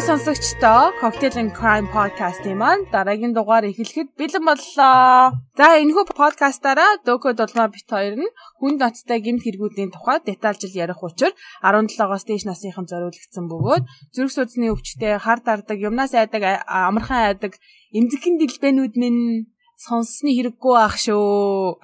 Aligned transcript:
Сайн 0.00 0.16
сонсогчдоо 0.16 0.96
Cocktail 1.00 1.36
and 1.40 1.52
Crime 1.58 1.88
podcast-ийн 1.96 2.56
маань 2.56 2.88
дараагийн 2.94 3.36
дугаар 3.36 3.68
эхлэхэд 3.68 4.08
бэлэн 4.16 4.44
боллоо. 4.48 5.36
За 5.60 5.66
энэхүү 5.76 6.04
подкастаараа 6.16 7.04
Дөкө 7.04 7.36
дулмаа 7.36 7.68
бит 7.68 7.84
хоёр 7.84 8.16
нь 8.16 8.32
хүн 8.60 8.80
ноцтой 8.80 9.20
гэмт 9.20 9.44
хэрэгүүдийн 9.44 9.92
тухай 9.92 10.24
детальжил 10.24 10.72
ярих 10.72 11.04
учраа 11.04 11.36
17-оос 11.60 12.24
дээш 12.24 12.48
насныхан 12.48 12.88
зориулагдсан 12.88 13.44
бөгөөд 13.44 13.84
зүрх 14.16 14.32
судасны 14.32 14.72
өвчтөе, 14.72 15.20
хар 15.20 15.44
дардаг, 15.44 15.76
юмнаас 15.76 16.16
айдаг, 16.16 16.64
амархан 16.64 17.36
айдаг 17.36 17.60
эмзэгхэн 17.92 18.40
дэлбэнүүд 18.40 18.94
минь 18.96 19.52
сонссны 19.80 20.36
хэрэггүй 20.36 20.76
ах 20.76 20.96
шүү. 21.00 21.80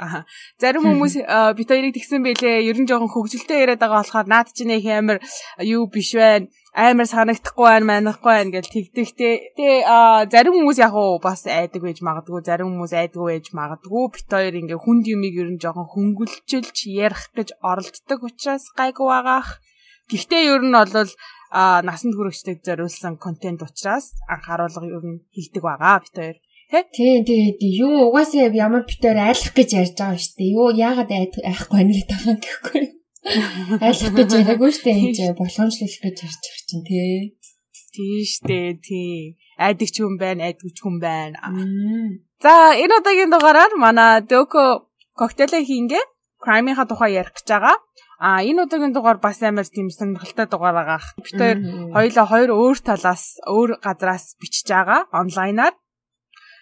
Зарим 0.60 0.84
хүмүүс 0.88 1.14
бит 1.56 1.68
хоёрыг 1.72 1.96
тэгсэн 1.96 2.20
байлээ. 2.20 2.68
Ер 2.68 2.76
нь 2.76 2.88
жоохон 2.88 3.08
хөвгөлтэй 3.08 3.64
яриад 3.64 3.80
байгаа 3.80 4.04
болохоор 4.04 4.28
наад 4.28 4.52
чинь 4.52 4.76
их 4.76 4.84
амар 4.84 5.24
юу 5.64 5.88
биш 5.88 6.12
байна 6.12 6.52
амар 6.76 7.08
санагдахгүй 7.08 7.64
байна, 7.64 7.88
манахгүй 7.88 8.32
байна 8.36 8.52
гэж 8.52 8.66
тэгдэгтэй. 8.68 9.56
Тэгээ 9.56 10.28
зарим 10.28 10.60
хүмүүс 10.60 10.78
яг 10.84 10.92
уу 10.92 11.16
бас 11.24 11.48
айдаг 11.48 11.80
байж 11.80 12.04
магадгүй, 12.04 12.44
зарим 12.44 12.76
хүмүүс 12.76 12.92
айдгүй 12.92 13.26
байж 13.32 13.48
магадгүй. 13.56 14.04
Бит 14.12 14.28
хоёр 14.28 14.54
ингээ 14.60 14.84
хүнд 14.84 15.08
юмыг 15.08 15.34
ер 15.40 15.48
нь 15.56 15.62
жоохон 15.62 15.88
хөнгөлчилж 15.88 16.76
ярих 16.92 17.32
гэж 17.32 17.56
оролддог 17.64 18.20
учраас 18.28 18.68
гайгүй 18.76 19.08
байгаах. 19.08 19.56
Гэхдээ 20.12 20.42
ер 20.52 20.62
нь 20.68 20.76
бол 20.76 20.92
а 21.48 21.80
насанд 21.80 22.12
хүрэгчдэд 22.12 22.60
зориулсан 22.60 23.16
контент 23.16 23.64
учраас 23.64 24.12
анхааруулга 24.28 24.84
ер 24.84 25.04
нь 25.16 25.24
хилдэг 25.32 25.62
байгаа 25.64 26.04
бит 26.04 26.12
хоёр. 26.12 26.36
Тийм 26.70 27.22
тэгээд 27.22 27.62
юу 27.78 28.10
угаасаа 28.10 28.50
ямар 28.50 28.82
битээр 28.82 29.18
айлах 29.22 29.54
гэж 29.54 29.70
ярьж 29.80 29.94
байгаа 29.94 30.18
шүү 30.18 30.34
дээ. 30.34 30.54
Юу 30.58 30.68
яагаад 30.74 31.10
айхгүй 31.14 31.74
байна 31.78 31.92
гэдэг 31.94 32.10
байгаа 32.10 32.36
гэхгүй. 32.42 32.84
Айлах 33.86 34.12
гэж 34.18 34.30
яриаггүй 34.34 34.70
шүү 34.74 34.84
дээ. 34.86 34.98
Энд 35.06 35.38
болгоомжлох 35.38 35.94
гэж 36.02 36.16
ярьж 36.26 36.40
байгаа 36.42 36.66
чинь 36.66 36.86
тий. 36.86 37.38
Тийм 37.94 38.22
шүү 38.26 38.44
дээ 38.50 38.68
тий. 38.82 39.14
Айдаг 39.56 39.88
ч 39.94 39.96
хүн 40.02 40.18
байна, 40.18 40.50
айдгүй 40.50 40.70
ч 40.74 40.78
хүн 40.82 40.98
байна. 40.98 41.38
За 42.42 42.74
энэ 42.74 42.98
удаагийн 42.98 43.30
дугаараар 43.30 43.72
манай 43.78 44.20
Дөко 44.26 44.90
коктейлээ 45.14 45.64
хийнгээ 45.64 46.04
crime-ийн 46.42 46.76
тухай 46.90 47.16
ярих 47.16 47.32
гэж 47.32 47.46
байгаа. 47.46 47.78
А 48.18 48.42
энэ 48.42 48.66
удаагийн 48.66 48.92
дугаар 48.92 49.22
бас 49.22 49.40
амар 49.40 49.64
тийм 49.70 49.88
сонирхолтой 49.88 50.46
дугаар 50.50 50.76
байгаа. 50.76 51.00
Бид 51.22 51.34
хоёр 51.38 51.58
хоёулаа 51.94 52.26
хоёр 52.26 52.50
өөр 52.52 52.78
талаас, 52.84 53.40
өөр 53.48 53.80
газраас 53.80 54.36
бичиж 54.40 54.68
байгаа 54.68 55.08
онлайнаар. 55.14 55.74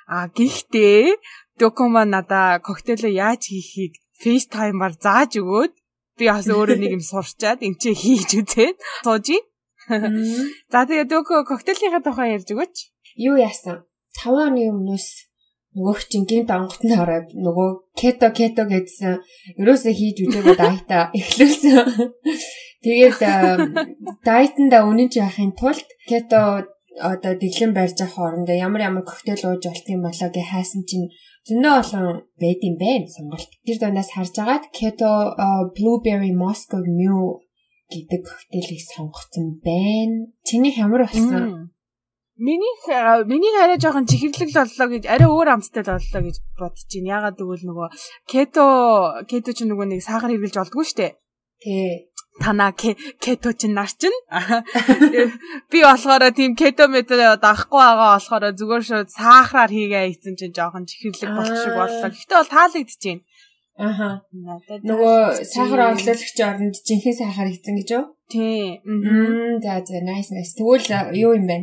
А 0.07 0.29
гэхдээ 0.29 1.17
докума 1.59 2.05
надаа 2.05 2.61
коктейлээ 2.61 3.19
яаж 3.25 3.43
хийхийг 3.49 3.95
FaceTime-аар 4.21 4.95
зааж 5.01 5.33
өгөөд 5.41 5.73
би 6.19 6.25
бас 6.31 6.47
өөрөө 6.47 6.79
нэг 6.79 6.93
юм 6.97 7.05
сурчаад 7.11 7.61
энэ 7.67 7.79
чи 7.81 7.91
хийж 7.95 8.31
үзээд 8.41 8.77
сууж. 9.05 9.29
За 10.73 10.81
тэгээ 10.89 11.11
дөкө 11.13 11.45
коктейлийнхаа 11.51 12.03
тухай 12.05 12.37
ярьж 12.37 12.49
өгөөч. 12.53 12.77
Юу 13.21 13.37
яасан? 13.37 13.85
5 14.23 14.31
оны 14.47 14.63
өмнөөс 14.73 15.09
нөгөөх 15.75 16.01
чинь 16.07 16.27
гинт 16.31 16.51
онготны 16.55 16.95
ороод 17.03 17.35
нөгөө 17.35 17.71
кето 17.99 18.31
кето 18.31 18.63
гэдсэн 18.71 19.19
ерөөсөө 19.59 19.95
хийж 19.99 20.17
үзээгүй 20.23 20.55
дайта 20.55 21.11
эхлүүлсэн. 21.19 22.15
Тэгээд 22.85 23.19
дайтанда 24.23 24.79
үнэн 24.87 25.11
чи 25.11 25.19
яхахын 25.19 25.53
тулд 25.59 25.89
кето 26.07 26.71
одоо 27.01 27.35
дэглэн 27.35 27.73
барьж 27.75 27.99
авах 28.01 28.15
хоорондоо 28.15 28.57
ямар 28.67 28.83
ямар 28.89 29.05
коктейл 29.05 29.43
ууж 29.51 29.63
болт 29.67 29.87
юм 29.91 30.03
болоо 30.07 30.29
гэ 30.31 30.43
хайсан 30.43 30.83
чинь 30.89 31.11
зөндөө 31.47 31.75
олон 31.83 32.07
байд 32.41 32.61
юм 32.69 32.77
байна 32.79 33.07
сонголт. 33.11 33.51
Тэр 33.67 33.79
дундаас 33.81 34.11
харж 34.15 34.35
агаад 34.39 34.65
Keto 34.77 35.11
Blueberry 35.75 36.33
Moscow 36.33 36.83
Mule 36.99 37.43
гэдэг 37.91 38.21
коктейлийг 38.23 38.83
сонгоцсон 38.95 39.47
байна. 39.61 40.31
Чиний 40.47 40.75
ямар 40.79 41.03
болсон? 41.05 41.75
Миний 42.37 42.75
миний 43.31 43.55
арай 43.63 43.79
жоохон 43.79 44.07
чихэрлэг 44.11 44.51
боллоо 44.55 44.89
гэж 44.91 45.05
арай 45.07 45.29
өөр 45.31 45.49
амттай 45.55 45.85
боллоо 45.87 46.23
гэж 46.27 46.37
бодож 46.59 46.83
байна. 46.91 47.11
Ягаад 47.17 47.37
гэвэл 47.39 47.65
нөгөө 47.69 47.89
keto 48.31 48.65
keto 49.31 49.51
ч 49.55 49.67
нөгөө 49.67 49.87
нэг 49.91 50.01
сахар 50.03 50.31
хэрглэж 50.31 50.55
болдгоо 50.59 50.85
штэ. 50.87 51.15
Тий 51.63 52.11
танаа 52.43 52.73
кето 52.75 53.53
чин 53.53 53.75
нар 53.79 53.91
чин 54.01 54.15
би 55.71 55.79
болохоор 55.83 56.23
тийм 56.35 56.57
кето 56.59 56.89
метод 56.89 57.21
авахгүй 57.39 57.79
байгаа 57.79 58.19
болохоор 58.19 58.45
зүгээр 58.59 58.83
шууд 58.89 59.09
сахараар 59.11 59.71
хийгээ 59.71 60.05
ийцэн 60.11 60.35
чин 60.39 60.51
жоохон 60.57 60.85
чихэрлэг 60.89 61.31
болох 61.31 61.59
шиг 61.63 61.75
боллоо. 61.79 62.11
Гэхдээ 62.11 62.39
бол 62.39 62.55
таалагдчихээн. 62.55 63.21
Аха. 63.75 64.09
Нөгөө 64.87 65.47
сахар 65.47 65.81
орлуулагч 65.95 66.39
оронд 66.43 66.75
жинхэнэ 66.87 67.19
сахар 67.23 67.49
хийцэн 67.51 67.75
гэж 67.79 67.89
юу? 67.95 68.05
Тий. 68.31 68.83
Мм 68.83 69.63
за 69.63 69.83
за 69.87 69.99
nice 70.03 70.31
nice. 70.35 70.55
Тэгвэл 70.59 71.15
юу 71.15 71.39
юм 71.39 71.47
бэ? 71.47 71.57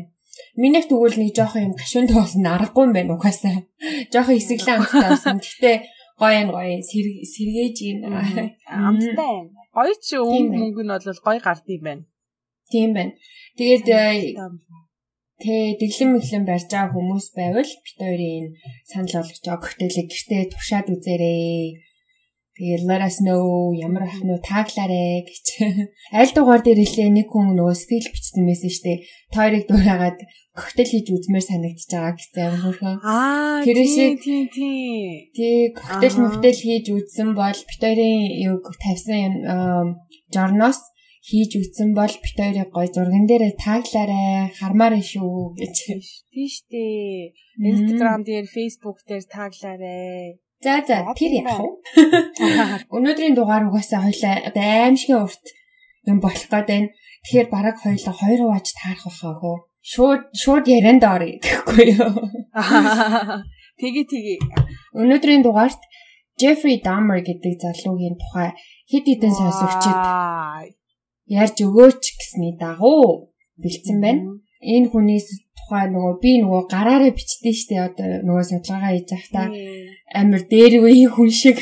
Минийх 0.55 0.87
тэгвэл 0.87 1.19
нэг 1.19 1.35
жоохон 1.35 1.71
юм 1.71 1.73
гашуун 1.75 2.07
тоосон 2.07 2.47
аргагүй 2.47 2.83
юм 2.87 2.93
байна 2.95 3.15
угаасаа. 3.15 3.63
Жоохон 4.11 4.35
хэсэглэн 4.39 4.79
амттай 4.79 5.07
болсон. 5.07 5.39
Гэхдээ 5.39 5.77
гоё 6.19 6.35
юм 6.43 6.49
гоё 6.55 6.79
сэргээж 6.83 7.77
юм 7.91 7.99
амттай 8.87 9.15
байна 9.15 9.60
гоё 9.75 9.93
ч 10.05 10.07
өнгө 10.19 10.55
мөнгө 10.59 10.83
нь 10.83 10.91
бол 10.91 11.25
гоё 11.25 11.39
гард 11.45 11.65
юм 11.75 11.83
байна. 11.87 12.03
Тийм 12.71 12.89
байна. 12.95 13.13
Тэгээд 13.57 13.85
Тэ 15.41 15.73
дэглэм 15.81 16.09
мэглэн 16.13 16.45
барьж 16.45 16.69
байгаа 16.69 16.93
хүмүүс 16.93 17.33
байвал 17.33 17.65
бит 17.65 17.97
хоёрын 17.97 18.45
санал 18.85 19.25
болгож 19.25 19.41
байгаа 19.41 19.63
коктейлийг 19.65 20.07
гэртээ 20.13 20.43
туршаад 20.53 20.87
үзээрэй. 20.93 21.81
Тэгээд 22.61 22.83
let 22.85 23.01
us 23.01 23.17
know 23.25 23.73
ямар 23.73 24.05
ах 24.05 24.21
нь 24.21 24.37
тааглаарэ 24.37 25.25
гэж. 25.25 25.45
Аль 26.19 26.33
дугаар 26.37 26.61
дээр 26.61 26.85
хэлээ 26.85 27.09
нэг 27.09 27.27
хүн 27.33 27.57
нөгөө 27.57 27.73
сэтгэл 27.73 28.13
бичсэн 28.13 28.45
байсан 28.45 28.69
шүү 28.69 28.85
дээ. 28.85 28.99
Тойрог 29.33 29.63
дуурайгаад 29.65 30.17
коктейл 30.51 30.91
хийж 30.91 31.07
үзмээр 31.15 31.45
санагдчихж 31.47 31.91
байгаа 31.95 32.13
гэсэн 32.19 32.43
амар 32.43 32.61
хөрхөн. 32.63 32.97
Аа 33.07 33.63
тэр 33.63 33.79
шиг 33.87 34.19
тий 34.19 34.43
тий. 34.51 35.31
Тий 35.31 35.57
коктейл 35.71 36.17
моктейл 36.19 36.59
хийж 36.59 36.85
үзсэн 36.91 37.29
бол 37.39 37.59
битэрийн 37.69 38.23
юу 38.51 38.55
тавьсан 38.59 39.31
жорноос 40.35 40.79
хийж 41.23 41.51
үзсэн 41.55 41.95
бол 41.95 42.11
бит 42.11 42.35
хоёрыг 42.35 42.69
гой 42.75 42.87
зурган 42.91 43.25
дээр 43.29 43.55
тааглаарай 43.63 44.51
хармаар 44.59 44.99
шүү 44.99 45.55
гэж. 45.55 45.77
Тийш 46.33 46.55
дээ. 46.67 47.31
Instagram 47.61 48.25
дээр, 48.27 48.49
Facebook 48.49 48.97
дээр 49.07 49.23
тааглаарай. 49.29 50.41
За 50.59 50.83
за 50.83 51.07
тэр 51.15 51.31
яах 51.45 51.61
вэ? 51.63 51.69
Өнөөдрийн 52.95 53.37
дугаар 53.37 53.69
угаасаа 53.69 54.03
хоёлаа 54.03 54.51
аимшигын 54.51 55.23
урт 55.23 55.45
юм 56.09 56.19
болох 56.19 56.47
байна. 56.49 56.89
Тэгэхээр 57.23 57.47
бараг 57.53 57.77
хоёлаа 57.79 58.13
хоёр 58.17 58.39
хувааж 58.41 58.67
таарах 58.73 59.05
байхаа 59.05 59.35
хөө 59.37 59.57
шууд 59.81 60.29
шууд 60.37 60.65
ярианд 60.69 61.03
орё 61.03 61.41
гэхгүй 61.41 61.97
юу. 61.97 62.13
Тэгээ 63.81 64.05
тэгээ. 64.13 64.39
Өнөөдрийн 64.93 65.41
дугаарт 65.41 65.81
Jeffrey 66.37 66.77
Dahmer 66.85 67.21
гэдэг 67.25 67.57
залуугийн 67.57 68.17
тухай 68.21 68.53
хэд 68.89 69.05
хэдэн 69.09 69.33
сонсогчид 69.33 69.97
ярьж 71.29 71.57
өгөөч 71.65 72.03
гэсний 72.17 72.53
дагуу 72.61 73.33
бэлдсэн 73.57 73.97
байна. 74.01 74.41
Энэ 74.61 74.89
хүний 74.93 75.21
тухай 75.57 75.89
нөгөө 75.89 76.13
би 76.21 76.31
нөгөө 76.43 76.63
гараараа 76.69 77.11
бичдээ 77.15 77.55
штэ 77.55 77.75
одоо 77.87 78.07
нөгөө 78.27 78.45
судалгаа 78.49 78.91
хийж 78.93 79.09
байхдаа 79.09 79.47
амар 80.13 80.43
дээр 80.45 80.73
үе 80.85 81.07
хүн 81.07 81.31
шиг 81.31 81.57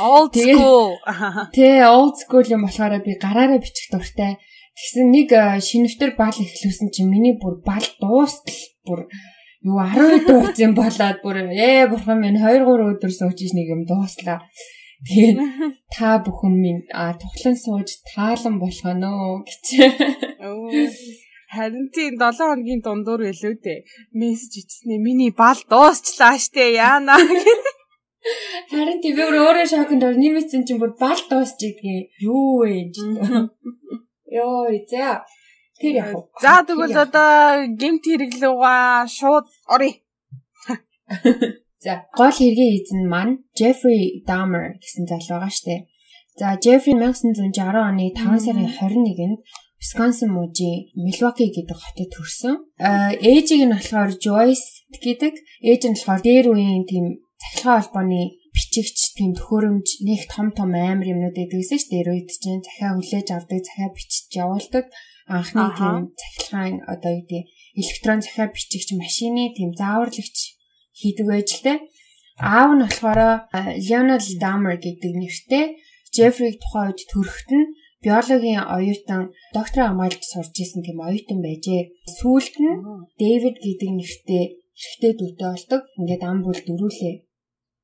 old 0.00 0.32
school. 0.34 0.98
Тэ 1.54 1.84
old 1.86 2.16
school 2.18 2.46
юм 2.48 2.64
болохоор 2.64 2.98
би 3.04 3.14
гараараа 3.20 3.60
бичих 3.60 3.92
дуртай. 3.92 4.40
Тэгсэн 4.74 5.06
нэг 5.14 5.30
шинэвтер 5.62 6.10
бал 6.18 6.34
эхлүүлсэн 6.34 6.90
чинь 6.94 7.10
миний 7.10 7.38
бүр 7.38 7.62
бал 7.62 7.86
дуустал 8.02 8.58
бүр 8.86 9.06
юу 9.62 9.78
10 9.78 10.26
дууц 10.28 10.56
юм 10.58 10.74
болоод 10.74 11.18
бүр 11.22 11.36
ээ 11.46 11.86
бурхан 11.90 12.18
минь 12.20 12.38
2 12.42 12.66
3 12.66 12.90
өдөр 12.92 13.12
сууж 13.14 13.38
нэг 13.54 13.68
юм 13.74 13.82
дууслаа. 13.86 14.42
Тэгээд 15.06 15.38
та 15.94 16.18
бүхэн 16.24 16.54
минь 16.64 16.82
а 16.90 17.14
тухлан 17.20 17.56
сууж 17.64 17.88
таалан 18.10 18.58
болгоно 18.58 19.44
гэж. 19.46 19.64
Харин 21.54 21.86
тийм 21.94 22.12
7 22.18 22.34
хоногийн 22.42 22.80
дундуур 22.82 23.20
байлөө 23.24 23.54
дээ. 23.64 23.84
Мессеж 24.20 24.54
ичснээ 24.60 24.98
миний 24.98 25.30
бал 25.30 25.60
дуусчлаа 25.70 26.34
штэ 26.44 26.74
яана. 26.74 27.14
Харин 28.72 28.98
тийм 29.04 29.16
өөрөө 29.22 29.66
шоконд 29.70 30.02
ор 30.08 30.16
нэмсэн 30.18 30.64
чинь 30.66 30.80
бүр 30.82 30.92
бал 30.98 31.20
дуусч 31.30 31.60
идэг. 31.68 32.10
Юу 32.18 32.64
вэ? 32.64 32.90
Йоо, 34.34 34.66
за. 34.90 35.22
Тэр 35.80 35.94
яг. 36.02 36.14
За 36.42 36.62
тэгвэл 36.66 36.96
одоо 37.06 37.70
гемт 37.80 38.04
хэрэглүүга 38.06 39.06
шууд 39.16 39.46
оръё. 39.74 39.94
За, 41.84 41.92
гол 42.16 42.32
хэргийн 42.32 42.74
эзэн 42.80 43.02
маань 43.12 43.34
Jeffrey 43.58 44.24
Dahmer 44.28 44.80
гэсэн 44.80 45.04
залуу 45.04 45.36
байгаа 45.36 45.52
штэ. 45.52 45.84
За, 46.40 46.56
Jeffrey 46.64 46.96
1960 46.96 47.52
оны 47.90 48.06
5 48.16 48.40
сарын 48.44 48.72
21-нд 48.72 49.38
Wisconsin 49.84 50.30
мужийн 50.32 50.88
Milwaukee 50.96 51.52
гэдэг 51.52 51.76
хотод 51.76 52.08
төрсөн. 52.08 52.54
Аа, 52.80 53.12
ээжийг 53.12 53.68
нь 53.68 53.74
болохоор 53.76 54.16
Joyce 54.16 54.88
гэдэг, 54.96 55.34
ээж 55.68 55.82
нь 55.84 55.96
болохоор 55.98 56.20
дээр 56.24 56.46
үеийн 56.56 56.88
тийм 56.88 57.20
цахилгаан 57.36 57.84
холбооны 57.84 58.22
бичигч 58.54 59.18
тийм 59.18 59.34
төхөөрөмж 59.34 59.88
нэг 60.06 60.20
том 60.30 60.54
том 60.54 60.70
амар 60.72 61.10
юмнууд 61.12 61.36
эдгэсэн 61.42 61.78
ш 61.82 61.84
дээр 61.90 62.08
үед 62.14 62.30
чинь 62.30 62.62
захиа 62.62 62.94
хүлээж 62.94 63.28
авдаг 63.34 63.60
захиа 63.66 63.90
бичиж 63.90 64.30
явуулдаг 64.30 64.86
анхны 65.26 65.64
тийм 65.78 65.94
цахилгаан 66.20 66.74
одоо 66.86 67.12
юу 67.18 67.24
гэдэг 67.26 67.44
электрон 67.82 68.20
захиа 68.22 68.46
бичигч 68.54 68.88
машины 69.02 69.50
тийм 69.56 69.70
зааварлагч 69.74 70.36
хийдэг 71.00 71.26
байж 71.26 71.48
л 71.58 71.64
те. 71.66 71.72
Аав 72.38 72.70
нь 72.74 72.84
болохоор 72.84 73.20
Leonard 73.88 74.26
Dahmer 74.42 74.76
гэдэг 74.78 75.12
нэртэй 75.18 75.66
Jeffrey 76.14 76.54
тухайн 76.62 76.94
үед 76.94 77.00
төрөхт 77.10 77.50
нь 77.50 77.72
биологийн 78.04 78.62
оюутан 78.76 79.22
доктор 79.56 79.80
хамгаалж 79.88 80.22
сурж 80.22 80.54
исэн 80.62 80.82
тийм 80.86 80.98
оюутан 81.02 81.40
байжээ. 81.42 81.82
Сүүлд 82.18 82.54
нь 82.62 82.78
Дэвид 83.18 83.56
гэдэг 83.64 83.90
нэртэй 83.98 84.44
эрэгтэй 84.78 85.12
дүүтэй 85.18 85.48
болдог. 85.50 85.82
Ингээд 85.98 86.22
ам 86.22 86.38
бүл 86.44 86.60
дөрүүлээ. 86.66 87.14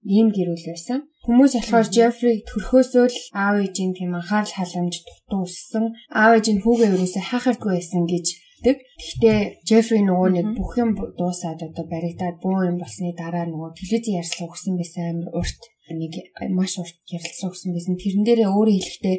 Ийм 0.04 0.32
гэрүүл 0.32 0.64
байсан. 0.64 1.04
Хүмүүс 1.24 1.52
болохоор 1.60 1.88
Жеффри 1.92 2.32
төрхөөсөө 2.48 3.06
л 3.12 3.18
аав 3.36 3.56
ээжийн 3.60 3.92
тийм 3.92 4.16
анхаарал 4.16 4.54
халамж 4.56 5.04
дутууссан. 5.04 5.92
Аав 6.08 6.32
ээж 6.40 6.46
нь 6.56 6.62
хүүгээ 6.64 6.92
өрөөсөө 6.96 7.24
хайхааргүй 7.28 7.72
байсан 7.76 8.04
гэж 8.08 8.26
гэдэг. 8.60 8.76
Гэхдээ 9.00 9.38
Жеффри 9.68 10.00
нөгөө 10.04 10.30
нэг 10.36 10.46
бүх 10.56 10.76
юм 10.76 10.96
дуусаад 10.96 11.60
одоо 11.64 11.84
баригдаад 11.88 12.36
бөө 12.44 12.68
юм 12.68 12.76
болсны 12.80 13.12
дараа 13.16 13.48
нөгөө 13.48 13.76
телевизийн 13.76 14.20
ярьслага 14.20 14.52
өгсөн 14.52 14.74
байсан 14.76 15.04
амар 15.08 15.28
урт 15.40 15.60
нэг 15.88 16.12
маш 16.52 16.76
урт 16.76 16.96
ярилцлага 17.08 17.52
өгсөн 17.52 17.72
байсан. 17.72 17.94
Тэрэн 17.96 18.24
дээрээ 18.24 18.48
өөрөө 18.52 18.76
хэлэхдээ 18.76 19.16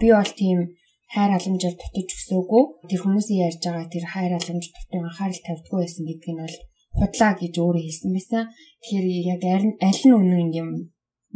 би 0.00 0.08
бол 0.10 0.32
тийм 0.34 0.58
хайр 1.14 1.30
халамжаар 1.32 1.76
дутаж 1.78 2.08
өсөөгүй. 2.18 2.62
Тэр 2.90 3.00
хүмүүсийн 3.02 3.42
ярьж 3.46 3.62
байгаа 3.62 3.86
тэр 3.88 4.04
хайр 4.12 4.32
халамж 4.36 4.64
дутуу 4.74 5.00
анхаарал 5.06 5.42
тавьдгүй 5.46 5.78
байсан 5.80 6.02
гэдгийг 6.04 6.34
нь 6.34 6.42
бол 6.42 6.56
худлаа 6.96 7.32
гэж 7.40 7.54
өөрөө 7.58 7.84
хэлсэн 7.84 8.10
байсан. 8.16 8.42
Тэгэхээр 8.80 9.06
яг 9.34 9.42
аль 9.88 10.02
нь 10.06 10.16
үнэн 10.20 10.48
юм 10.62 10.70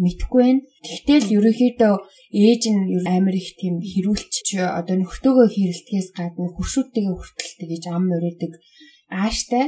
мэдхгүй 0.00 0.40
байна. 0.42 0.60
Тэгтэл 0.86 1.26
ерөнхийдөө 1.36 1.94
ээж 2.32 2.62
нь 2.72 2.82
амар 3.04 3.36
их 3.36 3.50
тийм 3.60 3.76
хэрүүлч 3.84 4.56
одоо 4.56 4.96
нөхтөөгөө 4.98 5.48
хэрэлтгээс 5.52 6.08
гадна 6.16 6.48
хуршүүдтэйгээ 6.56 7.16
хүртэл 7.16 7.52
тэгэж 7.60 7.84
ам 7.92 8.08
өрөөдөг 8.16 8.52
ааштай 9.12 9.64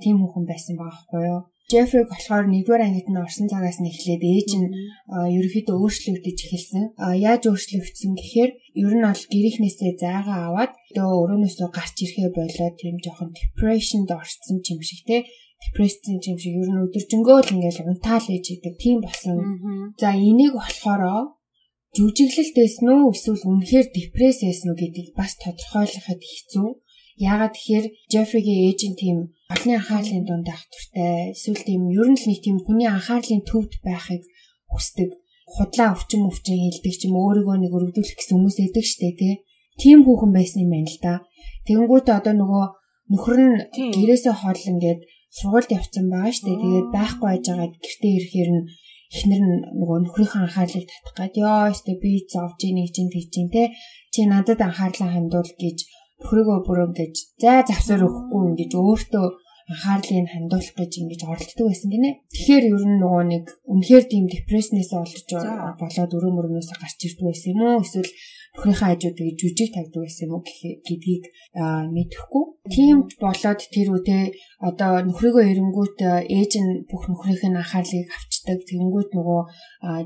тийм 0.00 0.16
хүн 0.24 0.44
байсан 0.48 0.74
байгаа 0.80 0.96
байхгүй 0.96 1.22
юу? 1.28 1.42
Джеффриг 1.66 2.06
болохоор 2.06 2.46
нэгдүгээр 2.46 2.86
ангид 2.86 3.08
нь 3.10 3.18
орсон 3.18 3.50
цагаас 3.50 3.82
нь 3.82 3.90
эхлээд 3.90 4.22
ээж 4.22 4.50
нь 4.54 4.70
ерөнхийдөө 5.10 5.76
өөрчлөгдөж 5.82 6.38
эхэлсэн. 6.46 6.84
Яаж 7.18 7.42
өөрчлөгдсөн 7.50 8.12
гэхээр 8.14 8.50
ер 8.86 8.92
нь 8.94 9.02
бол 9.02 9.22
гэрийнхнээсээ 9.34 9.92
зайгаа 9.98 10.40
аваад 10.46 10.72
өө 10.94 11.14
өрөөнөөсөө 11.26 11.68
гарч 11.74 11.96
ирэхээ 12.06 12.30
болоод 12.38 12.74
тийм 12.78 12.96
жоохон 13.02 13.34
depression-д 13.34 14.10
орсон 14.14 14.62
юм 14.62 14.80
шиг 14.86 15.02
те 15.10 15.16
депрессийн 15.58 16.22
юм 16.22 16.38
шиг 16.38 16.54
ер 16.54 16.70
нь 16.70 16.82
өдөржингөө 16.86 17.38
л 17.42 17.54
ингээл 17.58 17.90
унтаал 17.90 18.26
ээж 18.30 18.46
идэг 18.54 18.74
тийм 18.78 18.98
болсон. 19.02 19.36
За 19.98 20.14
энийг 20.14 20.54
болохоор 20.54 21.02
жүжиглэлт 21.96 22.54
байсан 22.62 22.86
уу 22.94 23.10
эсвэл 23.10 23.42
үнэхээр 23.42 23.86
депресс 23.90 24.38
байсан 24.46 24.70
уу 24.70 24.78
гэдгийг 24.78 25.10
бас 25.18 25.32
тодорхойлоход 25.42 26.22
хэцүү. 26.30 26.68
Яагаад 27.16 27.56
тэгэхээр 27.56 27.86
Джеффригийн 28.12 28.62
ээж 28.68 28.80
нь 28.86 28.98
тийм 29.00 29.18
олонний 29.52 29.78
анхаарлын 29.78 30.24
дунд 30.26 30.46
байх 30.48 30.62
туртай 30.72 31.32
эсвэл 31.34 31.62
тийм 31.68 31.82
ер 32.00 32.08
нь 32.10 32.18
л 32.20 32.28
нэг 32.28 32.40
тийм 32.42 32.56
хүний 32.64 32.88
анхаарлын 32.90 33.42
төвд 33.50 33.72
байхыг 33.86 34.22
хүсдэг 34.72 35.10
худлаа 35.54 35.94
өвчин 35.94 36.26
өвчин 36.28 36.58
хэлдэг 36.58 36.94
ч 36.98 37.02
юм 37.06 37.14
өөрийгөө 37.22 37.56
нэг 37.62 37.72
өргөдүүлэх 37.76 38.18
гэсэн 38.18 38.34
хүмүүс 38.34 38.58
эдэг 38.66 38.84
штэ 38.90 39.14
тий. 39.20 39.34
Тийм 39.78 40.02
хүүхэн 40.02 40.32
байсан 40.34 40.66
юм 40.66 40.70
байна 40.74 40.90
л 40.90 40.98
да. 41.06 41.14
Тэнгүүтээ 41.66 42.18
одоо 42.18 42.34
нөгөө 42.34 42.64
нөхөр 43.14 43.38
нь 43.46 43.56
гэрээсээ 43.94 44.34
хол 44.42 44.60
ингээд 44.70 45.00
сургуульд 45.36 45.70
явцсан 45.78 46.06
байгаа 46.10 46.34
штэ. 46.34 46.50
Тэгээд 46.50 46.88
байхгүй 46.90 47.26
байж 47.30 47.44
байгаад 47.46 47.74
гэртээ 47.78 48.12
ирэхээр 48.18 48.50
нь 48.56 48.62
эхнэр 49.14 49.42
нь 49.46 49.56
нөгөө 49.78 49.98
нөхрийнхөө 50.02 50.40
анхаарлыг 50.42 50.86
татах 50.90 51.14
гад 51.14 51.34
ёо 51.38 51.70
өстө 51.70 51.92
би 52.02 52.10
зовж 52.26 52.58
ийн 52.66 52.78
чинь 52.94 53.12
тийч 53.14 53.26
чинь 53.30 53.52
те 53.54 53.62
чи 54.12 54.26
надад 54.26 54.60
анхаарлаа 54.66 55.10
хандуул 55.14 55.50
гэж 55.62 55.78
нөхрийгөө 56.20 56.58
бүр 56.66 56.78
ингэж 56.86 57.14
зай 57.42 57.60
завсаар 57.68 58.06
өгөхгүй 58.08 58.42
ингэж 58.50 58.72
өөртөө 58.76 59.26
анхаарлыг 59.66 60.30
хандуулах 60.30 60.74
гэж 60.78 60.92
ингэж 61.02 61.20
оролддог 61.26 61.66
байсан 61.66 61.90
гинэ. 61.90 62.10
Тэгэхээр 62.30 62.64
ер 62.70 62.84
нь 62.86 63.00
нөгөө 63.02 63.24
нэг 63.34 63.44
үнэхээр 63.66 64.04
тийм 64.06 64.24
депресснээс 64.30 64.94
олж 64.94 65.26
болоод 65.26 66.12
өрөө 66.14 66.32
мөрнөөс 66.38 66.70
гарч 66.78 66.98
ирдэг 67.02 67.26
байсан 67.26 67.50
юм 67.50 67.60
уу? 67.66 67.82
Эсвэл 67.82 68.10
нөхрийнхээ 68.54 68.78
хажуудыг 68.78 69.34
жүжиг 69.36 69.70
тавьдаг 69.74 70.02
байсан 70.06 70.24
юм 70.30 70.34
уу 70.38 70.42
гэдгийг 70.46 71.24
мэдэхгүй. 71.92 72.44
Тийм 72.70 72.96
болоод 73.18 73.60
тэр 73.74 73.88
үедээ 73.90 74.24
одоо 74.62 74.92
нөхрийгөө 75.02 75.44
эренгүүт 75.50 75.98
ээж 76.30 76.52
нь 76.62 76.70
бүх 76.86 77.10
нөхрийнхээ 77.10 77.50
анхаарлыг 77.52 78.06
авчдаг. 78.06 78.58
Тэгэнгүүт 78.70 79.10
нөгөө 79.18 79.40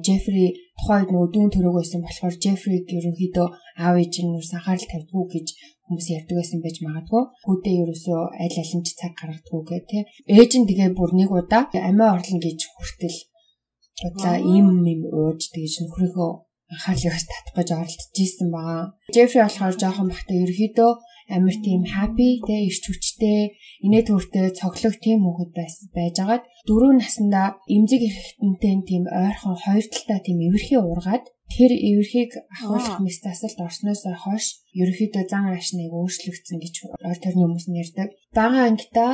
Джеффри 0.01 0.45
тухайд 0.81 1.09
нөгөө 1.12 1.29
дүүн 1.37 1.51
төрөг 1.53 1.75
байсан 1.79 2.01
болохоор 2.01 2.35
Джеффриг 2.41 2.89
ерөнхийдөө 2.89 3.49
аав 3.85 3.97
ээж 4.01 4.15
нь 4.25 4.33
нүс 4.33 4.51
анхаарал 4.57 4.89
тавьдгүй 4.89 5.25
гэж 5.37 5.49
хүмүүс 5.91 6.07
ярьдаг 6.15 6.37
байсан 6.39 6.63
байж 6.63 6.77
магадгүй. 6.87 7.23
Хүүдээ 7.43 7.77
ерөөсөө 7.83 8.21
аль 8.39 8.59
алинч 8.63 8.89
цаг 8.95 9.13
гаргадгүй 9.19 9.61
гэх 9.67 9.85
тээ. 9.91 10.03
Ээж 10.39 10.53
нь 10.63 10.69
тэгээ 10.71 10.95
бүр 10.95 11.11
нэг 11.19 11.31
удаа 11.35 11.67
амиа 11.75 12.15
орлно 12.15 12.39
гэж 12.39 12.61
хүртэл 12.71 13.19
бодлаа 14.03 14.37
ийм 14.39 14.67
юм 14.87 15.03
ууж 15.11 15.51
тэгж 15.51 15.75
нөхрийнхөө 15.83 16.31
анхаарлыг 16.71 17.13
бас 17.15 17.27
татах 17.27 17.55
гэж 17.59 17.69
оролдож 17.75 18.17
исэн 18.23 18.49
байгаа. 18.55 18.85
Джеффри 19.13 19.41
болохоор 19.43 19.75
жоохон 19.83 20.09
бахта 20.15 20.33
ерөөхдөө 20.39 20.91
амар 21.35 21.57
тийм 21.67 21.83
happy 21.95 22.31
те 22.47 22.55
ирч 22.69 22.85
хүчтэй 22.87 23.41
инээ 23.87 24.03
төртэй 24.07 24.47
цоглог 24.59 24.95
тийм 25.05 25.19
хүүхэд 25.23 25.51
байж 25.55 25.75
байгаад 25.95 26.45
дөрөв 26.67 26.93
наснда 26.99 27.43
эмзэг 27.75 28.03
эрхтэнтэй 28.09 28.75
тийм 28.91 29.05
ойрхон 29.07 29.57
хоёр 29.63 29.87
талтай 29.91 30.19
тийм 30.27 30.39
эвэрхий 30.47 30.81
ургаад 30.81 31.25
тэр 31.55 31.70
эвэрхийг 31.75 32.32
ахуулах 32.55 32.99
мэс 33.02 33.19
засалд 33.25 33.58
орсноос 33.67 34.02
хойш 34.25 34.47
ерөөхдөө 34.81 35.25
зан 35.31 35.44
аашныг 35.50 35.91
өөрчлөгдсөн 35.99 36.58
гэж 36.62 36.75
ойр 37.08 37.19
төрний 37.20 37.47
хүмүүс 37.47 37.67
нь 37.69 37.81
ярьдаг. 37.82 38.08
Бага 38.38 38.61
ангита 38.69 39.06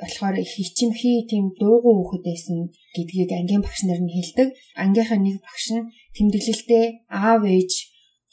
болохоор 0.00 0.36
их 0.38 0.50
хичимхий 0.54 1.26
тийм 1.30 1.44
дуугүй 1.60 1.94
хүүхэд 1.98 2.22
байсан 2.28 2.58
гэдгийг 2.94 3.30
ангийн 3.38 3.62
багш 3.66 3.80
нар 3.84 4.00
нь 4.02 4.14
хэлдэг. 4.16 4.48
Ангийнхаа 4.82 5.18
нэг 5.20 5.36
багш 5.46 5.66
нь 5.74 5.88
тэмдэглэлтэй 6.14 6.84
аав 7.10 7.42
ээж 7.44 7.72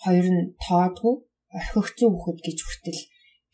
хоёр 0.03 0.27
нь 0.35 0.43
тоодгүй 0.63 1.13
орхигцсон 1.57 2.11
хүүхэд 2.13 2.39
гэж 2.45 2.57
хүртэл 2.63 3.01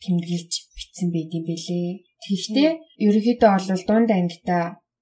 тэмдэглэж 0.02 0.52
бичсэн 0.76 1.08
юм 1.10 1.44
бэлээ. 1.48 1.88
Тэгэхдээ 2.24 2.70
ерөнхийдөө 3.06 3.50
бол 3.56 3.84
дунд 3.88 4.10
ангита 4.12 4.58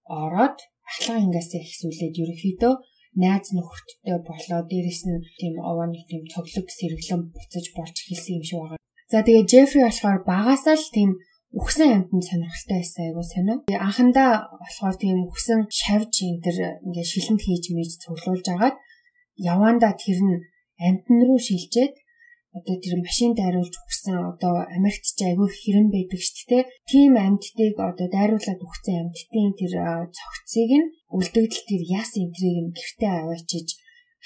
ороод 0.06 0.58
ахлах 0.88 1.19
ангиас 1.22 1.50
ихсүүлээд 1.54 2.14
ерөнхийдөө 2.22 2.75
найз 3.14 3.52
нөхөдтэй 3.52 4.19
болоо 4.25 4.61
дээрэс 4.64 5.02
нь 5.09 5.21
тийм 5.40 5.54
овооны 5.61 6.00
тийм 6.09 6.25
цоглог 6.33 6.69
сэргэлэн 6.73 7.21
буцаж 7.33 7.66
болж 7.76 7.97
эхэлсэн 8.00 8.37
юм 8.40 8.45
шиг 8.49 8.59
байгаа. 8.61 8.81
За 9.12 9.21
тэгээ 9.21 9.49
Джеффри 9.49 9.81
болохоор 9.85 10.21
багасаа 10.25 10.76
л 10.81 10.95
тийм 10.97 11.11
үхсэн 11.52 11.88
амьтанд 11.92 12.25
сонирхолтой 12.25 12.81
байсан 12.81 13.02
айгуу 13.04 13.26
сонио. 13.28 13.57
Анхандаа 13.69 14.31
болохоор 14.57 14.97
тийм 14.97 15.16
үхсэн 15.28 15.69
шавж 15.69 16.12
энэ 16.25 16.42
төр 16.45 16.57
ингээ 16.88 17.07
шилэнд 17.12 17.40
хийж 17.45 17.64
мэж 17.76 17.90
цуглуулж 18.00 18.47
агаад 18.49 18.76
явандаа 19.37 19.92
тэр 19.92 20.19
нь 20.25 20.40
амьтан 20.81 21.19
руу 21.28 21.37
шилжээд 21.37 21.92
одоо 22.56 22.76
тэр 22.85 22.94
машин 23.00 23.32
дайруулж 23.32 23.75
өгсөн 23.80 24.16
одоо 24.30 24.54
Америкт 24.76 25.09
ч 25.16 25.21
айгүй 25.25 25.49
хэрэн 25.49 25.88
байдаг 25.88 26.21
шүү 26.21 26.47
дээ. 26.50 26.68
Тим 26.90 27.12
амьдтыг 27.16 27.76
одоо 27.80 28.06
дайруулад 28.12 28.61
өгсөн 28.61 28.97
амьдтын 29.00 29.50
тэр 29.56 29.73
цогцыг 30.16 30.71
нь 30.80 30.92
үлдэгдэл 31.16 31.68
тэр 31.68 31.82
яс 32.00 32.12
энтрийг 32.21 32.59
нь 32.61 32.75
гэртээ 32.76 33.12
аваачиж 33.25 33.68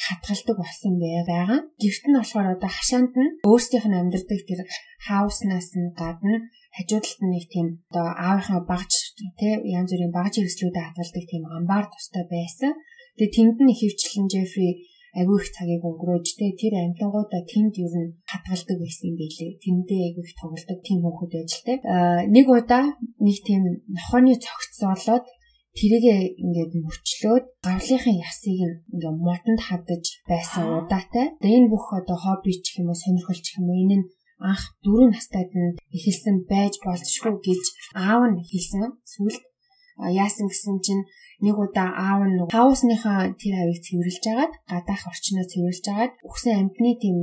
хатгалдаг 0.05 0.57
болсон 0.59 0.95
байгаа. 1.01 1.61
Гэрт 1.81 2.05
нь 2.07 2.19
болохоор 2.19 2.49
одоо 2.55 2.71
хашаанд 2.75 3.15
нь 3.15 3.35
өөрсдийнх 3.49 3.87
нь 3.89 3.99
амьдардаг 4.01 4.41
тэр 4.45 4.61
хауснаас 5.07 5.71
нь 5.79 5.95
гадна 5.95 6.51
хажуудалд 6.77 7.21
нь 7.25 7.33
нэг 7.33 7.45
тийм 7.49 7.67
одоо 7.89 8.07
аавынхаа 8.13 8.61
багж 8.69 8.93
тий 9.41 9.55
янз 9.79 9.91
бүрийн 9.93 10.13
багж 10.13 10.35
хэрэгслүүдэд 10.37 10.85
хатгалдаг 10.85 11.25
тийм 11.31 11.45
амбар 11.57 11.85
тустай 11.89 12.25
байсан. 12.29 12.73
Тэгээ 13.17 13.35
тэнд 13.37 13.59
нь 13.65 13.77
хөвчлэн 13.79 14.27
Жеффри 14.33 14.71
агүй 15.17 15.39
их 15.41 15.49
цагийг 15.57 15.83
өнгөрөөж 15.89 16.27
тэ 16.37 16.53
тэр 16.61 16.75
амьтангуудаа 16.77 17.43
тэнд 17.49 17.75
ер 17.81 17.95
нь 17.97 18.15
хатгалдаг 18.29 18.79
байсан 18.85 19.13
билээ. 19.17 19.57
Тэндээ 19.65 20.03
агүй 20.13 20.25
их 20.29 20.35
тоглодог 20.37 20.79
тийм 20.85 21.01
хүмүүс 21.01 21.57
л 21.57 21.65
тэ. 21.65 21.75
Нэг 22.29 22.47
удаа 22.53 22.85
нэг 23.25 23.39
тийм 23.41 23.63
нохооны 23.89 24.37
цогц 24.37 24.77
болоод 24.85 25.27
тэрийгээ 25.77 26.21
ингээд 26.41 26.73
мөрчлөөд 26.85 27.45
гавлынхын 27.65 28.21
ясыг 28.21 28.61
ингээд 28.93 29.17
мотонд 29.21 29.61
хадаж 29.65 30.05
байсан 30.29 30.65
удаатай. 30.85 31.37
Тэгээ 31.41 31.59
энэ 31.65 31.73
бүх 31.73 31.87
одоо 31.93 32.17
хобби 32.17 32.53
ч 32.65 32.81
юм 32.81 32.89
уу 32.93 32.97
сонирхол 32.97 33.41
ч 33.41 33.61
юм 33.61 33.69
уу 33.69 33.81
энэ 33.85 33.97
нь 34.01 34.07
анх 34.41 34.63
дөрөв 34.85 35.13
настайд 35.13 35.53
нь 35.53 35.77
эхэлсэн 35.97 36.37
байж 36.49 36.75
болзошгүй 36.85 37.35
гэж 37.45 37.63
аав 37.97 38.23
нь 38.33 38.41
хэлсэн. 38.45 38.83
Сүүлд 39.13 39.41
яасан 39.97 40.47
гэсэн 40.49 40.77
чинь 40.85 41.03
нэг 41.45 41.57
удаа 41.65 41.91
аав 41.93 42.23
нь 42.29 42.41
хаусныхаа 42.55 43.21
тэр 43.41 43.55
авийг 43.61 43.81
цэвэрлж 43.85 44.25
агаад 44.33 44.53
гадаах 44.71 45.03
орчноо 45.11 45.45
цэвэрлж 45.51 45.85
агаад 45.93 46.13
үхсэн 46.29 46.55
амьтны 46.61 46.93
тийм 47.03 47.19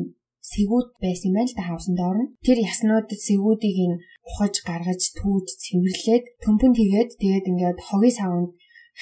сэгүүд 0.51 0.88
байсан 1.03 1.27
юм 1.29 1.36
байна 1.38 1.50
л 1.50 1.58
да 1.58 1.63
хавсан 1.67 1.96
доор 1.98 2.17
нь. 2.22 2.32
Тэр 2.46 2.58
яснуудад 2.70 3.20
сэгүүдийг 3.27 3.77
нь 3.89 4.01
ухаж 4.27 4.55
гаргаж 4.67 5.01
түүж 5.17 5.48
цэвэрлээд 5.63 6.25
төмпөн 6.43 6.74
тэгээд 6.79 7.10
тэгээд 7.22 7.50
ингээд 7.51 7.79
хогийн 7.88 8.17
савнд 8.20 8.50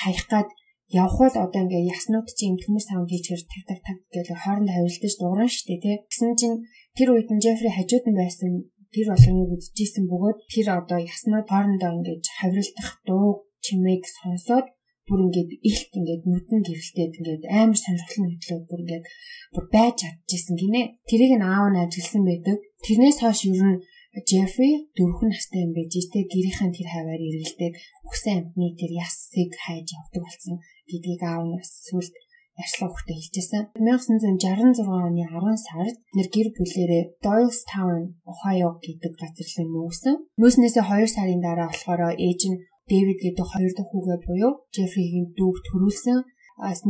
хаях 0.01 0.25
гад 0.34 0.50
явхад 0.91 1.36
одоо 1.44 1.60
ингээ 1.63 1.89
яснууд 1.96 2.27
чинь 2.39 2.62
төмөр 2.62 2.84
саунд 2.86 3.10
хийчихэр 3.12 3.44
таг 3.51 3.63
таг 3.68 3.80
таг 3.86 3.98
гэж 4.13 4.27
хоорондоо 4.44 4.75
хавилдаж 4.75 5.13
дууран 5.18 5.50
штэ 5.50 5.75
тий. 5.84 5.96
Гэсэн 6.10 6.32
чинь 6.39 6.58
тэр 6.98 7.10
үед 7.15 7.30
нь 7.32 7.44
Жефри 7.44 7.70
хажууд 7.74 8.06
нь 8.08 8.20
байсан 8.22 8.51
тэр 8.94 9.08
болгоныг 9.12 9.50
үзчихсэн 9.56 10.06
бөгөөд 10.12 10.39
тэр 10.51 10.68
одоо 10.80 11.00
яснууд 11.00 11.48
хоорондоо 11.50 11.91
ингэж 11.96 12.24
хаврилдах 12.38 12.89
дуу 13.08 13.27
чимээг 13.63 14.03
сонсоод 14.18 14.68
бүр 15.08 15.20
ингээд 15.25 15.51
ихт 15.72 15.91
ингээд 16.00 16.24
нүдэн 16.29 16.62
гэрэлтээд 16.67 17.13
ингээд 17.20 17.43
амар 17.62 17.79
сонирхол 17.79 18.22
мэтлээд 18.25 18.63
бүр 18.70 18.81
ингээд 18.84 19.05
бүр 19.53 19.65
байж 19.74 19.96
чадчихсан 20.01 20.55
гинэ. 20.62 20.81
Тэрийг 21.10 21.34
нь 21.38 21.48
аав 21.48 21.67
нь 21.72 21.81
ажигласан 21.84 22.24
байдаг. 22.27 22.58
Тэрнээс 22.86 23.17
хойш 23.22 23.41
ер 23.50 23.62
нь 23.70 23.81
Джеффри 24.27 24.91
дөрвөн 24.96 25.29
настай 25.31 25.63
юм 25.63 25.72
байж 25.72 25.93
тэ 26.12 26.27
гэрийнхэн 26.27 26.75
тэр 26.75 26.88
хаваар 26.91 27.22
эргэлдээд 27.27 27.75
үхсэн 28.08 28.34
амтны 28.39 28.67
тэр 28.75 28.91
ясыг 29.05 29.51
хайж 29.63 29.88
явдаг 29.96 30.22
болсон 30.27 30.55
гэдгийг 30.89 31.22
аав 31.24 31.43
нь 31.48 31.55
сүлд 31.88 32.13
ярьслаа 32.60 32.89
хөхтэй 32.91 33.15
хэлжсэн. 33.15 33.63
1966 33.79 34.84
оны 34.84 35.24
10 35.24 35.55
сард 35.67 35.98
нэр 36.15 36.27
гэр 36.36 36.48
бүлээрээ 36.55 37.03
Doylestown, 37.24 38.20
Ohio 38.31 38.70
гэдэг 38.84 39.13
газар 39.22 39.48
руу 39.55 39.67
нүүсэн. 39.72 40.15
Нүүснээсээ 40.39 40.86
2 40.91 41.15
сарын 41.15 41.41
дараа 41.41 41.72
болохоор 41.72 42.01
ээж 42.20 42.41
нь 42.51 42.62
Дэвид 42.91 43.19
гэдэг 43.24 43.48
хоёр 43.48 43.71
дахь 43.74 43.91
хүүгээ 43.91 44.19
буюу 44.27 44.51
Джеффригийн 44.74 45.27
дүүг 45.38 45.57
төрүүлсэн. 45.67 46.17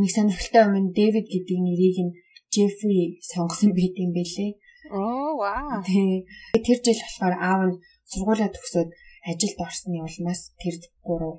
Нэг 0.00 0.10
сонирхолтой 0.10 0.62
юм 0.66 0.74
нь 0.82 0.94
Дэвид 0.98 1.26
гэдэг 1.30 1.58
нэрийг 1.62 1.98
нь 2.06 2.14
Джеффри 2.52 3.22
сонгосон 3.30 3.70
байт 3.78 3.94
юм 4.02 4.10
бэлээ. 4.16 4.52
Оо 4.90 5.38
вау. 5.38 5.80
Тэр 6.66 6.78
жил 6.84 7.00
болохоор 7.00 7.34
аав 7.38 7.60
нь 7.70 7.80
сургуулаа 8.10 8.50
төгсөөд 8.50 8.90
ажилд 9.30 9.58
орсны 9.66 9.98
улмаас 10.02 10.50
тэр 10.60 10.74
гурав 11.06 11.38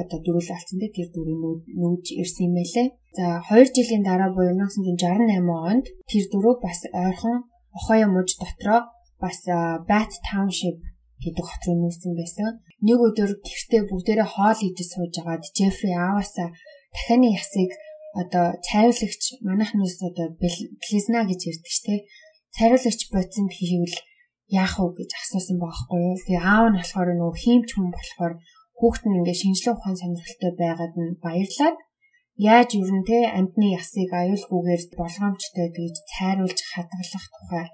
одоо 0.00 0.18
дөрүүл 0.22 0.54
алдсан 0.54 0.78
дээ 0.78 0.96
тэр 0.96 1.08
дөрөв 1.14 1.66
нүүж 1.80 2.04
ирсэн 2.22 2.46
юм 2.48 2.54
байлээ. 2.58 2.88
За 3.18 3.26
2 3.50 3.74
жилийн 3.76 4.02
дараа 4.06 4.30
буюу 4.34 4.54
1968 4.58 5.46
онд 5.70 5.86
тэр 6.10 6.24
дөрөв 6.32 6.56
бас 6.64 6.80
ойрхон 6.90 7.38
Ohio 7.78 8.06
мужи 8.10 8.34
дотроо 8.42 8.80
бас 9.22 9.38
Bat 9.88 10.10
Township 10.28 10.78
гэдэг 11.22 11.44
хот 11.46 11.62
руу 11.66 11.76
нүүсэн 11.78 12.12
байсан. 12.18 12.50
Нэг 12.86 12.98
өдөр 13.06 13.30
гэртээ 13.46 13.82
бүгдээрээ 13.86 14.28
хоол 14.34 14.58
идэж 14.68 14.88
сууж 14.90 15.14
агаад 15.22 15.42
Джеффри 15.54 15.94
ааваасаа 15.94 16.48
дахианы 16.90 17.28
ясыг 17.40 17.70
одоо 18.20 18.46
цайруулагч 18.66 19.22
манайхнаас 19.46 19.96
одоо 20.02 20.26
близна 20.82 21.20
гэж 21.30 21.40
ярьдаг 21.50 21.72
штэ. 21.78 21.94
Цайруулагч 22.56 23.00
бодсон 23.14 23.46
хийвэл 23.54 23.96
яах 24.50 24.74
вэ 24.82 24.98
гэж 24.98 25.10
асуусан 25.14 25.56
байхгүй 25.62 25.98
юу. 26.10 26.16
Тэгээ 26.26 26.42
аав 26.42 26.66
нь 26.68 26.78
болохоор 26.82 27.08
нөгөө 27.14 27.38
хиймч 27.42 27.68
хүн 27.72 27.88
болохоор 27.94 28.34
хүүхэд 28.78 29.04
нь 29.06 29.16
ингээ 29.18 29.40
шинжлэх 29.40 29.78
ухаан 29.78 29.96
сонирхолтой 29.96 30.52
байгаад 30.58 30.94
нь 30.98 31.16
баярлаад 31.24 31.76
яаж 32.50 32.68
юу 32.76 32.90
н 32.98 33.02
тэ 33.08 33.30
амьтны 33.38 33.66
ясыг 33.78 34.10
аюулгүйгээр 34.10 34.82
болгоомжтой 34.98 35.68
гэж 35.78 35.94
цайруулж 36.12 36.58
хадгалах 36.74 37.26
тухай 37.30 37.66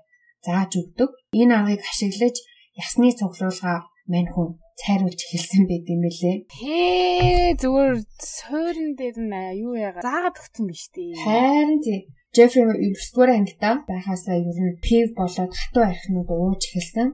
зааж 0.47 0.71
өгдөг. 0.81 1.11
Энэ 1.41 1.55
аргыг 1.59 1.83
ашиглаж 1.83 2.37
ясны 2.77 3.09
цуглуулга 3.19 3.89
мань 4.13 4.31
хүн 4.31 4.51
цайруулж 4.79 5.21
хэлсэн 5.27 5.67
байт 5.67 5.87
юм 5.91 6.03
лээ. 6.07 6.37
Хээ 6.47 7.59
зүгээр 7.59 7.95
суурин 8.23 8.95
дээр 8.95 9.19
нь 9.19 9.37
юу 9.59 9.75
яагаад 9.75 10.07
заагаад 10.07 10.39
өгсөн 10.39 10.67
биз 10.71 10.87
дээ. 10.95 11.19
Харин 11.19 11.83
тий. 11.83 12.01
Джеффри 12.31 12.63
9-р 12.63 13.31
ангита 13.35 13.83
байхасаа 13.91 14.39
ер 14.39 14.59
нь 14.63 14.79
пив 14.79 15.11
болоод 15.19 15.53
хатуу 15.59 15.83
архинууд 15.83 16.31
ууж 16.31 16.63
эхэлсэн. 16.71 17.09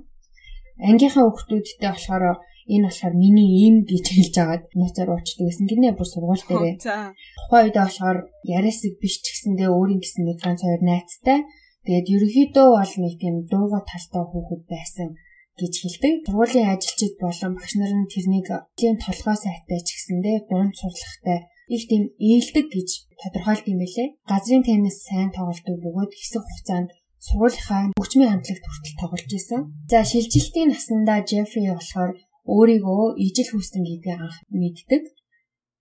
Ангийнхаа 0.89 1.25
хүүхдүүдтэй 1.25 1.89
болохоор 1.89 2.25
энэ 2.69 2.87
болохоор 2.89 3.15
миний 3.17 3.51
ийм 3.65 3.77
гэж 3.89 4.07
хэлж 4.13 4.35
агаад 4.43 4.65
нууцаар 4.77 5.11
уучдаг 5.15 5.47
гэсэн 5.49 5.67
гинэ 5.71 5.97
бүр 5.97 6.09
сургууль 6.11 6.45
дээрээ. 6.45 6.75
Тухайн 6.83 7.65
үед 7.65 7.77
болохоор 7.81 8.19
яриасыг 8.45 8.95
биш 9.01 9.23
ч 9.25 9.27
гэсэндээ 9.33 9.71
өөрийн 9.73 10.01
гэсэн 10.03 10.23
нэг 10.29 10.39
ганц 10.43 10.61
хоёр 10.65 10.83
найзтай. 10.85 11.39
Тэгээд 11.85 12.13
ерөнхийдөө 12.13 12.67
бол 12.77 12.95
нэг 13.05 13.15
тийм 13.21 13.35
дууга 13.49 13.81
талтай 13.85 14.25
хүүхэд 14.29 14.63
байсан 14.69 15.09
гэж 15.61 15.75
хэлдэг. 15.81 16.15
Сургуулийн 16.27 16.69
ажилчид 16.75 17.15
болон 17.23 17.53
багш 17.55 17.73
нар 17.79 17.93
нь 17.95 18.11
тэрнийг 18.13 18.49
тийм 18.79 18.95
толгой 18.99 19.37
сайтай 19.39 19.81
ч 19.87 19.89
гэсэндээ 19.95 20.37
дунд 20.51 20.75
сурлагатай 20.81 21.39
их 21.75 21.83
тийм 21.89 22.03
ээлдэг 22.19 22.67
гэж 22.75 22.89
тодорхойлд 23.21 23.67
юм 23.73 23.79
байлээ. 23.81 24.09
Газрын 24.31 24.65
теннис 24.67 24.99
сайн 25.09 25.31
тоглодог 25.33 25.77
бөгөөд 25.81 26.13
хэсэг 26.15 26.43
хугацаанд 26.45 26.91
сургуулийнхаа 27.27 27.83
хөгжмийн 27.97 28.31
хамтлагт 28.31 28.65
хүртэл 28.67 29.01
тоглож 29.01 29.33
исэн. 29.33 29.61
За 29.91 29.99
шилжилтийн 30.11 30.69
насндаа 30.71 31.21
Джеффри 31.25 31.73
болохоор 31.73 32.13
өөрийгөө 32.55 33.05
ижил 33.25 33.51
хүүстэн 33.51 33.83
гэдгийг 33.87 34.21
анх 34.21 34.37
мэддэг. 34.53 35.03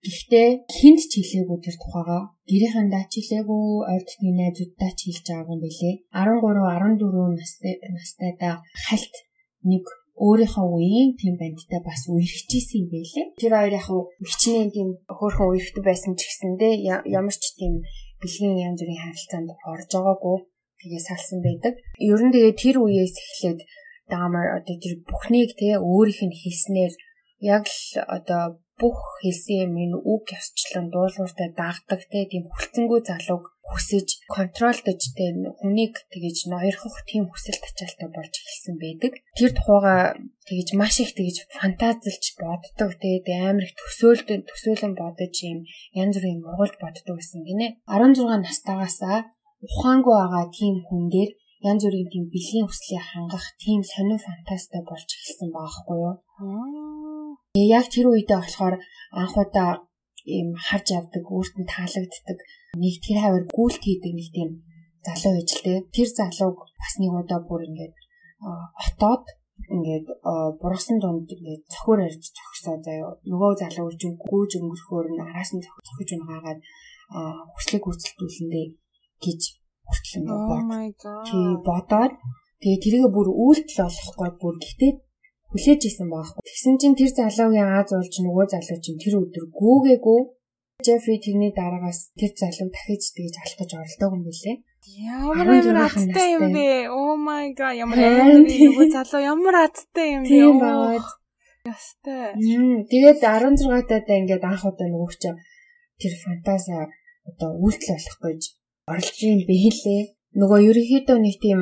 Гэхдээ 0.04 0.48
хүнд 0.76 1.00
ч 1.00 1.12
хэлээгүй 1.16 1.58
тэр 1.64 1.76
тухайгаа 1.80 2.22
гэрийнхэндээ 2.48 3.04
ч 3.08 3.12
хэлээгүй 3.20 3.64
ойр 3.92 4.02
дотны 4.04 4.30
найзуудтай 4.36 4.92
ч 4.96 5.00
хэлж 5.08 5.26
байгаагүй 5.28 5.56
юм 5.56 5.62
билээ. 5.64 5.94
13 6.12 7.00
14 7.00 7.40
настай 7.40 7.74
настайдаа 7.96 8.54
хальт 8.84 9.14
нэг 9.64 9.84
өөрийнхөө 10.14 10.66
үеийн 10.78 11.10
тийм 11.18 11.34
бандтай 11.40 11.80
бас 11.82 12.06
үерхчихсэн 12.06 12.86
юм 12.86 12.88
байлээ. 12.94 13.26
Тэр 13.40 13.52
хоёр 13.58 13.74
яг 13.74 13.88
хичнээн 14.22 14.70
тийм 14.70 14.88
хөөрхөн 15.10 15.50
үерхтэй 15.50 15.82
байсан 15.82 16.12
ч 16.14 16.22
гэсэндээ 16.30 16.74
ямар 17.18 17.34
ч 17.34 17.44
тийм 17.58 17.82
бэлгийн 18.22 18.62
янз 18.68 18.78
бүрийн 18.78 19.02
харилцаанд 19.02 19.50
орж 19.66 19.90
байгаагүй 19.90 20.38
тэгээ 20.78 21.02
салсан 21.02 21.38
байдаг. 21.42 21.74
Ер 21.98 22.20
нь 22.22 22.32
тэгээ 22.34 22.54
тэр 22.54 22.76
үеэс 22.78 23.16
эхлээд 23.18 23.60
Дамар 24.04 24.60
одоо 24.60 24.76
тэр 24.76 25.00
бүхнийг 25.08 25.56
те 25.56 25.80
өөрийнх 25.80 26.22
нь 26.28 26.36
хэлснээр 26.36 26.92
яг 27.40 27.64
л 27.64 27.80
одоо 28.04 28.60
бүх 28.80 28.98
хэлсэн 29.22 29.56
юм 29.64 29.74
энэ 29.82 29.98
үг 30.12 30.24
ёсчлон 30.38 30.86
дуулууртай 30.90 31.48
дагдаг 31.60 32.00
те 32.10 32.18
тийм 32.30 32.44
хүлцэнгүй 32.50 33.00
залууг 33.06 33.44
хүсэж 33.68 34.08
контролдож 34.36 35.02
те 35.16 35.26
хүнийг 35.58 35.94
тэгэж 36.12 36.36
ноёрхох 36.52 36.96
тийм 37.08 37.24
хүсэл 37.30 37.58
тачаалтай 37.62 38.08
болж 38.12 38.34
эхэлсэн 38.36 38.76
байдаг. 38.82 39.12
Тэр 39.38 39.50
тухайга 39.56 39.94
тэгэж 40.48 40.68
маш 40.80 40.94
их 41.00 41.16
тэгэж 41.16 41.36
фантазилж 41.58 42.24
боддог 42.42 42.90
те 43.00 43.10
амар 43.48 43.64
их 43.64 43.74
төсөөлдөн 43.80 44.40
төсөөлөн 44.50 44.94
бодож 45.00 45.34
юм 45.50 45.58
янз 46.02 46.14
бүрийн 46.18 46.42
мургуулж 46.44 46.76
боддог 46.82 47.16
гэсэн 47.18 47.42
гинэ. 47.48 47.66
16 47.88 48.46
настайгаасаа 48.46 49.18
ухаангүй 49.66 50.14
байгаа 50.18 50.46
тийм 50.58 50.76
хүн 50.86 51.04
дээр 51.14 51.30
янз 51.68 51.82
бүрийн 51.84 52.10
тийм 52.12 52.24
бэлгийн 52.32 52.66
хүслийг 52.68 53.04
хангах 53.08 53.46
тийм 53.62 53.80
сонир 53.92 54.20
фантастай 54.26 54.82
болж 54.84 55.08
эхэлсэн 55.08 55.48
байгаа 55.54 55.74
хгүй 55.76 55.98
юу. 56.08 56.14
Яг 57.54 57.86
тэр 57.86 58.10
үедээ 58.10 58.38
болохоор 58.42 58.82
анхудаа 59.14 59.86
ийм 60.26 60.58
харж 60.58 60.90
авдаг, 60.90 61.22
өөрт 61.22 61.54
нь 61.54 61.70
таалагддаг 61.70 62.38
нэг 62.74 62.94
тэр 62.98 63.18
хавар 63.22 63.44
гүйлт 63.46 63.78
хийдэг 63.78 64.10
нэг 64.10 64.28
тийм 64.34 64.50
залуу 65.06 65.38
байж 65.38 65.50
л 65.54 65.62
дээ. 65.62 65.86
Тэр 65.94 66.08
залууг 66.10 66.58
бас 66.74 66.94
нэг 66.98 67.14
удаа 67.14 67.40
бүр 67.46 67.62
ингээд 67.70 67.94
отоод 68.74 69.24
ингээд 69.70 70.06
бургасан 70.58 70.98
дунд 70.98 71.30
ингээд 71.30 71.62
цохор 71.70 72.02
арж 72.02 72.18
зогсоо 72.34 72.82
заяа. 72.82 73.22
Нөгөө 73.22 73.52
залуу 73.62 73.86
үжин 73.86 74.18
гүүж 74.18 74.50
өнгөрөхөөр 74.58 75.06
нь 75.14 75.22
араас 75.22 75.54
нь 75.54 75.62
цохиж 75.62 76.10
унагаагаад 76.18 76.60
хүслийг 77.54 77.82
гүйцэлдүүлэндээ 77.86 78.66
гэж 79.22 79.40
хүртэл 79.86 80.18
ингээд 80.18 80.42
Oh 80.42 80.62
my 80.66 80.90
god. 80.98 81.26
бодоод 81.62 82.14
тэгээ 82.58 82.82
тэрийг 82.82 83.06
бүр 83.14 83.28
үйлдэл 83.30 83.86
олохгүй 83.86 84.30
бүр 84.42 84.54
гэтээ 84.58 84.92
хүлээж 85.54 85.80
исэн 85.86 86.10
байхгүй. 86.10 86.42
Тэгсэн 86.42 86.74
чинь 86.82 86.98
тэр 86.98 87.10
залуугийн 87.14 87.70
Аз 87.78 87.94
уулж 87.94 88.14
нөгөө 88.18 88.46
залуу 88.50 88.78
чинь 88.82 88.98
тэр 88.98 89.14
өдөр 89.22 89.44
гүүгээгүй 89.54 90.20
Джеффри 90.82 91.22
тэрний 91.22 91.52
дараагаас 91.54 92.10
тэр 92.18 92.34
залуу 92.34 92.68
дахиж 92.74 93.14
тэгж 93.14 93.34
алах 93.38 93.58
гэж 93.62 93.70
оролдог 93.78 94.10
юм 94.18 94.22
билээ. 94.26 94.56
Ямар 95.06 95.46
амар 95.46 95.78
аттай 95.86 96.28
юм 96.34 96.50
бэ? 96.50 96.90
Oh 96.90 97.14
my 97.14 97.54
god. 97.54 97.78
Ямар 97.78 97.96
амар 98.02 98.42
нөгөө 98.42 98.86
залуу 98.90 99.22
ямар 99.22 99.56
аттай 99.70 100.08
юм 100.18 100.22
бэ? 100.26 100.28
Тийм 100.34 100.58
байгаад. 100.58 101.06
Ястай. 101.64 102.34
Тэгээд 102.90 103.18
16 103.22 103.88
таадаа 103.88 104.16
ингээд 104.18 104.44
анх 104.44 104.66
удаа 104.66 104.88
нөгөө 104.90 105.14
ч 105.14 105.30
тэр 106.02 106.14
фантаза 106.20 106.90
одоо 107.30 107.50
үйлдэл 107.64 107.94
болох 107.94 108.18
гэж 108.26 108.40
оролж 108.90 109.16
юм 109.24 109.40
бэлээ. 109.48 110.02
Нөгөө 110.36 110.60
ерөнхийдөө 110.68 111.18
нэг 111.22 111.36
тийм 111.40 111.58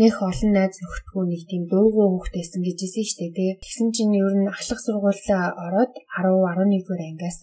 нэх 0.00 0.14
олон 0.28 0.50
найз 0.54 0.76
нөхдөгүй 0.82 1.24
нэг 1.30 1.42
тийм 1.50 1.62
дуугүй 1.70 2.06
хүүхдээсэн 2.10 2.62
гэж 2.66 2.78
хэлсэн 2.82 3.06
шүү 3.10 3.30
дээ. 3.38 3.52
Тэгсэн 3.62 3.88
чинь 3.94 4.14
ер 4.18 4.34
нь 4.34 4.50
ахлах 4.50 4.80
сургуулаа 4.82 5.44
ороод 5.66 5.92
10 6.18 6.34
11 6.34 6.82
дугаар 6.82 7.02
ангиас 7.06 7.38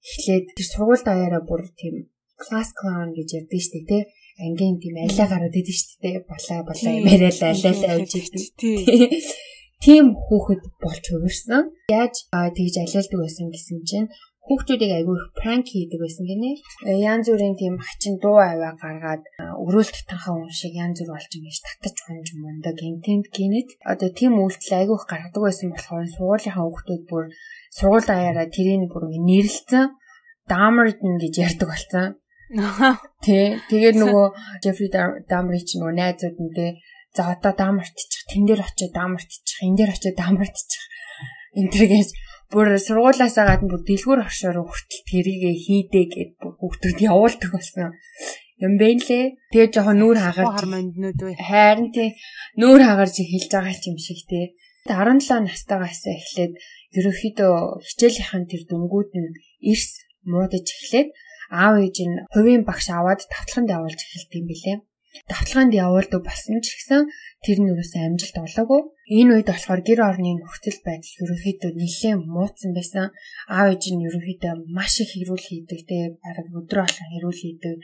эхлээд 0.00 0.46
тэр 0.56 0.66
сургууль 0.72 1.04
даяараа 1.04 1.42
бүр 1.44 1.62
тийм 1.76 2.08
класс 2.40 2.72
клан 2.78 3.12
гэж 3.12 3.28
ярьдэн 3.38 3.60
шүү 3.60 3.72
дээ. 3.84 3.88
Тэ 3.90 3.98
ангийн 4.44 4.76
тийм 4.80 4.96
алиа 4.96 5.26
гараад 5.28 5.54
идэв 5.60 5.76
шүү 5.76 5.98
дээ. 6.00 6.16
Балаа 6.30 6.60
балаа 6.64 6.92
яриад 7.14 7.40
алиалаа 7.44 7.92
авч 8.00 8.12
идэв. 8.16 8.44
Тийм 9.84 10.04
хүүхэд 10.12 10.62
болж 10.80 11.04
хувирсан. 11.08 11.72
Яаж 11.88 12.28
тэгж 12.28 12.74
алиалдаг 12.84 13.18
байсан 13.20 13.46
гэсэн 13.52 13.78
чинь 13.88 14.08
хүүхдүүдийг 14.50 14.92
айгүй 14.98 15.14
их 15.14 15.26
пранк 15.38 15.66
хийдэг 15.70 16.02
байсан 16.02 16.26
гинэ. 16.26 16.58
Янз 16.90 17.30
бүрийн 17.30 17.54
тийм 17.54 17.78
хачин 17.78 18.18
дуу 18.18 18.42
аваа 18.42 18.74
гаргаад 18.82 19.22
өрөөлт 19.62 20.10
танхаа 20.10 20.34
хүн 20.34 20.50
шиг 20.50 20.74
янз 20.74 20.98
бүр 21.06 21.14
болж 21.14 21.30
ингэж 21.30 21.58
татаж 21.62 21.96
хонж 22.02 22.28
мундаг 22.34 22.76
интент 22.82 23.30
гинэт. 23.30 23.78
Одоо 23.86 24.10
тийм 24.10 24.42
үйлдэл 24.42 24.74
айгүй 24.82 24.96
их 24.98 25.06
гаргадаг 25.06 25.42
байсан 25.46 25.70
болохоор 25.70 26.06
суулынхаа 26.10 26.66
хүүхдүүд 26.66 27.02
бүр 27.06 27.24
сургууль 27.70 28.10
даяараа 28.10 28.46
тэрийг 28.50 28.90
бүр 28.90 29.06
нэрлэлцэн 29.14 29.94
Дамерден 30.50 31.14
гэж 31.22 31.34
ярьдаг 31.46 31.68
болсон. 31.70 32.06
Тэ 33.22 33.62
тэгээд 33.70 33.96
нөгөө 34.02 34.26
Jeffrey 34.66 34.90
Dahmer 34.90 35.62
чи 35.62 35.78
нөгөө 35.78 35.94
найзууд 35.94 36.38
нь 36.42 36.50
тэ 36.50 36.82
за 37.14 37.30
одоо 37.38 37.54
Dahmer-тчих 37.54 38.26
тэн 38.26 38.50
дээр 38.50 38.66
очиод 38.66 38.90
Dahmer-тчих 38.90 39.62
энэ 39.62 39.78
дээр 39.78 39.94
очиод 39.94 40.18
Dahmer-тчих 40.18 40.82
энтригээс 41.54 42.10
бүр 42.50 42.68
сургуулаасаа 42.86 43.46
гадна 43.46 43.70
бүр 43.70 43.82
дэлгүүр 43.86 44.20
оршоор 44.26 44.58
хүртэл 44.66 45.06
тэрийгэ 45.06 45.52
хийдэ 45.64 46.02
гэд 46.14 46.32
хүүхдүүд 46.42 46.98
явуулдаг 47.10 47.50
болсон 47.54 47.94
юм 48.58 48.74
бэ 48.76 48.88
лээ. 49.06 49.24
Тэгээ 49.54 49.70
жоохон 49.70 49.98
нүүр 50.02 50.18
хагарч 50.18 50.58
харин 51.38 51.88
тий 51.94 52.08
нүүр 52.60 52.80
хагарч 52.84 53.14
эхэлж 53.22 53.50
байгаа 53.54 53.78
юм 53.88 53.98
шиг 54.02 54.20
тий. 54.26 54.44
17 54.90 55.46
настайгаас 55.46 56.02
эхлээд 56.10 56.52
ерөөхдөө 56.98 57.54
хичээлийнхэн 57.86 58.44
тэр 58.50 58.62
дүнгууд 58.66 59.10
нь 59.14 59.30
эрс 59.70 60.02
муудаж 60.26 60.66
эхлээд 60.66 61.08
аав 61.54 61.74
ээж 61.78 61.96
нь 62.02 62.16
хувийн 62.34 62.62
багш 62.66 62.86
аваад 62.90 63.20
тавталханд 63.30 63.70
явуулж 63.76 64.00
эхэлт 64.02 64.32
юм 64.38 64.46
билээ. 64.50 64.76
Давталгаанд 65.30 65.74
явуулдаг 65.74 66.20
болсон 66.22 66.58
ч 66.62 66.74
гэсэн 66.74 67.10
тэр 67.44 67.58
нь 67.62 67.70
юусэн 67.72 68.14
амжилт 68.14 68.36
олоогүй. 68.38 68.80
Энэ 69.10 69.30
үед 69.42 69.48
болохоор 69.50 69.82
гэр 69.82 70.00
орны 70.06 70.38
нөхцөл 70.38 70.78
байдал 70.86 71.18
ерөнхийдөө 71.22 71.70
нэлээд 71.74 72.22
муудсан 72.30 72.70
байсан. 72.78 73.10
Аав 73.50 73.74
ээж 73.74 73.84
нь 73.90 74.06
ерөнхийдөө 74.06 74.70
маш 74.76 75.02
их 75.02 75.10
хэрүүл 75.18 75.46
хийдэг 75.50 75.80
те 75.90 75.98
бараг 76.22 76.46
өдрө 76.54 76.86
болгон 76.86 77.10
хэрүүл 77.10 77.42
хийдэг. 77.42 77.74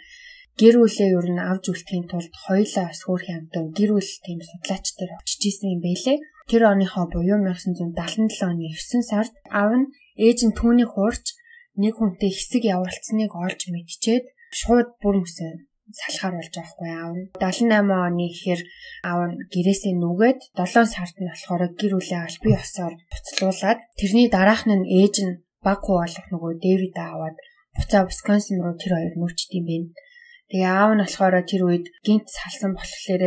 Гэр 0.61 0.75
бүлээ 0.79 1.11
ер 1.19 1.29
нь 1.35 1.43
авч 1.51 1.65
үлдэхийн 1.67 2.07
тулд 2.07 2.31
хоёулаа 2.47 2.89
сүрх 2.95 3.27
амтан 3.35 3.75
гэр 3.75 3.91
бүл 3.99 4.13
тийм 4.23 4.39
судлаач 4.47 4.87
нар 4.95 5.11
очиж 5.19 5.43
исэн 5.51 5.75
юм 5.75 5.81
байлээ. 5.83 6.23
Тэр 6.47 6.63
оныхоо 6.71 7.05
буюу 7.11 7.39
1977 7.43 8.47
оны 8.47 8.71
9 8.71 9.11
сард 9.11 9.35
аав 9.51 9.73
нь 9.83 9.91
ээж 10.15 10.39
нь 10.47 10.55
түүний 10.55 10.87
хуурч 10.87 11.27
нэг 11.83 11.99
хүнтэй 11.99 12.31
хэсэг 12.33 12.63
явуулсныг 12.71 13.35
олж 13.35 13.61
мэдчихэд 13.67 14.25
шууд 14.55 14.89
бүр 15.03 15.27
мөсөн 15.27 15.67
салхаар 15.95 16.35
болж 16.37 16.51
байгаа 16.51 16.71
хгүй 16.73 16.91
аав 16.91 17.13
нь 17.15 17.27
78 17.39 18.07
оны 18.09 18.25
ихээр 18.33 18.61
аав 19.09 19.21
нь 19.31 19.37
гэрээсээ 19.53 19.95
нүгээд 20.03 20.41
7 20.59 20.95
сард 20.95 21.17
нь 21.19 21.31
болохоор 21.31 21.63
гэр 21.81 21.93
бүлээ 21.95 22.21
аль 22.27 22.39
бие 22.43 22.59
осоор 22.59 22.95
буцлуулад 23.13 23.79
тэрний 23.99 24.29
дараах 24.33 24.63
нь 24.67 24.87
ээж 24.99 25.17
нь 25.27 25.39
баг 25.67 25.81
хуваалах 25.83 26.27
нөгөө 26.31 26.53
Дэвид 26.65 26.97
аваад 26.99 27.37
буцаа 27.77 28.03
Висконсин 28.07 28.59
руу 28.63 28.75
тэр 28.79 28.93
хоёр 28.95 29.15
юм 29.15 29.23
байна. 29.69 29.89
Тэгээ 30.51 30.71
аав 30.71 30.91
нь 30.95 31.03
болохоор 31.03 31.35
тэр 31.51 31.63
үед 31.69 31.87
гинт 32.07 32.27
салсан 32.31 32.73
болохоор 32.75 33.23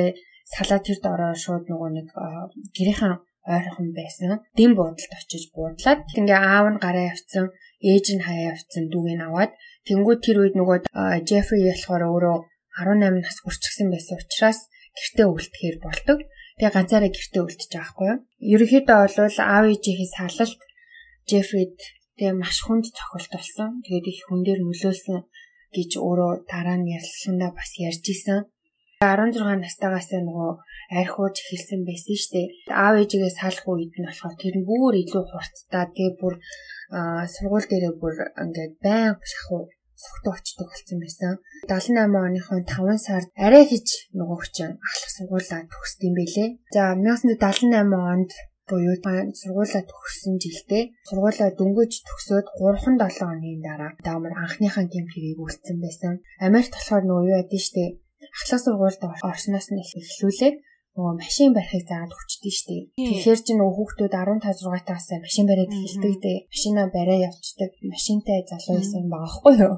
салаа 0.53 0.79
тэр 0.83 0.97
дороо 1.03 1.33
шууд 1.43 1.63
нөгөө 1.67 1.89
нэг 1.95 2.07
гэрийнхэн 2.75 3.13
ойрхон 3.53 3.89
байсан. 3.99 4.31
Дэм 4.57 4.71
буудалд 4.75 5.13
очиж 5.19 5.43
буудлаад 5.53 6.01
ингээ 6.19 6.39
аав 6.39 6.65
нь 6.71 6.81
гараа 6.83 7.05
явцсан, 7.13 7.45
ээж 7.91 8.05
нь 8.15 8.25
хаяа 8.27 8.51
явцсан 8.53 8.83
дүүгийг 8.91 9.21
аваад 9.25 9.51
тэнгууд 9.87 10.19
тэр 10.23 10.37
үед 10.41 10.55
нөгөө 10.57 10.77
Джеффри 11.27 11.59
болохоор 11.67 12.03
өөрөө 12.07 12.37
18 12.79 13.19
нас 13.19 13.37
хүрчихсэн 13.43 13.87
байсан 13.91 14.15
учраас 14.23 14.59
гэртээ 14.95 15.27
үлдэхээр 15.27 15.77
болдог. 15.83 16.19
Тэгээ 16.57 16.75
ганцаараа 16.75 17.11
гэртээ 17.11 17.43
үлдчих 17.43 17.71
байгаа 17.71 17.91
хгүй 17.91 18.07
юу. 18.11 18.19
Ерөнхийдөө 18.53 18.97
бол 19.03 19.37
аав 19.43 19.65
ээжийнхээ 19.67 20.09
салалт 20.15 20.61
Джеффрид 21.27 21.77
тэгээ 22.17 22.35
маш 22.39 22.57
хүнд 22.63 22.85
цохилт 22.95 23.31
болсон. 23.35 23.69
Тэгээд 23.83 24.05
их 24.11 24.19
хүн 24.27 24.41
дээр 24.43 24.59
нөлөөлсөн 24.63 25.19
гэж 25.75 25.91
өөрөө 25.99 26.31
дараа 26.51 26.77
нь 26.79 26.91
ярилцлагандаа 26.97 27.51
бас 27.55 27.71
ярьж 27.77 28.05
исэн. 28.13 28.39
16 28.99 29.63
настайгаас 29.63 30.09
нөгөө 30.11 30.51
архиуж 30.99 31.35
эхэлсэн 31.39 31.81
байсан 31.87 32.15
шүү 32.19 32.31
дээ. 32.35 32.47
Аав 32.83 32.95
ээжигээ 32.99 33.33
салах 33.39 33.65
үед 33.71 33.93
нь 33.95 34.07
болохоор 34.07 34.35
тэр 34.41 34.55
нь 34.59 34.67
бүр 34.67 34.93
илүү 34.99 35.23
хурцтай 35.29 35.85
тэгээ 35.95 36.13
бүр 36.19 36.35
сургууль 37.33 37.67
дээрээ 37.69 37.93
бүр 38.01 38.13
ингээд 38.43 38.73
байн 38.83 39.15
шахуу 39.31 39.69
согтуу 40.03 40.33
очдог 40.37 40.67
болсон 40.71 40.97
байсан. 41.03 41.33
78 41.67 42.27
оныхон 42.27 42.61
5 42.63 43.05
сард 43.07 43.27
арай 43.45 43.63
хич 43.71 43.87
нөгөө 44.17 44.37
хүчин 44.39 44.71
ахлах 44.87 45.11
сургуулаа 45.15 45.61
төгсд 45.73 45.99
юм 46.07 46.13
бэлээ. 46.19 46.49
За 46.75 46.83
1978 46.95 48.13
онд 48.13 48.31
буюу 48.69 48.95
сургуулаа 49.41 49.83
төгссөн 49.91 50.35
жилдээ 50.43 50.83
сургуулаа 51.09 51.49
дөнгөж 51.59 51.91
төгсөөд 52.07 52.47
3-7 52.61 53.25
оны 53.31 53.51
дараа 53.65 53.91
даамар 54.05 54.33
анхныхаа 54.43 54.85
гэмт 54.93 55.11
хэрийг 55.11 55.39
үлдсэн 55.41 55.77
байсан. 55.81 56.13
Америкт 56.47 56.73
болохоор 56.75 57.03
нөгөө 57.05 57.25
юу 57.29 57.39
яд 57.41 57.51
нь 57.51 57.65
штэ 57.65 57.85
ахлах 58.37 58.61
сургуульд 58.63 59.01
орсноос 59.29 59.67
нь 59.71 59.81
эхлүүлээд 59.83 60.55
нөгөө 60.99 61.15
машин 61.15 61.55
барихыг 61.55 61.87
заагаад 61.87 62.11
хүчтэй 62.11 62.53
штэ. 62.59 62.75
Тэгэхээр 62.99 63.39
чи 63.39 63.53
нөгөө 63.55 63.75
хүүхдүүд 63.79 64.13
15 64.19 64.67
6 64.67 64.83
таас 64.83 65.07
машин 65.23 65.45
бариад 65.47 65.71
эхэлдэг 65.71 66.15
дээ. 66.19 66.37
Машинаа 66.51 66.87
бариа 66.91 67.31
явцдаг. 67.31 67.71
Машинтай 67.87 68.43
залуу 68.43 68.75
байсан 68.83 69.03
байгаа 69.07 69.31
хгүй 69.31 69.55
юу? 69.63 69.75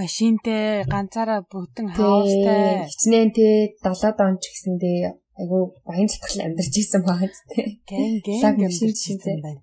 Машинтай 0.00 0.88
ганцаараа 0.88 1.40
бүтэн 1.44 1.86
хаустай. 1.92 2.88
Хичнээн 2.88 3.30
те 3.36 3.76
70 3.84 4.16
он 4.24 4.36
ч 4.40 4.44
гэсэндээ 4.48 5.00
айгу 5.36 5.76
баян 5.84 6.08
цатгал 6.08 6.48
амьдарч 6.48 6.74
исэн 6.80 7.02
байгаа 7.04 7.28
тий. 7.52 7.84
Гэн 7.84 8.24
гэн 8.24 8.40
амьдарч 8.64 9.02
исэн 9.12 9.38
байна. 9.44 9.62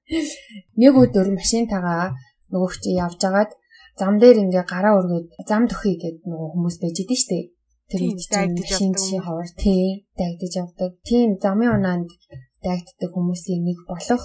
Нэг 0.80 0.94
өдөр 1.00 1.28
машинтагаа 1.32 2.12
нөгөө 2.52 2.70
чи 2.84 2.92
явж 3.00 3.20
агаад 3.24 3.50
зам 3.96 4.20
дээр 4.20 4.44
ингээ 4.44 4.64
гараа 4.68 5.00
өргөд 5.00 5.26
зам 5.48 5.64
төхий 5.68 5.96
гэдэг 5.96 6.28
нөгөө 6.28 6.48
хүмүүс 6.52 6.76
байж 6.84 6.96
идэв 7.00 7.16
штэ. 7.16 7.38
Тэр 7.90 8.14
машин 8.14 8.92
чи 8.94 9.18
ховор 9.18 9.48
тий 9.62 10.06
дагдаж 10.18 10.52
явдаг. 10.62 10.90
Тийм 11.08 11.28
замын 11.42 11.74
унаанд 11.76 12.10
дагддаг 12.62 13.10
хүмүүсийн 13.12 13.62
нэг 13.66 13.78
болох 13.90 14.22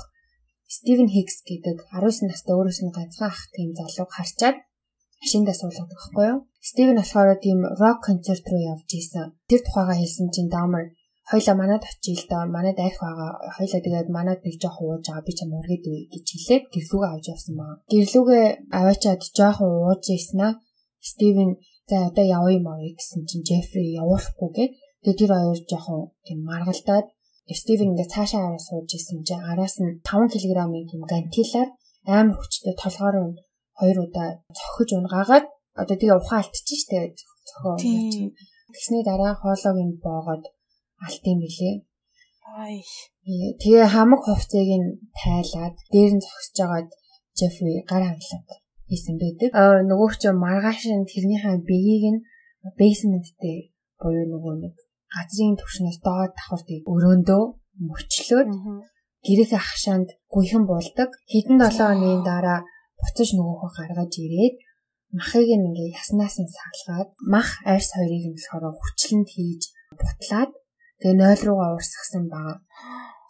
Стивен 0.75 1.09
Хикс 1.09 1.45
гэдэг 1.49 1.77
19 1.93 2.29
настай 2.29 2.53
өөрөөс 2.57 2.79
нь 2.83 2.95
ганцхан 2.95 3.29
ах 3.29 3.41
тийм 3.55 3.69
залууг 3.77 4.11
харчаад 4.13 4.57
машиндаа 5.21 5.55
суулгадаг 5.57 5.97
байхгүй 5.97 6.25
юу? 6.31 6.39
Стивен 6.69 6.97
болохоор 6.99 7.37
тийм 7.45 7.59
рок 7.81 7.99
концерт 8.05 8.45
руу 8.49 8.61
явж 8.73 8.89
исэн. 8.99 9.33
Тэр 9.49 9.61
тухайгаа 9.63 9.97
хэлсэн 9.97 10.27
чинь 10.33 10.53
Дамер 10.53 10.85
хоёлаа 11.31 11.55
манад 11.57 11.83
очил 11.89 12.21
да 12.29 12.45
манад 12.45 12.77
арх 12.85 12.97
байгаа 13.01 13.31
хоёлаа 13.57 13.81
тэгээд 13.81 14.09
манад 14.17 14.39
нэг 14.45 14.55
жоох 14.61 14.77
ууж 14.81 15.03
байгаа 15.05 15.25
би 15.25 15.33
ч 15.37 15.39
юм 15.45 15.51
ургэд 15.57 15.85
үе 15.89 16.01
гэж 16.13 16.25
хэлээд 16.33 16.63
гэрлүүгээ 16.73 17.11
авч 17.13 17.25
явсан 17.33 17.53
баа. 17.57 17.73
Гэрлүүгээ 17.91 18.45
аваачаад 18.79 19.21
жоох 19.37 19.59
ууж 19.61 20.03
ийснаа 20.13 20.51
Стивен 21.09 21.51
за 21.89 21.95
одоо 22.09 22.25
явъя 22.37 22.57
юм 22.59 22.67
аа 22.69 22.81
гэсэн 22.97 23.21
чинь 23.29 23.45
Джеффри 23.47 23.95
явуулахгүй 24.01 24.49
гээд 24.57 24.71
тэгээд 25.03 25.19
тэр 25.19 25.31
хоёр 25.35 25.59
жоохон 25.69 26.01
тийм 26.25 26.39
маргалдаад 26.49 27.07
Стивен 27.59 27.93
ингээ 27.93 28.09
цаашаа 28.13 28.43
аваа 28.45 28.61
сууж 28.67 28.89
исэн 28.97 29.19
чинь 29.27 29.45
араас 29.51 29.75
нь 29.83 30.01
5 30.01 30.33
кг-ийн 30.33 30.89
тийм 30.89 31.03
гантилаар 31.11 31.69
амар 32.17 32.37
хүчтэй 32.37 32.73
толгоор 32.81 33.15
нь 33.25 33.37
хоёр 33.79 33.97
удаа 34.05 34.29
цохиж 34.57 34.89
унгаагаад 34.97 35.45
одоо 35.81 35.95
тэгээ 35.97 36.19
ухаан 36.19 36.41
алдчих 36.41 36.79
штэ 36.81 36.97
цохоо. 37.49 37.77
Тэгсний 38.73 39.03
дараа 39.09 39.33
хоолойг 39.37 39.77
нь 39.87 39.99
боогод 40.03 40.43
алт 41.05 41.23
юм 41.31 41.39
билээ. 41.43 41.75
Ай. 42.63 42.75
Тэгээ 43.61 43.87
хамаг 43.93 44.21
хувцсыг 44.23 44.69
нь 44.81 44.89
тайлаад 45.19 45.75
дээр 45.93 46.11
нь 46.15 46.23
зогсож 46.25 46.55
байгаад 46.59 46.89
Джеффри 47.37 47.73
гар 47.89 48.03
хангалаад 48.05 48.47
хийсэн 48.89 49.15
байдаг. 49.21 49.49
Аа 49.53 49.81
нөгөө 49.89 50.11
ч 50.21 50.23
маргааш 50.31 50.81
нь 50.89 51.09
тэрнийхээ 51.11 51.57
биеийг 51.69 52.05
нь 52.13 52.23
бейсмент 52.79 53.27
дээр 53.41 53.65
буюу 54.01 54.25
нөгөө 54.33 54.55
нэг 54.63 54.75
газрын 55.15 55.55
түвшнээс 55.59 55.99
доод 56.05 56.31
давхартыг 56.37 56.81
өрөөндөө 56.93 57.43
мөчлөөд 57.87 58.49
гэрээсээ 59.25 59.61
хашаанд 59.61 60.09
гүйхэн 60.33 60.63
булдаг. 60.69 61.09
Хэдэн 61.31 61.57
7 61.61 61.81
хоногийн 61.81 62.23
дараа 62.29 62.59
буцаж 62.99 63.29
нөгөөхөө 63.33 63.71
гаргаж 63.77 64.13
ирээд 64.25 64.55
махыг 65.17 65.49
нь 65.57 65.65
ингээ 65.69 65.95
яснаас 65.99 66.35
нь 66.41 66.53
саалгаад 66.55 67.09
мах 67.33 67.49
арьс 67.71 67.89
хоёрыг 67.95 68.23
нь 68.27 68.37
болохоор 68.37 68.75
хүчлэнд 68.77 69.29
хийж 69.33 69.61
бутлаад 69.99 70.51
Тэгээ 71.01 71.21
0 71.21 71.45
руугаа 71.47 71.75
урсгасан 71.75 72.25
байгаа. 72.31 72.57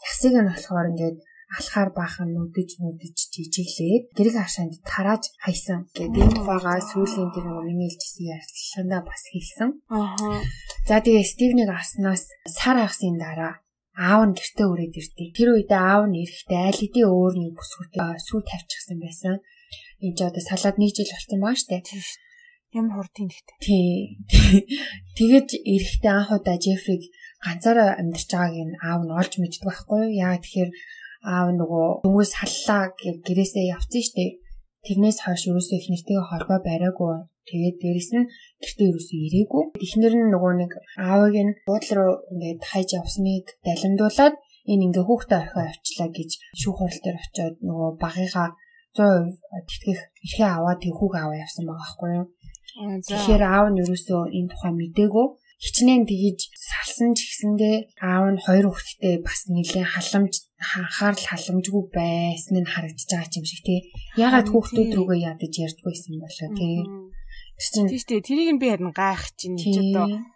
Ясыг 0.05 0.33
нь 0.37 0.49
болохоор 0.53 0.87
ингээд 0.93 1.17
алхаар 1.57 1.89
баахан 1.95 2.29
нүдэж 2.35 2.69
нүдэж 2.83 3.15
жижиглээд 3.33 4.03
гэрэг 4.17 4.35
хашаанд 4.37 4.75
тарааж 4.83 5.23
хайсан 5.43 5.87
гэдэг 5.95 6.21
энэ 6.23 6.35
тухайгаа 6.37 6.79
сүүлийн 6.91 7.29
тэр 7.31 7.45
миний 7.67 7.89
хэлжсэн 7.91 8.25
ярилцлаганда 8.35 8.99
бас 9.07 9.23
хэлсэн. 9.31 9.69
Аа. 9.89 10.41
За 10.87 10.99
тэгээ 10.99 11.25
Стивнийг 11.25 11.71
авснаас 11.71 12.23
сар 12.45 12.77
агсын 12.83 13.15
дараа 13.15 13.63
аав 13.95 14.21
нь 14.27 14.35
гэртээ 14.35 14.67
өрөөд 14.67 14.95
ирдээ. 14.99 15.29
Тэр 15.31 15.49
үедээ 15.55 15.79
аав 15.79 16.03
нь 16.11 16.19
эрэхтэй 16.19 16.59
айл 16.59 16.79
хэдийн 16.79 17.07
өөр 17.07 17.33
нэг 17.39 17.51
бүсгүүтэй 17.55 18.19
сүү 18.27 18.39
тавьчихсан 18.43 18.97
байсан. 18.99 19.35
Энд 20.03 20.15
ч 20.17 20.19
одоо 20.27 20.43
салаад 20.43 20.75
нэг 20.75 20.91
жил 20.91 21.07
болсон 21.07 21.39
байгаа 21.39 21.59
штэ. 21.63 21.79
Ямар 22.75 22.99
хурдын 22.99 23.31
гэхдээ. 23.31 23.57
Тий. 23.63 24.19
Тэгээд 25.17 25.49
эрэхтэй 25.63 26.11
анх 26.11 26.35
удаа 26.35 26.59
Джефриг 26.59 27.03
ганцаараа 27.39 27.95
амьдарч 27.95 28.29
байгааг 28.35 28.67
нь 28.67 28.75
аав 28.83 29.01
нь 29.07 29.15
олж 29.15 29.33
мэддэг 29.39 29.63
байхгүй 29.63 29.99
юу? 30.11 30.17
Яа 30.27 30.35
тэгэхээр 30.43 30.71
аав 31.33 31.49
нөгөө 31.59 31.87
дөнгөс 32.05 32.31
саллаа 32.37 32.93
гэрээсээ 33.25 33.65
явцсан 33.75 34.13
дээ. 34.15 34.31
Тэрнээс 34.85 35.17
хойш 35.25 35.41
ерөөсөө 35.49 35.77
их 35.81 35.87
нэртэйгээ 35.89 36.29
холбоо 36.29 36.59
бариагүй. 36.61 37.13
Тэгээд 37.49 37.77
дээрэс 37.81 38.11
нь 38.17 38.29
гэртээ 38.61 38.89
ерөөсөө 38.89 39.19
ирээгүй. 39.27 39.63
Эхнэр 39.85 40.13
нь 40.17 40.29
нөгөө 40.33 40.53
нэг 40.61 40.71
аавыг 41.01 41.35
нь 41.45 41.55
буудлын 41.65 41.97
руу 41.97 42.13
ингээд 42.33 42.61
хайж 42.69 42.89
явсныг 43.01 43.45
далимдуулаад 43.65 44.35
энэ 44.71 44.83
ингээ 44.85 45.05
хүүхдээ 45.05 45.39
орхио 45.41 45.61
авчлаа 45.65 46.09
гэж 46.13 46.31
шүүх 46.59 46.77
хурал 46.77 47.01
дээр 47.01 47.17
очиод 47.21 47.55
нөгөө 47.65 47.89
багыгаа 48.01 48.49
100% 48.97 49.69
тэтгэх 49.69 50.01
эрхээ 50.25 50.49
аваад 50.53 50.79
түүхийг 50.81 51.13
аваа 51.17 51.37
явсан 51.45 51.65
байгаа 51.65 51.81
байхгүй 51.85 52.09
юу. 52.17 52.27
Тэгэхээр 53.05 53.43
аав 53.45 53.67
нь 53.69 53.81
ерөөсөө 53.83 54.21
энэ 54.37 54.49
тухай 54.51 54.71
мдээгүй 54.73 55.27
хичнээн 55.63 56.03
тгийж 56.09 56.39
салсан 56.53 57.15
ч 57.15 57.19
гэсэндээ 57.29 57.75
аав 58.03 58.25
нь 58.33 58.43
хоёр 58.45 58.65
хүүхэдтэй 58.69 59.15
бас 59.23 59.39
нэлийн 59.47 59.87
халамж 59.87 60.33
анхаарал 60.77 61.25
халамжгүй 61.29 61.83
байсан 61.93 62.55
нь 62.61 62.71
харагдаж 62.73 63.09
байгаа 63.09 63.37
юм 63.39 63.45
шиг 63.45 63.61
тий. 63.67 63.79
Ягаад 64.17 64.47
хүүхдүүд 64.49 64.91
рүүгээ 64.97 65.25
ядаж 65.31 65.53
ярьдгүй 65.65 65.93
юм 66.09 66.17
болоо 66.23 66.49
тий. 66.57 66.75
Тийм 67.55 67.87
шүү 67.87 68.09
дээ. 68.09 68.27
Тэрийг 68.27 68.49
нь 68.55 68.61
би 68.61 68.67
харин 68.69 68.91
гайх 68.91 69.23
чинь 69.39 69.55
ч 69.55 69.79
одоо 69.79 70.34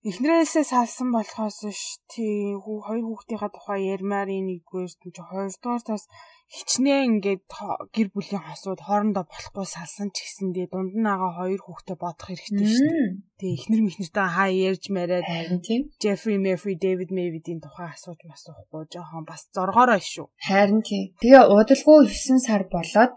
эхнэрээсээ 0.00 0.64
салсан 0.64 1.12
болохоос 1.12 1.60
ш 1.76 2.00
тий 2.08 2.56
хоёр 2.56 3.04
хүүхдийнхаа 3.04 3.52
тухай 3.52 3.80
ярмаар 3.92 4.32
нэгдүгээр 4.32 4.92
чинь 4.96 5.28
хоёрдугаар 5.28 5.82
тас 5.84 6.08
хичнээн 6.56 7.20
ингээд 7.20 7.44
гэр 7.92 8.08
бүлийн 8.08 8.40
хосууд 8.40 8.80
хоорондоо 8.80 9.28
болохгүй 9.28 9.66
салсан 9.68 10.08
ч 10.16 10.24
гэсэндээ 10.24 10.66
дунд 10.72 10.96
нь 10.96 11.04
байгаа 11.04 11.32
хоёр 11.44 11.60
хүүхдээ 11.62 11.98
бодох 12.00 12.26
хэрэгтэй 12.32 12.64
дээ. 12.64 13.12
Тэгээ 13.38 13.56
эхнэр 13.60 13.82
мэхнэртэй 13.84 14.28
хаа 14.32 14.48
ярьж 14.48 14.84
мараад 14.88 15.26
харин 15.28 15.60
тийм 15.60 15.80
Jeffrey 16.00 16.38
Murphy, 16.40 16.80
David 16.80 17.12
Mavidийн 17.12 17.60
тухай 17.60 17.92
асууж 17.92 18.20
масуухгүй 18.24 18.88
жоохон 18.88 19.28
бас 19.28 19.52
зоргоорой 19.52 20.00
шүү. 20.00 20.32
Харин 20.40 20.80
тийм. 20.80 21.12
Тэгээ 21.20 21.44
удалгүй 21.44 22.08
9 22.08 22.40
сар 22.40 22.64
болоод 22.72 23.16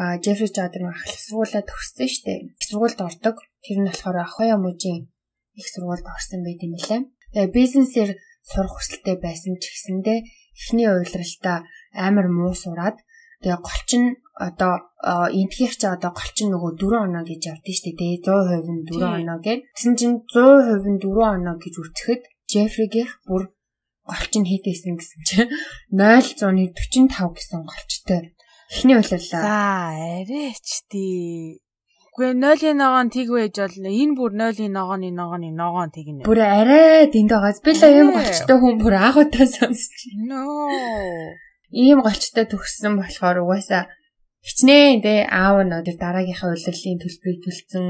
а 0.00 0.16
Jeffrey 0.24 0.48
Jordan 0.48 0.88
ах 0.88 1.04
сургуулаа 1.04 1.60
төгссөн. 1.60 2.56
Их 2.56 2.64
сургуульд 2.64 3.00
ордог. 3.04 3.36
Тэр 3.60 3.84
нь 3.84 3.88
болохоор 3.92 4.16
Ахоя 4.24 4.56
мужийн 4.56 5.11
их 5.58 5.66
сургуульд 5.68 6.06
орсон 6.06 6.40
байт 6.44 6.60
юм 6.66 6.74
лээ. 6.76 7.00
Тэгээ 7.32 7.56
бизнесээр 7.56 8.10
сурах 8.42 8.74
хүсэлтэй 8.76 9.16
байсан 9.22 9.54
ч 9.60 9.70
гэсэндээ 9.72 10.18
эхний 10.58 10.88
уйлралтаа 10.88 11.58
амар 11.94 12.26
муу 12.28 12.52
сураад 12.52 12.96
тэгээ 13.42 13.60
голчин 13.62 14.04
одоо 14.36 14.74
энтгийх 15.30 15.74
чи 15.80 15.86
одоо 15.86 16.10
голчин 16.12 16.48
нөгөө 16.52 16.72
4 16.80 17.06
оноо 17.06 17.24
гэж 17.26 17.40
явдсан 17.52 17.74
шүү 17.76 17.94
дээ. 17.98 18.14
100% 18.24 18.70
нь 18.76 18.84
4 18.88 19.18
оноо 19.20 19.38
гэж. 19.44 19.58
Тэгсэн 19.76 19.94
чинь 19.98 20.16
100% 20.24 20.92
нь 20.92 21.00
4 21.02 21.36
оноо 21.36 21.56
гэж 21.60 21.74
үтгэхэд 21.82 22.22
Джефригийнх 22.48 23.12
бүр 23.28 23.42
голчин 24.08 24.44
хийдээсэн 24.46 24.94
гэсэн 24.98 25.20
чинь 25.28 25.50
0.45 25.94 27.36
гэсэн 27.36 27.60
голчтой 27.62 28.34
эхний 28.72 28.96
уйлрлаа. 28.96 29.42
За 29.42 29.58
арайч 30.22 30.68
тий. 30.90 31.60
Үгүй 32.12 32.36
0-ийн 32.36 32.76
ногоон 32.76 33.08
тэг 33.08 33.32
байж 33.32 33.56
бол 33.56 33.88
энэ 33.88 34.16
бүр 34.20 34.36
0-ийн 34.36 34.76
ногооны 34.76 35.08
ногооны 35.16 35.48
ногоон 35.48 35.88
тэг 35.96 36.12
нэ. 36.12 36.28
Бүр 36.28 36.44
арай 36.44 37.08
тэнд 37.08 37.32
байгаа. 37.32 37.56
Би 37.64 37.72
л 37.72 37.84
ийм 37.88 38.12
голчтой 38.12 38.56
хүн 38.60 38.76
бүр 38.76 38.94
агуудаа 39.00 39.46
сонсч. 39.48 40.12
No. 40.28 40.44
Ийм 41.72 42.04
голчтой 42.04 42.44
төгссөн 42.52 43.00
болохоор 43.00 43.40
угаасаа 43.48 43.88
хичнээн 44.44 45.00
дээ 45.00 45.20
аав 45.32 45.64
нь 45.64 45.72
өдөр 45.72 45.96
дараагийнхаа 45.96 46.52
улирлын 46.52 47.00
төлбөрийг 47.00 47.40
төлсөн 47.48 47.86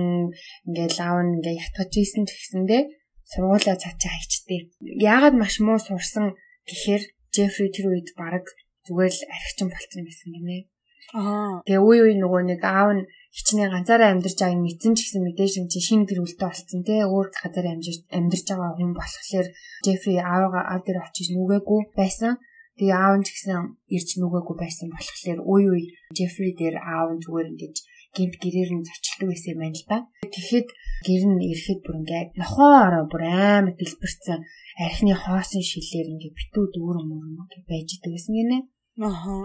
ингээл 0.71 0.99
аав 1.03 1.19
нь 1.27 1.43
ингээ 1.43 1.59
ятгаж 1.59 1.91
ийсэн 1.99 2.23
ч 2.23 2.31
гэсэндээ 2.39 2.83
сургуулаа 3.27 3.75
цаачаа 3.75 4.13
хайчдээ. 4.15 4.61
Яагаад 5.03 5.35
маш 5.35 5.59
муу 5.59 5.83
сурсан 5.83 6.39
гэхээр 6.71 7.03
Джеффри 7.35 7.75
тэр 7.75 7.87
үед 7.91 8.15
баг 8.15 8.47
зүгээр 8.87 9.15
л 9.19 9.23
архичин 9.35 9.69
болцсон 9.73 10.03
байсан 10.07 10.31
гинэ. 10.31 10.71
Аа. 11.19 11.65
Тэгээ 11.67 11.83
үе 11.83 12.01
үе 12.07 12.15
нөгөө 12.23 12.43
нэг 12.53 12.63
аав 12.63 12.91
нь 13.01 13.05
хичнээн 13.37 13.73
ганцаараа 13.73 14.11
амьдарч 14.13 14.39
байгааг 14.41 14.59
нь 14.61 14.65
мэдсэн 14.67 14.93
ч 14.97 14.99
гэсэн 15.09 15.23
мэдээж 15.25 15.53
юм 15.61 15.67
чи 15.73 15.81
шинэ 15.81 16.05
гэр 16.05 16.21
бүлтэй 16.21 16.49
болцсон 16.49 16.81
те 16.85 16.95
өөр 17.09 17.29
газар 17.33 17.67
амьдарч 17.73 17.99
амьдарч 18.13 18.47
байгаа 18.49 18.73
хүн 18.77 18.93
болохоор 18.93 19.49
Джеффри 19.85 20.15
аавгаа 20.21 20.65
аав 20.69 20.83
дээр 20.85 20.99
очиж 21.01 21.27
нүгээгүй 21.33 21.81
байсан. 21.97 22.33
Тэгээ 22.77 22.97
аав 23.01 23.15
нь 23.17 23.25
ч 23.27 23.29
гэсэн 23.33 23.57
ирж 23.97 24.09
нүгээгүй 24.21 24.57
байсан 24.61 24.89
болохоор 24.93 25.39
үе 25.53 25.67
үе 25.73 25.85
Джеффри 26.13 26.51
дээр 26.61 26.77
аав 26.77 27.09
нь 27.17 27.23
зүгээр 27.25 27.51
ингэж 27.53 27.77
гинт 28.17 28.35
гэрээр 28.43 28.71
нь 28.77 28.87
зочлдог 28.89 29.29
байсан 29.33 29.53
юм 29.53 29.61
байна 29.65 29.79
л 29.81 29.87
да. 29.89 29.99
Тэгэхэд 30.33 30.69
гэр 31.07 31.23
нь 31.33 31.45
ирэхэд 31.49 31.81
бүр 31.83 31.97
ингээ 32.05 32.25
нохоо 32.37 32.73
ороо 32.87 33.05
бүр 33.09 33.23
амар 33.25 33.73
дэлбэрсэн 33.81 34.41
архины 34.85 35.15
хоосон 35.17 35.65
шилээр 35.65 36.13
ингээ 36.13 36.37
битүү 36.37 36.65
дүүр 36.77 36.97
мөр 37.09 37.25
байж 37.69 37.89
идэг 37.97 38.13
гэсэн 38.13 38.35
гинэ. 38.37 38.59
Аха. 39.01 39.37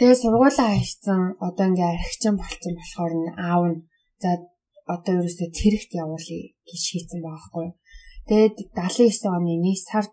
Тэгээ 0.00 0.16
сургуулаа 0.16 0.72
хайцсан 0.72 1.36
одоо 1.44 1.66
ингээ 1.68 1.92
архичин 1.92 2.34
болцсон 2.40 2.74
болохоор 2.80 3.12
нь 3.20 3.28
аав 3.36 3.62
нь 3.68 3.78
за 4.22 4.30
одоо 4.94 5.12
ерөөсөө 5.20 5.48
цэрэгт 5.58 5.92
явуулъя 6.02 6.40
гэж 6.68 6.80
шийдсэн 6.88 7.20
байгаа 7.20 7.44
хгүй. 7.44 7.68
Тэгээд 8.24 8.56
79 8.80 9.36
оны 9.36 9.52
1 9.60 9.76
сард 9.88 10.12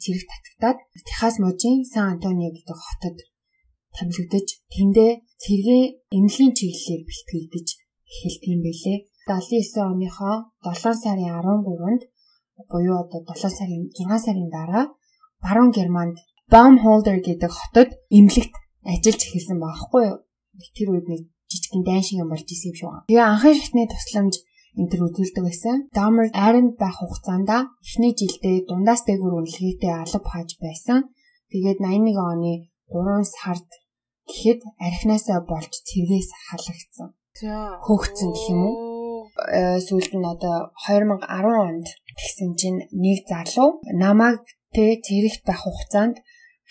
цэрэг 0.00 0.24
татагдаад 0.32 0.78
Техас 1.04 1.36
мужийн 1.44 1.84
Сан 1.92 2.16
Антонио 2.16 2.48
гэдэг 2.56 2.78
хотод 2.86 3.16
томилогдож 3.96 4.48
тэндээ 4.72 5.10
цэргийн 5.44 5.84
эмнэлгийн 6.16 6.52
чиглэлээр 6.56 7.02
бэлтгэгдэж 7.04 7.68
эхэлт 8.08 8.42
юм 8.48 8.60
байлээ. 8.64 8.98
79 9.28 9.92
оныхоо 9.92 10.36
7 10.64 11.04
сарын 11.04 11.36
13-нд 11.36 12.02
буюу 12.72 12.96
одоо 13.04 13.20
7 13.28 13.60
сарын 13.60 13.82
6 13.92 14.24
сарын 14.24 14.48
дараа 14.56 14.84
Баруун 15.44 15.68
Германд 15.76 16.16
Baumholder 16.48 17.20
гэдэг 17.20 17.52
хотод 17.52 17.88
эмнэлэгт 18.08 18.56
ажиллаж 18.86 19.20
эхэлсэн 19.26 19.58
байхгүй 19.60 20.02
юу. 20.06 20.18
Тэр 20.76 20.88
үед 20.94 21.06
нэг 21.10 21.20
жижигхэн 21.50 21.82
дайн 21.84 22.02
шиг 22.02 22.18
юм 22.22 22.30
болж 22.30 22.48
исэн 22.48 22.70
юм 22.72 22.76
шүү. 22.78 22.90
Тэгээ 23.10 23.26
анхны 23.26 23.52
шатны 23.54 23.82
тусламж 23.90 24.34
энэ 24.78 24.90
төр 24.90 25.02
үзүүлдэг 25.08 25.44
байсан. 25.44 25.76
Dahmer 25.96 26.28
айранд 26.32 26.74
байх 26.80 26.96
хугацаанд 27.00 27.50
эхний 27.84 28.12
жилдээ 28.16 28.56
дундаас 28.68 29.02
дээгүүр 29.08 29.34
үнэлгээтэй 29.40 29.92
алба 29.92 30.28
хааж 30.30 30.50
байсан. 30.60 30.98
Тэгээд 31.50 31.78
81 31.80 32.16
оны 32.30 32.52
3 32.92 33.24
сард 33.24 33.68
гэхэд 34.28 34.60
архинасаа 34.86 35.40
болж 35.46 35.72
цэргээс 35.88 36.30
халагдсан. 36.48 37.08
Хөөгцөн 37.86 38.30
гэх 38.32 38.46
юм 38.52 38.60
уу? 38.66 38.76
Э, 39.52 39.78
сүүлд 39.86 40.12
нь 40.16 40.26
одоо 40.34 40.72
2010 40.88 41.24
онд 41.68 41.86
тэгсэн 42.18 42.50
чинь 42.60 42.80
нэг 43.04 43.28
залуу 43.28 43.80
намайг 43.92 44.42
тэ 44.74 44.98
цэрэгт 45.04 45.42
байх 45.46 45.62
хугацаанд 45.62 46.16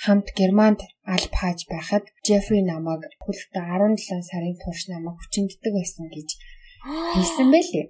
хамт 0.03 0.27
Германд 0.37 0.79
аль 1.07 1.27
хааж 1.39 1.59
байхад 1.71 2.03
Джеффри 2.25 2.61
намайг 2.65 3.01
хүлэгтээ 3.23 3.63
17 3.63 4.29
сарын 4.29 4.55
турш 4.59 4.81
намайг 4.91 5.15
хүчинддэг 5.19 5.73
байсан 5.75 6.05
гэж 6.15 6.29
хэлсэн 7.15 7.47
байлээ. 7.53 7.87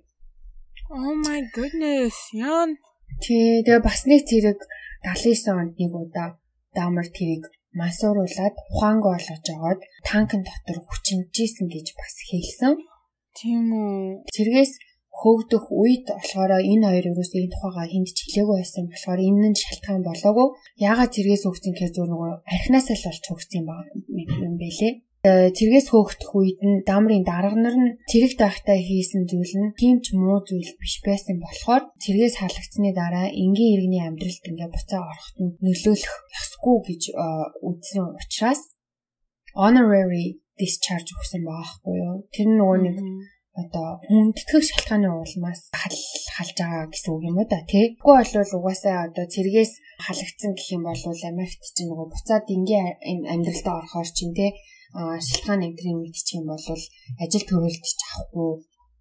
Oh 0.93 1.13
my 1.25 1.41
goodness. 1.55 2.15
Яан. 2.31 2.77
Тий, 3.23 3.65
тэгээ 3.65 3.81
бас 3.81 4.05
нэг 4.05 4.21
зэрэг 4.29 4.59
79 5.01 5.59
онд 5.59 5.73
нэг 5.81 5.91
удаа 5.93 6.29
Дамар 6.75 7.07
тэрийг 7.09 7.43
мансууруулад 7.79 8.55
ухаангаа 8.71 9.15
олгож 9.17 9.45
аваад 9.55 9.79
танкын 10.07 10.41
дотор 10.45 10.77
хүчинжсэн 10.85 11.67
гэж 11.71 11.87
бас 11.99 12.15
хэлсэн. 12.29 12.73
Тийм 13.37 13.63
үү. 13.71 14.23
Цэргээс 14.33 14.73
хөөгдөх 15.19 15.65
үед 15.71 16.05
болохоор 16.11 16.51
энэ 16.59 16.85
хоёр 16.91 17.05
ерөөсөө 17.11 17.39
энэ 17.43 17.53
тухайгаа 17.55 17.87
хүнд 17.89 18.09
ч 18.15 18.19
хэлээгүй 18.27 18.57
байсан 18.59 18.83
болохоор 18.91 19.19
энэ 19.27 19.47
нь 19.51 19.61
шалтгаан 19.63 20.03
болоогүй. 20.05 20.47
Яагаад 20.89 21.13
цэргээс 21.15 21.43
хөөгсөн 21.45 21.71
гэхээр 21.73 21.93
зөв 21.95 22.05
нөгөө 22.11 22.31
архинаас 22.55 22.87
л 22.91 23.05
болж 23.07 23.23
хөөгсөн 23.25 23.59
юм 23.63 24.55
байлээ. 24.59 24.93
Цэргээс 25.25 25.87
хөөгдөх 25.89 26.31
үед 26.37 26.59
нь 26.61 26.83
дамрын 26.85 27.25
дарга 27.25 27.57
нар 27.57 27.73
нь 27.73 27.97
цэрэгт 28.05 28.37
байхдаа 28.37 28.77
хийсэн 28.77 29.25
зүйл 29.25 29.53
нь 29.57 29.73
тийм 29.73 29.97
ч 30.05 30.13
муу 30.13 30.37
зүйл 30.45 30.71
биш 30.77 31.01
байсан 31.01 31.41
болохоор 31.41 31.89
цэргээс 31.97 32.35
халагдсны 32.37 32.93
дараа 32.93 33.33
энгийн 33.33 33.73
иргэний 33.73 34.03
амьдралд 34.05 34.45
ингээ 34.45 34.69
буцаа 34.69 35.01
ороход 35.01 35.37
нь 35.41 35.55
нөлөөлөх 35.65 36.15
ёсгүй 36.41 36.77
гэж 36.85 37.01
үзсэн 37.65 38.05
учраас 38.13 38.61
honorary 39.57 40.37
discharge 40.61 41.09
өгсөн 41.17 41.41
байгаа 41.41 41.67
хгүй 41.73 41.95
юу. 42.05 42.15
Тэр 42.29 42.47
нөгөө 42.53 42.77
нэг 42.85 42.97
одоо 43.61 43.87
хүндэтгэх 44.07 44.63
шалтгааны 44.67 45.09
улмаас 45.11 45.61
халж 45.71 46.49
байгаа 46.59 46.91
гэсэн 46.91 47.11
үг 47.15 47.23
юм 47.29 47.37
уу 47.39 47.47
да 47.47 47.63
тий. 47.63 47.95
Тэгэхгүй 47.95 48.15
бол 48.19 48.55
угаасаа 48.59 48.97
одоо 49.07 49.25
цэргээс 49.33 49.73
халагдсан 50.05 50.51
гэх 50.55 50.69
юм 50.75 50.83
бол 50.83 51.01
Америкт 51.31 51.63
чинь 51.75 51.89
нөгөө 51.89 52.07
буцаад 52.11 52.45
энгийн 52.55 52.99
амьдралдаа 53.33 53.75
орохоор 53.79 54.09
чинь 54.17 54.35
тий 54.37 54.51
шалтгаан 54.95 55.65
энтрийн 55.67 55.99
мэдчих 55.99 56.39
юм 56.39 56.45
бол 56.51 56.65
ажил 57.23 57.45
төрөлт 57.47 57.83
ч 57.99 58.01
авахгүй 58.11 58.51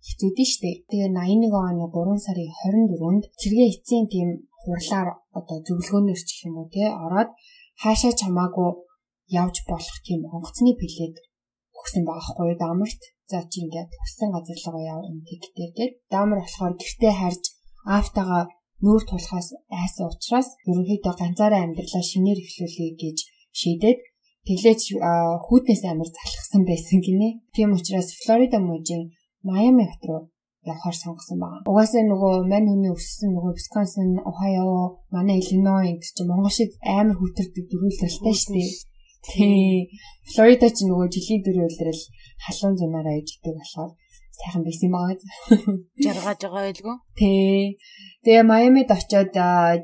хэцүү 0.07 0.31
дээ 0.37 0.51
штэ. 0.53 0.71
Тэгээ 0.91 1.11
81 1.11 1.51
оны 1.51 1.87
3 1.91 2.25
сарын 2.27 2.51
24-нд 2.63 3.25
цэргийн 3.41 3.71
эцсийн 3.73 4.07
тийм 4.13 4.29
хурлаар 4.63 5.09
одоо 5.39 5.59
зөвлөгөөнөр 5.67 6.21
ч 6.23 6.31
гэх 6.31 6.47
юм 6.49 6.57
уу 6.61 6.69
тий 6.75 6.89
ороод 7.05 7.31
хаашаа 7.83 8.13
чамаагүй 8.21 8.71
явж 9.41 9.57
болох 9.71 9.99
тийм 10.07 10.21
онгоцны 10.35 10.73
плед 10.79 11.15
өгсөн 11.79 12.03
байгаа 12.07 12.27
хгүй 12.29 12.55
дамарт 12.61 13.01
за 13.31 13.39
чи 13.51 13.59
ингээд 13.65 13.91
хүссэн 14.01 14.31
газар 14.35 14.59
руу 14.73 14.85
яв 14.95 15.01
энэ 15.09 15.23
гэдэг 15.29 15.71
гээд 15.79 15.95
даамар 16.13 16.41
болохоор 16.43 16.75
гэртээ 16.81 17.15
харж 17.21 17.43
аавтайгаа 17.95 18.45
нүүр 18.85 19.03
тулахаас 19.09 19.49
айсан 19.83 20.07
учраас 20.11 20.49
ерөнхийдөө 20.69 21.15
ганцаараа 21.21 21.61
амьдралаа 21.65 22.05
шинээр 22.11 22.39
эхлүүлэе 22.45 22.91
гэж 23.03 23.19
шийдээд 23.61 23.99
тэглэж 24.47 24.81
хүүтнээс 25.45 25.83
амар 25.89 26.09
залхсан 26.13 26.63
байсан 26.69 26.99
гинэ. 27.07 27.29
Тийм 27.55 27.71
учраас 27.77 28.09
Флорида 28.23 28.59
мужийн 28.61 29.03
Майами 29.47 29.85
хот 29.89 30.05
руу 30.09 30.23
явахаар 30.65 30.97
сонгосон 31.03 31.39
байна. 31.41 31.65
Угаасаа 31.71 32.05
нөгөө 32.09 32.35
мань 32.53 32.69
хүний 32.69 32.93
өссөн 32.97 33.31
нөгөө 33.37 33.53
Wisconsin, 33.57 34.11
Ohio, 34.31 35.01
манай 35.15 35.41
Illinois 35.41 35.97
гэж 36.01 36.11
чинь 36.17 36.29
Монгол 36.29 36.53
шиг 36.53 36.71
амар 36.81 37.17
хүүтэрдэг 37.21 37.65
дөрүүлэлтэй 37.69 38.35
шүү 38.41 38.53
дээ. 38.57 38.71
Тий. 39.29 39.89
Флорида 40.33 40.69
ч 40.73 40.79
нөгөө 40.89 41.07
жилийн 41.15 41.43
дөрөв 41.45 41.69
үлрэл 41.69 42.03
халуун 42.45 42.75
зунаараа 42.79 43.17
иждэг 43.21 43.55
болохоор 43.57 43.93
сайхан 44.39 44.63
байсан 44.67 44.89
юм 44.89 44.97
аа. 44.99 45.15
Жаргаж 46.05 46.39
байгаа 46.43 46.63
байлгүй. 46.67 46.97
Тий. 47.19 47.79
Тэгээ 48.25 48.45
Майамид 48.51 48.91
очиод 48.91 49.35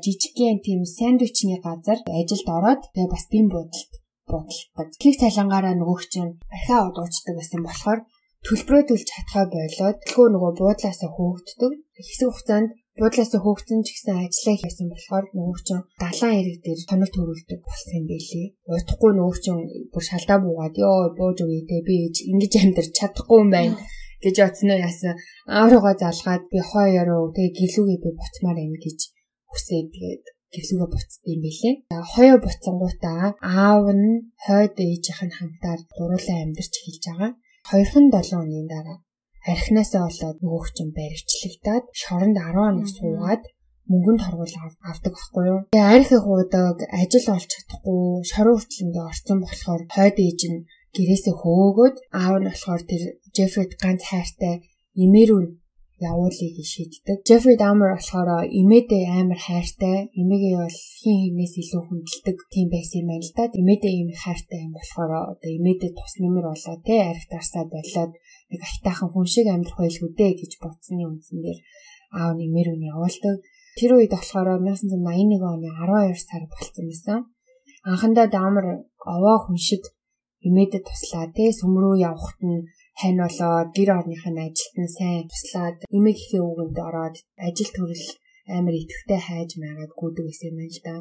жижигхэн 0.03 0.59
тийм 0.65 0.81
сэндвичний 0.83 1.59
газар 1.63 1.99
ажилд 2.19 2.47
ороод 2.57 2.81
тэгээ 2.93 3.13
бас 3.13 3.25
тийм 3.31 3.47
бодолт 3.53 3.91
бодлоо. 4.27 4.85
Кик 5.01 5.15
цалангаараа 5.21 5.75
нөгөөх 5.77 6.03
чинь 6.11 6.39
ахаа 6.55 6.89
удуучдаг 6.89 7.35
байсан 7.37 7.61
болохоор 7.63 7.99
төлбөрөө 8.45 8.83
төлж 8.89 9.05
чадхаа 9.07 9.45
болоод 9.53 9.97
төлхөө 10.01 10.27
нөгөө 10.33 10.51
буудлаасаа 10.59 11.09
хөөгддөг. 11.13 11.71
Хэсэг 12.07 12.29
хугацаанд 12.31 12.69
буудлаасаа 13.01 13.41
хөөгдсөн 13.41 13.81
ч 13.81 13.87
гэсэн 13.97 14.13
ажиллаа 14.21 14.57
хийсэн 14.61 14.87
болохоор 14.93 15.25
нөгөө 15.33 15.57
чинь 15.65 15.83
далайн 16.01 16.37
эрэг 16.41 16.57
дээр 16.61 16.81
тоног 16.85 17.09
төрүүлдэг 17.13 17.59
болсон 17.65 17.93
юм 17.97 18.05
байлээ. 18.13 18.47
Удахгүй 18.69 19.11
нөгөө 19.17 19.37
чинь 19.41 19.61
бүр 19.89 20.03
шалдаа 20.05 20.37
буугаад 20.45 20.75
ёо 20.85 20.97
бууж 21.17 21.37
өгье 21.41 21.65
те 21.65 21.77
би 21.87 21.95
ингэж 22.29 22.53
амьдарч 22.61 22.91
чадахгүй 22.93 23.39
юм 23.41 23.49
байна 23.49 23.75
гэж 24.23 24.35
оцсноо 24.45 24.77
яасан. 24.87 25.17
Ааруугаа 25.49 25.95
залгаад 25.97 26.43
би 26.53 26.59
хойороо 26.69 27.33
тэгээ 27.33 27.57
гэлүүгээ 27.57 27.99
би 28.05 28.09
буцмаар 28.21 28.57
юм 28.67 28.75
гэж 28.85 28.99
хүсээд 29.49 29.87
тэгээд 29.95 30.23
гэрлүүгээ 30.53 30.89
буцсан 30.93 31.21
юм 31.33 31.39
билээ. 31.45 31.73
Хойо 32.11 32.35
буцсангуудаа 32.45 33.23
аав 33.41 33.85
нь 33.97 34.29
хойд 34.45 34.75
ээжийнх 34.77 35.21
нь 35.25 35.35
хамтаар 35.37 35.81
гуруулаа 35.97 36.37
амьдарч 36.45 36.73
эхэлж 36.77 37.03
байгаа. 37.09 37.31
2-7 37.65 38.13
хоногийн 38.29 38.69
дараа 38.69 38.97
архинасаа 39.47 40.05
болоод 40.07 40.37
нөгөөх 40.41 40.67
чинь 40.75 40.95
баривчлагдаад 40.97 41.85
шоронд 42.01 42.37
10 42.37 42.55
хоног 42.57 42.87
суугаад 42.97 43.43
мөнгөнд 43.91 44.21
хоргуул 44.23 44.55
авдаг 44.89 45.13
байхгүй 45.13 45.45
юу. 45.51 45.59
Тэгээ 45.73 45.93
архи 45.95 46.17
гуудаг 46.21 46.77
ажил 47.01 47.27
олж 47.35 47.49
чадахгүй 47.51 48.01
шорон 48.31 48.55
хүртлэндээ 48.57 49.05
орсон 49.11 49.39
болохоор 49.43 49.81
хойд 49.95 50.17
ээж 50.27 50.41
нь 50.51 50.65
гэрээсээ 50.95 51.35
хөөгөөд 51.41 51.95
аав 52.21 52.35
нь 52.39 52.47
болохоор 52.49 52.81
тэр 52.89 53.03
Джефрид 53.33 53.71
ганц 53.81 54.01
хайртай 54.07 54.55
имэрүүн 55.03 55.47
явуулыг 56.01 56.57
шийддэг. 56.73 57.21
Джеффри 57.25 57.55
Дамер 57.61 57.93
болохоор 57.93 58.49
имэдээ 58.49 59.05
амар 59.21 59.37
хайртай, 59.37 60.09
имэгээ 60.21 60.55
бол 60.57 60.79
хин 61.01 61.17
хинээс 61.21 61.53
илүү 61.61 61.81
хүндэлдэг 61.85 62.37
тийм 62.53 62.67
байсан 62.73 62.97
юм 63.01 63.07
байна 63.09 63.25
л 63.29 63.33
да. 63.37 63.43
Имэдээ 63.61 63.93
ийм 63.99 64.09
хайртай 64.17 64.59
юм 64.65 64.73
болохоор 64.73 65.11
одоо 65.37 65.49
имэдээ 65.57 65.91
тус 65.93 66.13
нэмэр 66.17 66.45
болоо 66.49 66.75
те 66.87 66.95
аригтарсаа 67.05 67.63
болоод 67.69 68.11
нэг 68.51 68.61
айтаахан 68.67 69.09
хүн 69.11 69.27
шиг 69.33 69.47
амьдрах 69.47 69.77
байлгүй 69.79 70.09
дээ 70.19 70.33
гэж 70.39 70.51
бодсны 70.63 71.03
үндсэн 71.07 71.39
дээр 71.43 71.59
аав 72.19 72.31
нэмэр 72.35 72.67
үн 72.75 72.83
явуулдаг. 72.91 73.35
Тэр 73.79 73.91
үед 73.95 74.11
болохоор 74.11 74.59
1981 74.59 75.39
оны 75.39 75.69
12 75.71 76.19
сар 76.19 76.43
болсон 76.51 76.85
байсан. 76.91 77.19
Анхандаа 77.87 78.27
Дамер 78.27 78.65
овоо 79.15 79.37
хүн 79.41 79.57
шиг 79.67 79.83
имэдэд 80.47 80.83
туслаа 80.85 81.25
те 81.35 81.45
сүмрүү 81.59 81.95
явахт 82.09 82.39
нь 82.43 82.67
хань 82.99 83.19
болоод 83.23 83.69
гэр 83.77 83.89
орныхын 83.97 84.37
ажилд 84.45 84.75
нь 84.83 84.93
сайн 84.97 85.23
туслаад 85.31 85.77
эмэг 85.95 86.17
ихээ 86.19 86.43
үгэнд 86.49 86.77
ороод 86.87 87.15
ажил 87.47 87.71
төрөл 87.73 88.05
амар 88.57 88.75
итгэвтэй 88.75 89.19
хайж 89.27 89.51
магаад 89.63 89.91
гүдэг 89.99 90.25
гэсэн 90.27 90.51
юм 90.51 90.59
л 90.67 90.79
да. 90.85 90.93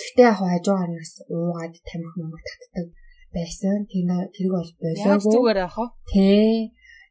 Гэхдээ 0.00 0.26
яг 0.30 0.36
хажуугаараас 0.40 1.12
уугаад 1.34 1.74
тамхи 1.88 2.18
мөнгө 2.18 2.40
татдаг 2.48 2.86
байсан. 3.36 3.76
Тэр 3.90 4.06
тэрийг 4.34 4.54
бол 4.54 4.70
болоогүй. 4.80 5.32
Зүгээр 5.34 5.58
яах 5.66 5.76
вэ? 5.78 5.86
Тий. 6.10 6.54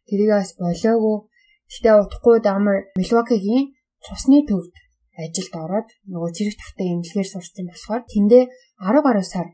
Тэрийг 0.08 0.32
бас 0.34 0.52
болоогүй. 0.58 1.18
Гэхдээ 1.70 1.96
удахгүй 2.02 2.38
Дамар 2.44 2.78
Милвокигийн 3.00 3.66
цусны 4.06 4.40
төвд 4.50 4.74
ажилд 5.18 5.54
ороод 5.64 5.90
нөгөө 6.10 6.32
цэрэг 6.36 6.56
тахтай 6.58 6.88
эмнэлгээр 6.94 7.30
сурсан 7.30 7.66
болохоор 7.70 8.04
тэндээ 8.10 8.44
10 8.82 9.06
гаруй 9.06 9.26
сар 9.26 9.48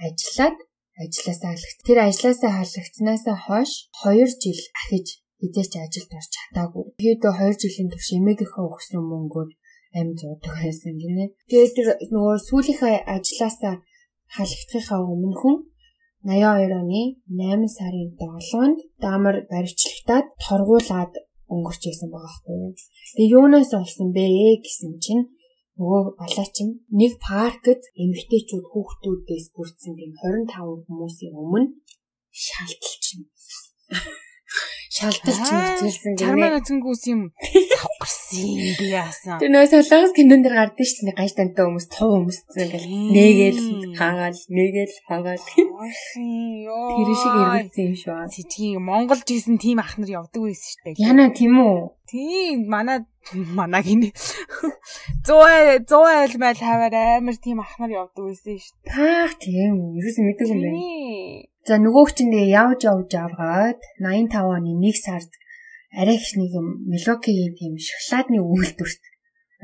ажиллаад 0.00 0.56
ажлаасаа 1.02 1.52
халагдсан. 1.52 1.84
Тэр 1.86 1.98
ажлаасаа 2.08 2.52
халагдсанаасаа 2.56 3.36
хойш 3.46 3.72
2 4.02 4.42
жил 4.42 4.60
ахиж 4.80 5.06
хизээч 5.40 5.72
ажилд 5.84 6.10
орж 6.18 6.30
чадаагүй. 6.36 6.84
Тэгээд 6.98 7.20
2 7.20 7.60
жилийн 7.60 7.88
турш 7.92 8.08
эмээгийнхээ 8.16 8.64
өгсөн 8.70 9.02
мөнгөөр 9.04 9.50
амь 9.98 10.12
зуудаг 10.18 10.54
байсан 10.58 10.94
гинэ. 10.98 11.24
Тэгээд 11.50 11.72
тэр 11.76 11.88
нөгөө 12.14 12.36
сүүлийнхээ 12.48 12.96
ажлаасаа 13.14 13.74
халагдахынхаа 14.34 15.00
өмнө 15.04 15.36
хүн 15.38 15.56
82 16.24 16.72
оны 16.80 17.02
8 17.28 17.68
сарын 17.76 18.10
7-нд 18.16 18.78
даамар 19.04 19.36
баривчлагтаад 19.52 20.26
торгуулад 20.44 21.12
өнгөрч 21.52 21.82
исэн 21.92 22.08
байгаа 22.10 22.32
байхгүй 22.32 22.56
юу. 22.64 22.72
Тэгээ 23.14 23.32
юунаас 23.36 23.70
олсон 23.80 24.08
бэ 24.16 24.24
гэсэн 24.64 24.92
чинь 25.04 25.24
нөгөө 25.78 26.02
балаачин 26.20 26.68
нэг 27.00 27.12
паркт 27.26 27.82
эмэгтэйчүүд 28.02 28.64
хүүхдүүдээс 28.72 29.46
бүрдсэн 29.54 29.92
тийм 29.98 30.12
25 30.22 30.88
хүмүүсийн 30.88 31.34
өмнө 31.42 31.68
шаалталчихна. 32.44 33.26
Шаалталч 34.94 35.48
үзүүлсэн 35.50 36.12
гэнэ. 36.14 36.22
Чармаа 36.22 36.62
зөнгүүс 36.62 37.02
юм 37.10 37.20
авгарсан 37.34 38.46
юм 38.46 38.74
би 38.78 38.86
яасан. 38.94 39.38
Тэр 39.42 39.50
нөө 39.50 39.66
солонгос 39.66 40.14
кинон 40.14 40.40
дэр 40.46 40.54
гардаг 40.54 40.86
шүү 40.86 41.10
дээ. 41.10 41.18
Гаж 41.18 41.32
тантай 41.34 41.64
хүмүүс 41.66 41.86
тов 41.90 42.10
хүмүүссэн 42.14 42.62
ингээл 42.62 42.88
нээгээл 43.14 43.60
хаагаал 43.98 44.40
нээгээл 44.54 44.94
хаагаал. 45.08 45.44
Тэр 45.50 47.10
шиг 47.18 47.34
эргэлзсэн 47.42 47.84
юм 47.90 47.96
шүү. 47.98 48.14
Цэцгийн 48.30 48.82
Монголд 48.84 49.26
ийсэн 49.26 49.58
тим 49.58 49.82
ах 49.82 49.98
нар 49.98 50.10
явдаг 50.22 50.42
байсан 50.46 50.68
шүү 50.70 50.82
дээ. 50.94 51.02
Яна 51.02 51.34
тийм 51.34 51.58
үү? 51.58 51.78
Тийм 52.06 52.70
манай 52.70 53.02
манаг 53.32 53.86
энэ 53.88 54.12
100 55.24 55.88
100 55.88 55.88
айлмал 55.88 56.58
хаваар 56.60 56.94
амар 57.18 57.36
тийм 57.40 57.58
ах 57.64 57.74
нар 57.80 57.92
явдаг 58.04 58.24
байсан 58.28 58.58
шүү. 58.60 58.76
Таах 58.84 59.32
тийм 59.40 59.80
үү? 59.80 59.96
Ерөөс 59.98 60.18
мэддэг 60.20 60.48
юм 60.52 60.60
байна. 60.60 60.80
За 61.64 61.74
нөгөөх 61.80 62.10
чинь 62.12 62.36
явж 62.36 62.80
явж 62.84 63.10
авгаад 63.16 63.80
85 64.04 64.36
оны 64.56 64.72
1 64.76 65.00
сард 65.00 65.32
арай 65.96 66.16
их 66.20 66.28
нэг 66.36 66.52
Милокигийн 66.92 67.54
тийм 67.56 67.74
шоколадны 67.80 68.38
үйлдвэрт 68.44 69.02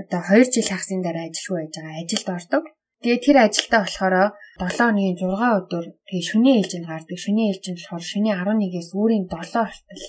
одоо 0.01 0.21
2 0.33 0.49
жил 0.55 0.69
хагасны 0.71 1.05
дараа 1.05 1.29
ажилгүй 1.29 1.59
байж 1.61 1.75
байгаа 1.77 2.01
ажилд 2.01 2.29
ордог. 2.37 2.65
Тэгээ 3.01 3.21
тэр 3.25 3.37
ажилдаа 3.45 3.81
болохоор 3.85 4.15
7 4.61 4.89
оны 4.89 5.05
6 5.17 5.29
өдөр 5.61 5.85
тэгээ 6.09 6.29
шөнийн 6.31 6.57
ээлжинд 6.61 6.87
гардаг. 6.89 7.19
Шөнийн 7.21 7.49
ээлжинд 7.53 7.79
болохоор 7.81 8.05
шөнийн 8.05 8.37
11-ээс 8.41 8.91
өөрийн 8.97 9.25
7 9.29 9.57
хүртэл 9.69 10.05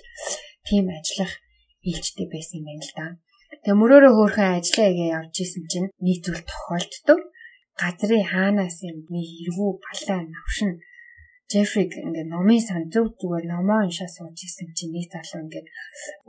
тийм 0.68 0.86
ажиллах 0.92 1.34
ээлжтэй 1.88 2.28
байсан 2.30 2.60
юм 2.62 2.66
байна 2.68 2.86
л 2.86 2.94
да. 2.96 3.06
Тэгээ 3.62 3.78
мөрөөрөө 3.78 4.14
хөөрхөн 4.18 4.50
ажиллаа 4.58 4.88
игээ 4.90 5.10
явж 5.18 5.36
исэн 5.46 5.66
чинь 5.72 5.90
нийт 6.02 6.22
зүйл 6.26 6.44
тохиолддог. 6.50 7.20
Газрын 7.78 8.26
хаанаас 8.32 8.78
юм 8.90 8.98
нэг 9.14 9.28
эргүү 9.46 9.70
балаа 9.86 10.20
навшин 10.26 10.72
Джефриг 11.52 11.92
ингээд 12.00 12.32
номын 12.32 12.62
сан 12.64 12.88
зөв 12.94 13.12
зүгээр 13.20 13.46
номоо 13.54 13.86
уншаа 13.86 14.10
сууж 14.10 14.38
исэн 14.48 14.72
чинь 14.78 14.96
нэг 14.96 15.12
залуу 15.14 15.46
ингээд 15.46 15.68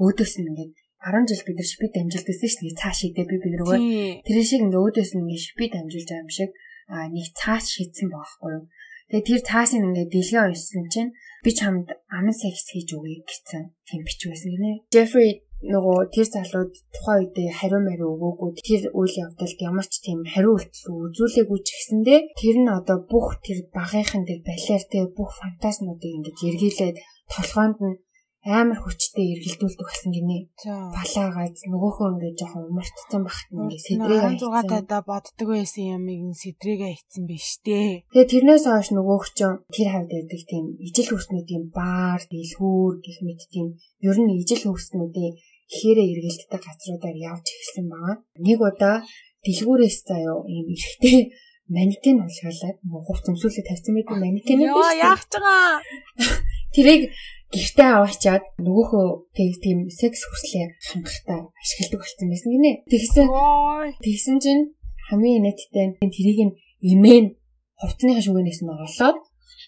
өөдөөс 0.02 0.34
нь 0.38 0.48
ингээд 0.50 0.72
10 1.02 1.30
жил 1.30 1.42
бид 1.46 1.56
нар 1.58 1.68
шипид 1.70 1.94
амжилт 1.98 2.26
гэсэн 2.26 2.50
шүү 2.52 2.64
дээ 2.68 2.80
цааш 2.82 2.98
идэ 3.06 3.22
би 3.30 3.36
бид 3.42 3.54
нөгөө 3.58 3.78
тэр 4.26 4.36
шиг 4.42 4.62
ингээд 4.66 4.82
өөдөөс 4.82 5.10
нь 5.14 5.20
ингээд 5.22 5.44
шипид 5.46 5.72
амжилж 5.78 6.08
байгаа 6.10 6.24
юм 6.26 6.30
шиг 6.36 6.50
а 6.92 7.06
нэг 7.14 7.26
цаас 7.38 7.64
шийдсэн 7.74 8.08
байхгүй 8.10 8.50
юу. 8.54 8.64
Тэгээ 9.08 9.28
тэр 9.28 9.40
цаасыг 9.48 9.82
ингээд 9.86 10.10
дэлгээ 10.14 10.42
уншсан 10.46 10.86
чинь 10.92 11.10
би 11.44 11.50
чамд 11.58 11.86
аман 12.10 12.34
секс 12.34 12.66
хийж 12.70 12.88
өгье 12.98 13.22
гэсэн 13.22 13.62
тийм 13.86 14.02
бич 14.06 14.20
байсан 14.26 14.50
гинэ. 14.52 14.72
Джеффри 14.90 15.28
нөгөө 15.62 15.98
тэр 16.14 16.26
залууд 16.34 16.72
тухайн 16.94 17.20
үедээ 17.22 17.48
хариу 17.58 17.80
мариу 17.86 18.10
өгөөгүй 18.14 18.50
тэр 18.66 18.82
үйл 18.98 19.14
явдалд 19.24 19.58
ямар 19.62 19.86
ч 19.86 19.94
тийм 20.02 20.20
хариу 20.26 20.58
үйлдэл 20.58 20.90
үзүүлээгүй 21.06 21.58
ч 21.62 21.68
гэсэндээ 21.70 22.20
тэр 22.40 22.56
нь 22.62 22.74
одоо 22.78 22.98
бүх 23.06 23.38
тэр 23.46 23.58
багийнхан 23.70 24.26
тэр 24.26 24.40
балер 24.42 24.82
тэр 24.90 25.06
бүх 25.14 25.30
фантаснуудыг 25.38 26.12
ингэж 26.16 26.38
эргүүлээд 26.50 26.96
толгоонд 27.30 27.78
нь 27.86 27.96
амар 28.42 28.74
хүчтэй 28.82 29.38
эргэлдүүлдэг 29.38 29.86
болсон 29.86 30.10
гинэ. 30.10 30.50
Балаагаа 30.66 31.46
нөгөөхөө 31.46 32.08
ингээд 32.10 32.38
жоохон 32.42 32.66
умартсан 32.74 33.22
багт 33.22 33.46
ингээд 33.54 33.82
сэдрийг 33.86 34.18
хайцсан. 34.18 34.82
6 34.82 35.06
боддог 35.06 35.48
байсан 35.54 35.84
ямыг 35.94 36.20
сэдрийг 36.34 36.80
хайцсан 36.82 37.24
биш 37.30 37.62
дээ. 37.62 38.02
Тэгээ 38.10 38.30
тэрнээс 38.34 38.66
хойш 38.66 38.88
нөгөөх 38.90 39.26
ч 39.38 39.40
тэр 39.46 39.88
хавьд 39.94 40.10
байдаг 40.10 40.42
тийм 40.50 40.64
ижил 40.82 41.08
хөрснүүдийн 41.14 41.64
баар, 41.70 42.20
дэлгүүр 42.26 42.94
гэх 42.98 43.18
мэт 43.22 43.42
тийм 43.46 43.78
ер 44.02 44.18
нь 44.18 44.34
ижил 44.42 44.62
хөрснүүдийн 44.66 45.34
хээрээ 45.76 46.08
эргэлддэг 46.12 46.60
газруудаар 46.60 47.16
явж 47.30 47.46
эхэлсэн 47.48 47.86
байгаа. 47.92 48.16
Нэг 48.46 48.58
удаа 48.60 48.96
дэлгүүрээс 49.44 49.98
заяо 50.08 50.44
ийм 50.46 50.66
эрэхтэй 50.74 51.18
манекен 51.74 52.16
улгаалаад 52.24 52.76
хувц 53.06 53.24
өмсүүлээ 53.30 53.64
тавьсан 53.66 53.94
байдаг 53.96 54.16
манекен 54.20 54.58
юм 54.60 54.72
байна. 54.76 54.92
Яа 54.92 55.16
яах 55.16 55.24
чагаа. 55.32 55.80
Тэрийг 56.74 57.02
гэртээ 57.52 57.90
аваачаад 57.96 58.44
нөгөөхөө 58.64 59.06
тийм 59.64 59.78
секс 59.92 60.20
хүслээ 60.24 60.66
хангахтаа 60.88 61.40
ашигладаг 61.60 62.00
болсон 62.00 62.26
байсан 62.32 62.50
гинэ. 62.52 62.72
Тэгсэн. 62.88 63.26
Тэгсэн 64.04 64.36
чинь 64.44 64.62
хамгийн 65.08 65.44
нэттэй 65.44 66.00
тэрийг 66.00 66.40
нь 66.48 66.56
имэн 66.92 67.24
хувцсныхаа 67.80 68.24
шүгэнээс 68.24 68.60
нь 68.64 68.72
олоод 68.72 69.18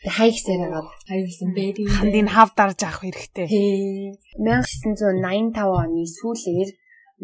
хай 0.05 0.29
гэсээр 0.31 0.69
агаад 0.69 0.89
хай 1.09 1.21
гэсэн 1.25 1.51
бэби 1.57 1.83
хандыг 1.89 2.29
хав 2.29 2.51
дарж 2.53 2.81
авах 2.85 3.01
хэрэгтэй. 3.03 3.49
1985 4.37 5.57
оны 5.57 6.05
сүүлээр 6.05 6.71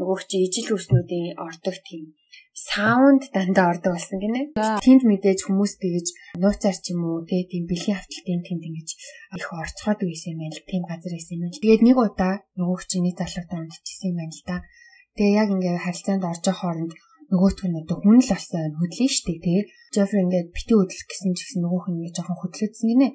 нөгөө 0.00 0.18
чи 0.30 0.36
ижил 0.46 0.76
үснүүдийн 0.78 1.36
ордог 1.36 1.76
тийм 1.84 2.16
саунд 2.54 3.22
дандаа 3.34 3.72
ордог 3.72 3.92
болсон 3.96 4.18
гинэ. 4.20 4.52
Тэнд 4.84 5.02
мэдээж 5.08 5.40
хүмүүс 5.44 5.72
тэгэж 5.82 6.06
нууцаар 6.42 6.76
ч 6.76 6.92
юм 6.92 7.02
уу 7.08 7.24
тэгээ 7.28 7.46
тийм 7.52 7.64
бэлгийн 7.70 7.98
хавталтын 7.98 8.42
тэнд 8.46 8.62
ингэж 8.68 8.88
их 9.38 9.48
орцгоод 9.50 10.00
байсан 10.04 10.32
юм 10.34 10.40
байна 10.44 10.56
л 10.56 10.68
тийм 10.68 10.82
газар 10.84 11.12
байсан 11.14 11.34
юм 11.36 11.42
байна. 11.48 11.60
Тэгээд 11.60 11.82
нэг 11.86 11.96
удаа 11.96 12.34
нөгөө 12.58 12.78
чиний 12.90 13.14
залуутай 13.16 13.58
унтчихсан 13.60 14.10
юм 14.12 14.18
байна 14.20 14.34
л 14.36 14.44
да. 14.48 14.56
Тэгээ 15.16 15.38
яг 15.40 15.48
ингээ 15.54 15.76
харилцаанд 15.84 16.24
орж 16.30 16.42
байгаа 16.44 16.60
хооронд 16.60 16.92
нөгөөтг 17.30 17.64
нь 17.70 17.80
одоо 17.80 17.96
хүн 17.98 18.18
л 18.20 18.30
болсон 18.30 18.70
хөдлөн 18.78 19.10
штэ 19.14 19.32
тэгээ 19.40 19.62
Жеффри 19.94 20.18
ингээд 20.22 20.48
бити 20.54 20.72
хөдлөх 20.74 21.06
гэсэн 21.08 21.32
ч 21.34 21.38
гэсэн 21.46 21.62
нөгөөх 21.62 21.86
нь 21.88 21.96
ингээ 21.98 22.14
жоохон 22.16 22.38
хөдлөдсөн 22.38 22.88
гинэ. 22.90 23.08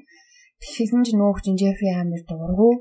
Тэгэхээр 0.60 1.04
чи 1.08 1.14
нөгөөх 1.16 1.40
чинь 1.44 1.60
Жеффри 1.62 1.90
амар 1.92 2.24
дургу 2.28 2.72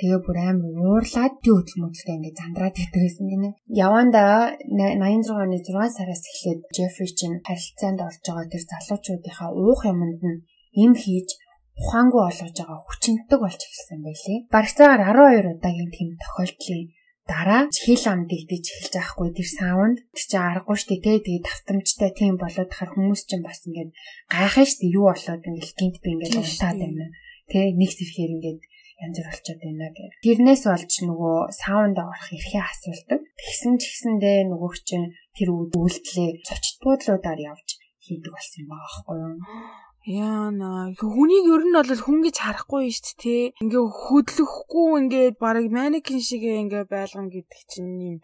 Тэгээ 0.00 0.20
бүр 0.24 0.38
амар 0.40 0.72
уурлаад 0.80 1.34
тий 1.44 1.52
хөдөлмөрлөлтэй 1.52 2.16
ингээд 2.16 2.40
зандраад 2.40 2.72
идэг 2.72 3.02
гэсэн 3.04 3.26
гинэ. 3.28 3.48
Яванда 3.68 4.56
86 4.64 5.28
оны 5.28 5.60
6 5.60 5.92
сараас 5.92 6.24
эхлээд 6.24 6.60
Джеффри 6.72 7.08
чинь 7.12 7.36
харилцаанд 7.44 8.00
орж 8.08 8.24
байгаа 8.24 8.48
тэр 8.48 8.64
залуучуудынхаа 8.64 9.50
уух 9.52 9.80
юмд 9.84 10.20
нь 10.24 10.40
эм 10.80 10.92
хийж 10.96 11.28
ухаангүй 11.76 12.22
болгож 12.24 12.56
байгаа 12.56 12.80
хүчинтэг 12.88 13.38
болж 13.44 13.60
эхэлсэн 13.60 14.00
байлээ. 14.00 14.38
Барагцаагаар 14.48 15.02
12 15.04 15.60
удаагийн 15.60 15.90
тэм 15.92 16.08
тохиолдлын 16.16 16.84
дараа 17.30 17.62
хил 17.70 18.04
ам 18.10 18.20
дэгдэж 18.26 18.64
эхэлж 18.66 18.94
байхгүй 18.98 19.28
тэр 19.38 19.48
саунд 19.58 19.96
тэр 20.10 20.26
чинь 20.26 20.42
аргагүй 20.50 20.76
штэ 20.82 20.96
тий 20.98 21.18
тэгээ 21.22 21.46
тавтамжтай 21.46 22.10
тийм 22.10 22.34
болоод 22.42 22.70
хар 22.74 22.90
хүмүүс 22.90 23.22
чинь 23.30 23.46
бас 23.46 23.62
ингээд 23.66 23.90
гайхах 24.26 24.66
штэ 24.66 24.90
юу 24.90 25.06
болоод 25.14 25.46
ингээд 25.46 25.78
гинт 25.78 25.96
би 26.02 26.08
ингээд 26.18 26.42
унтаад 26.42 26.78
байна. 26.82 27.06
Тэ 27.50 27.70
нэг 27.78 27.90
зэрхээр 27.94 28.34
ингээд 28.34 28.60
янз 29.00 29.16
бүр 29.16 29.28
болчиход 29.30 29.60
байна 29.62 29.88
гэх. 29.94 30.12
Тэрнээс 30.26 30.62
болж 30.66 30.92
нөгөө 31.06 31.36
саунд 31.54 31.96
орох 32.02 32.28
эрхээ 32.36 32.62
асуулдаг. 32.66 33.20
Тэгсэн 33.38 33.74
ч 33.80 33.82
гэсэндээ 33.88 34.38
нөгөө 34.50 34.72
чинь 34.84 35.06
тэр 35.38 35.48
үйлдэлээ 35.54 36.30
цочт 36.44 36.76
буудлуудаар 36.84 37.40
явж 37.40 37.68
хийдэг 38.04 38.32
болсон 38.34 38.60
юм 38.60 38.68
байгаа 38.74 38.90
байхгүй 38.90 39.16
юу? 39.24 39.34
Яана 40.10 40.90
хүнийг 40.98 41.46
ер 41.54 41.62
нь 41.70 41.76
бол 41.78 42.02
хүн 42.02 42.18
гэж 42.26 42.36
харахгүй 42.42 42.90
шүү 42.90 43.14
дээ 43.14 43.22
тий. 43.22 43.42
Ингээ 43.62 43.86
хөдлөхгүй 44.02 44.88
ингээд 45.06 45.36
барыг 45.38 45.70
манекен 45.70 46.18
шиг 46.18 46.42
ингээ 46.42 46.90
байлгана 46.90 47.30
гэдэг 47.30 47.60
чинь 47.70 47.94
юм 48.10 48.16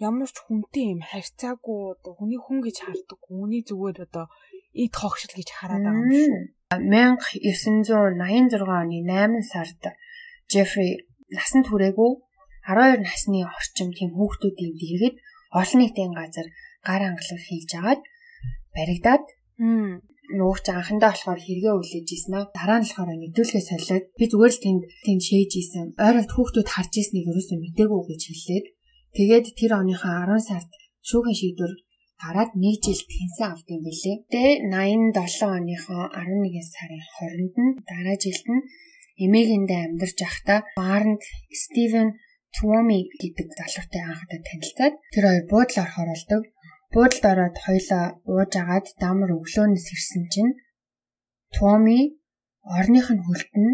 ямар 0.00 0.30
ч 0.32 0.40
хүнтэй 0.40 0.96
юм 0.96 1.00
харьцаагүй 1.04 1.78
одоо 1.92 2.12
хүний 2.16 2.40
хүн 2.40 2.64
гэж 2.64 2.76
хардаг. 2.88 3.20
Хүний 3.28 3.60
зүгээр 3.60 3.98
одоо 4.08 4.26
эд 4.72 4.94
хогшил 4.96 5.36
гэж 5.36 5.48
хараад 5.52 5.84
байгаа 5.84 6.00
юм 6.00 6.16
шүү. 6.16 6.56
1986 6.80 8.64
оны 8.64 8.98
8 9.04 9.44
сард 9.52 9.82
Жеффри 10.48 11.04
насанд 11.28 11.66
хүрээгүй 11.68 12.12
12 12.68 13.04
насны 13.04 13.44
орчим 13.44 13.92
тийм 13.92 14.16
хүүхдүүдийн 14.16 14.74
дэргэд 14.80 15.16
олон 15.60 15.78
нийтийн 15.80 16.12
газар 16.16 16.46
гар 16.88 17.02
хангалах 17.04 17.44
хийж 17.48 17.70
агаад 17.78 18.00
баригдаад 18.74 19.24
нуух 20.32 20.58
ч 20.64 20.72
анхандаа 20.72 21.12
болохоор 21.12 21.40
хэрэгээ 21.44 21.74
үлээж 21.76 22.08
ийсэн 22.16 22.34
аа 22.36 22.46
дараа 22.56 22.78
нь 22.80 22.86
болохоор 22.88 23.10
мэдүүлгээ 23.20 23.64
солиод 23.68 24.04
би 24.18 24.24
зүгээр 24.30 24.52
л 24.54 24.64
тэнд 24.64 24.82
тэнд 25.04 25.22
шээж 25.28 25.52
ийсэн 25.60 25.86
ойролт 26.00 26.32
хүүхдүүд 26.32 26.68
харж 26.72 26.92
ийснийг 26.96 27.26
ерөөсөө 27.28 27.58
мдээгүй 27.60 28.02
гэж 28.08 28.22
хэллээд 28.28 28.66
тэгээд 29.16 29.46
тэр 29.58 29.72
оныхаа 29.80 30.24
10 30.32 30.48
сард 30.48 30.70
шүүхийн 31.08 31.38
шийдвэр 31.40 31.72
гараад 32.24 32.52
нэг 32.56 32.76
жил 32.80 33.02
тэнсэн 33.12 33.46
авд 33.52 33.66
юм 33.68 33.82
билээ. 33.84 34.16
Тэгээ 34.32 34.56
87 34.72 35.58
оныхоо 35.58 36.02
11 36.08 36.72
сарын 36.72 37.02
20-нд 37.20 37.56
нь 37.64 37.72
дараа 37.88 38.16
жилд 38.16 38.46
нь 38.54 38.64
эмээгэндээ 39.24 39.80
амьдарч 39.86 40.18
байхдаа 40.22 40.60
Барнд 40.78 41.22
Стивен 41.62 42.08
Туоми 42.54 43.10
гэдэг 43.20 43.48
залуутай 43.58 44.02
анхудаа 44.06 44.40
танилцаад 44.46 44.94
тэр 45.12 45.24
хоёр 45.26 45.44
буудлаар 45.50 45.90
хоролдог. 45.92 46.42
Буудалд 46.94 47.24
ороод 47.32 47.56
хоёлаа 47.66 48.04
ууж 48.30 48.52
агаад 48.62 48.86
дамар 49.02 49.30
өглөөнөөс 49.34 49.86
ирсэн 49.94 50.24
чинь 50.32 50.52
Туоми 51.54 51.98
орных 52.78 53.10
нь 53.10 53.24
хөлтөн 53.26 53.68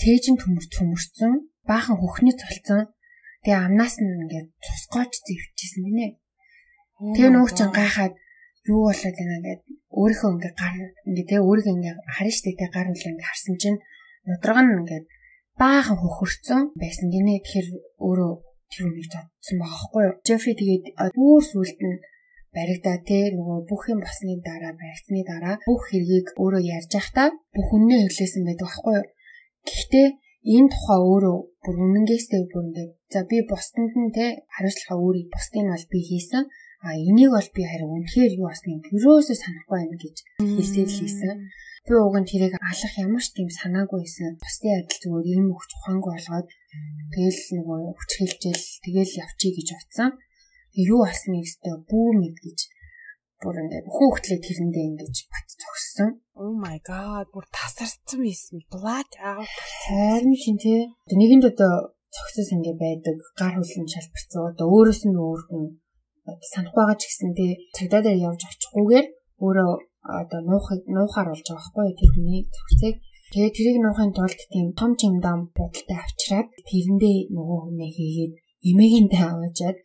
цээжин 0.00 0.36
төмөрч 0.40 0.70
төмөрцөн 0.72 1.32
баахан 1.68 1.96
хөхний 2.00 2.32
цолцсон 2.40 2.88
тэгээ 3.44 3.64
амнаас 3.68 4.00
нь 4.00 4.16
ингээд 4.22 4.48
цусгооч 4.64 5.12
зэвчихсэн 5.26 5.82
гинэ. 5.84 6.08
Тэгээ 7.14 7.30
нуух 7.36 7.52
чинь 7.52 7.76
гайхаад 7.76 8.14
юу 8.72 8.88
болоод 8.88 9.16
байна 9.20 9.36
гэд 9.44 9.60
өөрийнхөө 10.00 10.30
ингээд 10.34 10.56
гар 10.56 10.74
ингээд 11.08 11.28
тэгээ 11.28 11.46
өөрийгөө 11.48 11.74
ингээд 11.76 11.98
харна 12.16 12.32
штэ 12.32 12.50
тэгээ 12.56 12.74
гар 12.76 12.88
үлээ 12.92 13.12
ингээд 13.12 13.28
харсан 13.28 13.56
чинь 13.62 13.78
нудраг 14.24 14.58
нь 14.64 14.74
ингээд 14.80 15.04
баахан 15.60 15.96
хөхөрцөн 16.00 16.60
байсан 16.80 17.06
гинэ. 17.12 17.44
Тэгэхээр 17.44 17.68
өөрөө 18.08 18.32
тэр 18.72 18.82
үнийг 18.88 19.08
зодсон 19.12 19.56
байгаа 19.60 19.80
хгүй 19.82 20.02
юу. 20.06 20.14
Джеффри 20.24 20.52
тэгээд 20.60 20.84
бүр 21.16 21.42
сүлд 21.50 21.78
нь 21.88 22.00
баригдаа 22.56 22.96
те 23.08 23.18
нөгөө 23.36 23.58
бүх 23.68 23.82
юм 23.92 24.00
басны 24.06 24.32
дараа 24.40 24.72
баригдсны 24.80 25.20
дараа 25.30 25.56
бүх 25.68 25.82
хэргийг 25.88 26.26
өөрөө 26.40 26.62
ярьж 26.76 26.90
байхдаа 26.94 27.28
бүх 27.54 27.68
үннээ 27.76 28.08
хэлсэн 28.08 28.42
байдаг 28.48 28.66
байхгүй 28.66 28.94
юу. 29.00 29.06
Гэхдээ 29.68 30.08
энэ 30.56 30.70
тухай 30.72 31.00
өөрөө 31.10 31.36
бүр 31.62 31.76
үнэнгээсээ 31.84 32.42
бүр 32.50 32.64
ингээд 32.66 32.92
за 33.12 33.20
би 33.30 33.36
бусданд 33.50 33.92
нь 34.02 34.14
те 34.16 34.26
хариуцлага 34.54 35.02
өөрийг 35.04 35.28
бусдын 35.34 35.66
бол 35.72 35.86
би 35.92 35.98
хийсэн 36.08 36.44
а 36.86 36.94
энийг 36.94 37.30
бол 37.34 37.48
би 37.56 37.62
харин 37.66 37.90
үнэхээр 37.90 38.32
юу 38.38 38.48
басныг 38.48 38.84
юусоо 38.94 39.36
санахгүй 39.36 39.76
байна 39.80 39.96
гэж 39.98 40.16
хэлсээр 40.38 40.88
л 40.88 40.98
хийсэн. 41.02 41.36
Би 41.86 41.92
уг 41.98 42.14
нь 42.18 42.28
тэрийг 42.30 42.54
алах 42.62 42.94
ямар 43.04 43.22
ч 43.24 43.28
тийм 43.34 43.48
санаагүй 43.50 43.98
байсан. 44.06 44.38
Бусдын 44.42 44.74
адил 44.78 45.00
зүгээр 45.02 45.26
юм 45.38 45.46
өгч 45.54 45.70
ухаангүй 45.74 46.12
болгоод 46.14 46.48
тэгэл 47.12 47.40
нөгөө 47.56 47.78
хүч 47.96 48.10
хэлжэл 48.18 48.64
тэгэл 48.84 49.12
явчих 49.24 49.52
гэж 49.56 49.68
утсан. 49.76 50.10
Юу 50.76 51.00
болсныг 51.04 51.44
өстө 51.46 51.70
бүү 51.88 52.08
мэд 52.20 52.36
гэж 52.44 52.58
бүр 53.40 53.56
ингээд 53.62 53.86
хүүхдлээ 53.88 54.40
тэрэндээ 54.44 54.84
ингэж 54.90 55.16
бат 55.32 55.46
зогссон. 55.60 56.10
Oh 56.36 56.52
my 56.52 56.76
god, 56.84 57.28
бүр 57.32 57.44
тасарсан 57.52 58.20
байсан. 58.24 58.60
Black 58.72 59.10
out. 59.20 59.48
Харин 59.88 60.36
чинь 60.36 60.60
тий. 60.60 60.92
Нэгэнд 61.08 61.52
одоо 61.52 61.96
цогцос 62.12 62.52
ингэ 62.52 62.72
байдаг. 62.76 63.16
Гар 63.40 63.54
хөлн 63.56 63.88
шалбарцсан. 63.88 64.42
Одоо 64.52 64.66
өөрөөс 64.72 65.02
нь 65.08 65.16
өөр 65.16 65.42
хүн 65.48 65.64
санахгүй 66.52 66.82
байгаа 66.82 66.98
ч 67.00 67.04
гэсэн 67.06 67.30
тий 67.38 67.50
цагдаа 67.76 68.00
дээр 68.02 68.18
явж 68.28 68.40
очихгүйгээр 68.50 69.06
өөрөө 69.44 69.70
одоо 70.20 70.40
нуухыг 70.48 70.82
нуухаар 70.90 71.28
болж 71.30 71.46
байгаа 71.46 71.62
байхгүй 71.62 71.94
тэр 71.98 72.10
хүний 72.14 72.40
зохицыг 72.54 72.94
тэгээ 73.36 73.52
тэрийг 73.52 73.78
нуухын 73.84 74.16
тулд 74.16 74.40
тийм 74.48 74.72
том 74.72 74.96
чимдам 74.96 75.52
бодолтой 75.52 75.98
авчираад 76.00 76.48
тэрэндээ 76.64 77.28
нөгөө 77.36 77.58
хүнээ 77.68 77.90
хийгээд 77.92 78.34
эмээгэндээ 78.64 79.24
аваачаад 79.28 79.76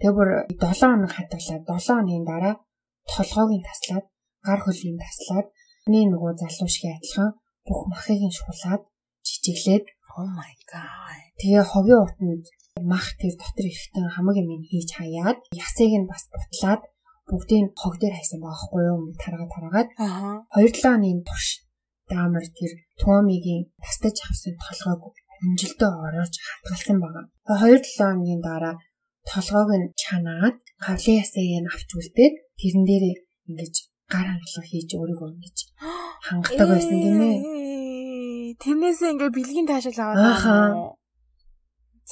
тэгээ 0.00 0.16
бүр 0.16 0.28
7 0.56 0.88
хоног 0.88 1.12
хатгалаад 1.12 1.62
7 1.68 1.84
хоногийн 1.84 2.24
дараа 2.24 2.54
толгойг 3.12 3.50
нь 3.60 3.66
таслаад 3.68 4.06
гар 4.40 4.60
хөлийг 4.64 4.96
таслаад 5.04 5.46
миний 5.84 6.08
нөгөө 6.08 6.32
залуу 6.40 6.68
шиг 6.72 6.84
адилхан 6.96 7.30
бүх 7.68 7.80
махыг 7.92 8.20
нь 8.24 8.36
шуулаад 8.38 8.82
жижиглээд 9.28 9.84
oh 10.16 10.28
my 10.40 10.54
god. 10.72 11.20
тэгээ 11.44 11.64
хогийн 11.72 12.00
утанд 12.08 12.44
мах 12.88 13.06
тэр 13.20 13.36
дотор 13.36 13.66
ирэхтэн 13.68 14.16
хамаг 14.16 14.36
юм 14.40 14.64
хийж 14.64 14.88
хаяад 14.96 15.38
ясыг 15.52 15.92
нь 15.92 16.08
бас 16.08 16.24
бутлаад 16.32 16.82
бүгдийг 17.28 17.76
хог 17.76 17.94
дээр 18.00 18.16
хайсан 18.16 18.40
байхгүй 18.40 18.82
юу? 18.88 18.96
Ингэ 19.12 19.20
таргаа 19.20 19.48
тараагаад 19.52 19.88
аа 20.00 20.36
2-7 20.56 20.88
оны 20.96 21.20
турш 21.28 21.63
даамар 22.10 22.46
тэр 22.58 22.72
туумигийн 23.00 23.62
тастаж 23.84 24.16
авсан 24.28 24.54
толгойг 24.64 25.16
хүнжилдөө 25.44 25.90
ороож 26.06 26.34
хатгалсан 26.46 26.98
байгаа. 27.04 27.24
2-7 27.48 27.98
хоногийн 27.98 28.42
дараа 28.48 28.74
толгойг 29.30 29.70
нь 29.80 29.88
чанаад 30.02 30.56
кавлын 30.84 31.20
ясыг 31.22 31.46
нь 31.62 31.70
авч 31.74 31.90
үлдээд 31.98 32.34
тэрэн 32.60 32.84
дээрээ 32.88 33.16
ингэж 33.48 33.74
гар 34.12 34.26
хангалах 34.30 34.66
хийж 34.70 34.90
өөрийгөө 34.98 35.28
ингэж 35.34 35.58
хангадаг 36.26 36.68
байсан 36.72 36.98
гинэ. 37.04 37.30
Тэрнээсээ 38.62 39.10
ингээ 39.12 39.30
бэлгийн 39.36 39.68
таашаал 39.68 40.00
аваад 40.00 40.20
байна. 40.22 40.94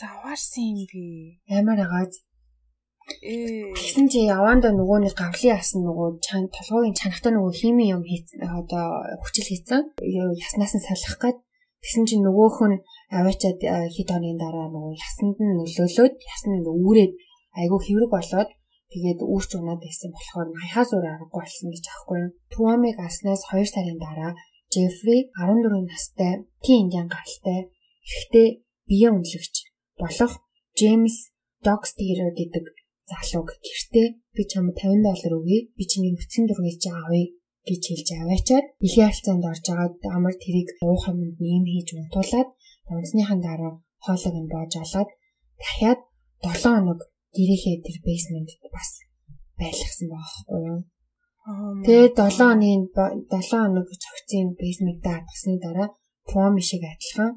Заваарсан 0.00 0.64
юм 0.72 0.88
би. 0.90 1.04
Амар 1.56 1.80
агаад 1.84 2.12
Тэгсэн 3.22 4.06
чи 4.12 4.26
яванда 4.30 4.70
нөгөөний 4.70 5.12
гавлын 5.14 5.58
асан 5.58 5.82
нөгөө 5.86 6.08
чан 6.22 6.46
толгойн 6.54 6.94
чанахтай 6.94 7.32
нөгөө 7.34 7.52
хими 7.54 7.84
юм 7.90 8.02
хийцэн 8.06 8.46
одоо 8.46 9.02
хүчил 9.22 9.48
хийцэн. 9.50 9.82
Яснаас 9.98 10.74
нь 10.78 10.86
салах 10.86 11.16
гээд. 11.18 11.38
Тэгсэн 11.82 12.04
чи 12.06 12.14
нөгөөх 12.22 12.58
нь 12.70 12.82
аваачаад 13.10 13.58
хэд 13.94 14.08
хоногийн 14.10 14.38
дараа 14.38 14.70
нөгөө 14.70 14.94
ясанд 14.94 15.36
нь 15.42 15.56
нөлөөлөөд 15.58 16.14
ясны 16.14 16.62
үүрээд 16.62 17.12
айгүй 17.58 17.80
хэврэг 17.82 18.10
болоод 18.14 18.50
тэгээд 18.92 19.20
үүрч 19.26 19.50
унаад 19.58 19.80
байсан 19.82 20.10
болохоор 20.14 20.48
хаяхаас 20.62 20.90
өөр 20.94 21.06
аргагүй 21.10 21.40
болсон 21.42 21.68
гэж 21.74 21.84
аахгүй 21.90 22.18
юу. 22.22 22.30
Туамиг 22.52 22.96
аснаас 23.02 23.42
2 23.50 23.66
сарын 23.66 23.98
дараа 23.98 24.32
Жеффри 24.72 25.28
14 25.36 25.90
настай 25.90 26.32
тин 26.64 26.86
индиан 26.86 27.08
гаралтай 27.10 27.60
эрэгтэй 28.06 28.48
бие 28.88 29.08
үнэлэгч 29.12 29.54
болох 30.00 30.32
Джеймс 30.76 31.16
Докстер 31.66 32.18
гэдэг 32.38 32.64
залууг 33.12 33.48
гэртээ 33.66 34.08
би 34.36 34.42
чамд 34.50 34.72
50 34.74 35.06
доллар 35.06 35.32
өгье. 35.38 35.58
Би 35.76 35.84
чиний 35.90 36.12
нөхцөн 36.12 36.44
дургийг 36.48 36.78
чи 36.82 36.90
авъя 36.90 37.26
гэж 37.68 37.82
хэлж 37.88 38.08
аваачаад 38.20 38.66
илийн 38.86 39.06
харилцаанд 39.08 39.44
орж 39.52 39.66
агаад 39.72 39.94
амар 40.16 40.34
тэрийг 40.42 40.68
уух 40.86 41.04
юмд 41.10 41.36
нэм 41.44 41.64
хийж 41.72 41.88
унтуулад 41.94 42.48
унсныхан 42.90 43.40
дараа 43.46 43.72
хоолойг 44.04 44.36
нь 44.42 44.52
боож 44.52 44.72
олоод 44.84 45.10
дахиад 45.62 46.00
7 46.42 46.74
хоног 46.74 47.00
гэрээхээ 47.36 47.76
тэр 47.86 47.96
бейсментэд 48.06 48.62
бас 48.76 48.90
байлгсан 49.60 50.06
байхгүй 50.12 50.60
юу. 50.70 50.80
Тэгээд 51.86 52.14
7 52.18 52.50
оны 52.52 52.70
7 53.30 53.50
хоног 53.50 53.88
цогцын 54.02 54.46
бейсментээ 54.60 55.14
хадгасны 55.14 55.56
дараа 55.64 55.88
Туами 56.28 56.62
шиг 56.68 56.82
адилхан 56.92 57.32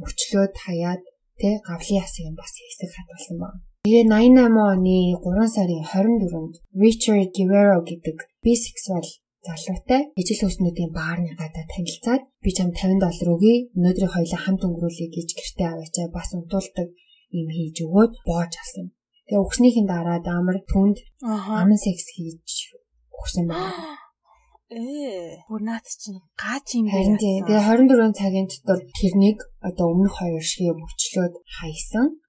мөчлөөд 0.00 0.54
хаяад 0.64 1.02
тэг 1.40 1.54
гавлын 1.68 2.00
ясыг 2.04 2.26
бас 2.40 2.52
хэсэг 2.56 2.90
хадгалсан 2.96 3.36
байна. 3.42 3.60
Тэгээ 3.82 4.06
88 4.14 4.62
оны 4.62 4.98
3 5.18 5.54
сарын 5.58 5.82
24-нд 5.82 6.54
Richard 6.70 7.34
Guerrero 7.34 7.82
гэдэг 7.82 8.16
бисексуал 8.38 9.02
залуутай 9.42 10.14
ижил 10.14 10.46
хүснүүдийн 10.46 10.94
баарны 10.94 11.34
гадаа 11.34 11.66
танилцаад 11.66 12.22
би 12.46 12.50
чам 12.54 12.70
50 12.70 13.02
доллар 13.02 13.28
өгье. 13.34 13.74
Өнөөдрийн 13.74 14.14
хоёлаа 14.14 14.38
хамт 14.38 14.62
өнгөрүүлье 14.62 15.10
гэж 15.10 15.28
гэртээ 15.34 15.66
аваачаа 15.66 16.06
бас 16.14 16.30
унтуулдаг 16.30 16.88
юм 17.34 17.48
хийж 17.50 17.76
өгөөд 17.82 18.12
боож 18.22 18.52
алсан. 18.54 18.94
Тэгээ 19.26 19.42
өгснийхэн 19.50 19.86
дараа 19.90 20.18
даамар 20.22 20.62
түнд 20.70 21.02
аман 21.26 21.74
секс 21.74 22.06
хийж 22.14 22.78
өгсөн 23.10 23.50
байна. 23.50 23.98
Ээ, 24.78 25.42
бүр 25.50 25.62
наад 25.66 25.84
чинь 25.90 26.22
гаач 26.38 26.78
юм 26.78 26.86
байна. 26.86 27.18
Тэгээ 27.18 27.66
24 27.66 28.14
цагийн 28.14 28.46
дотор 28.46 28.78
тэрнийг 28.94 29.42
одоо 29.58 29.90
өмнөх 29.90 30.22
хоёр 30.22 30.44
шиг 30.46 30.70
мөчлөөд 30.70 31.34
хайсан. 31.58 32.21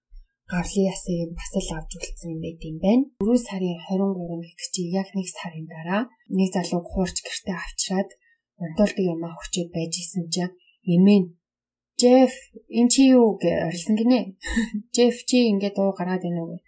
Гавлын 0.53 0.89
ясыг 0.93 1.29
бас 1.33 1.51
л 1.65 1.71
авч 1.77 1.91
үлдсэн 1.97 2.29
юм 2.33 2.39
байт 2.45 2.61
юм 2.69 2.77
байна. 2.85 3.03
4 3.25 3.47
сарын 3.47 3.77
23 3.89 4.45
гэдэг 4.45 4.69
чи 4.73 4.81
яг 5.01 5.07
нэг 5.17 5.27
сарын 5.37 5.65
дараа 5.73 6.01
нэг 6.37 6.49
залуу 6.53 6.81
хуурч 6.85 7.17
гэртээ 7.25 7.57
авчираад 7.57 8.09
унтуулдаг 8.61 9.05
юм 9.13 9.21
хүчээд 9.33 9.69
байж 9.73 9.93
исэн 9.97 10.25
чинь 10.33 10.53
эмээн 10.93 11.25
Джеф 11.99 12.33
эн 12.79 12.87
чи 12.93 13.01
юу 13.17 13.37
гэж 13.41 13.53
орилсон 13.65 13.95
гинэ. 13.97 14.19
Джеф 14.93 15.15
чи 15.29 15.37
ингээд 15.51 15.77
дуу 15.77 15.91
гараад 15.97 16.21
байна 16.25 16.41
уу. 16.45 16.61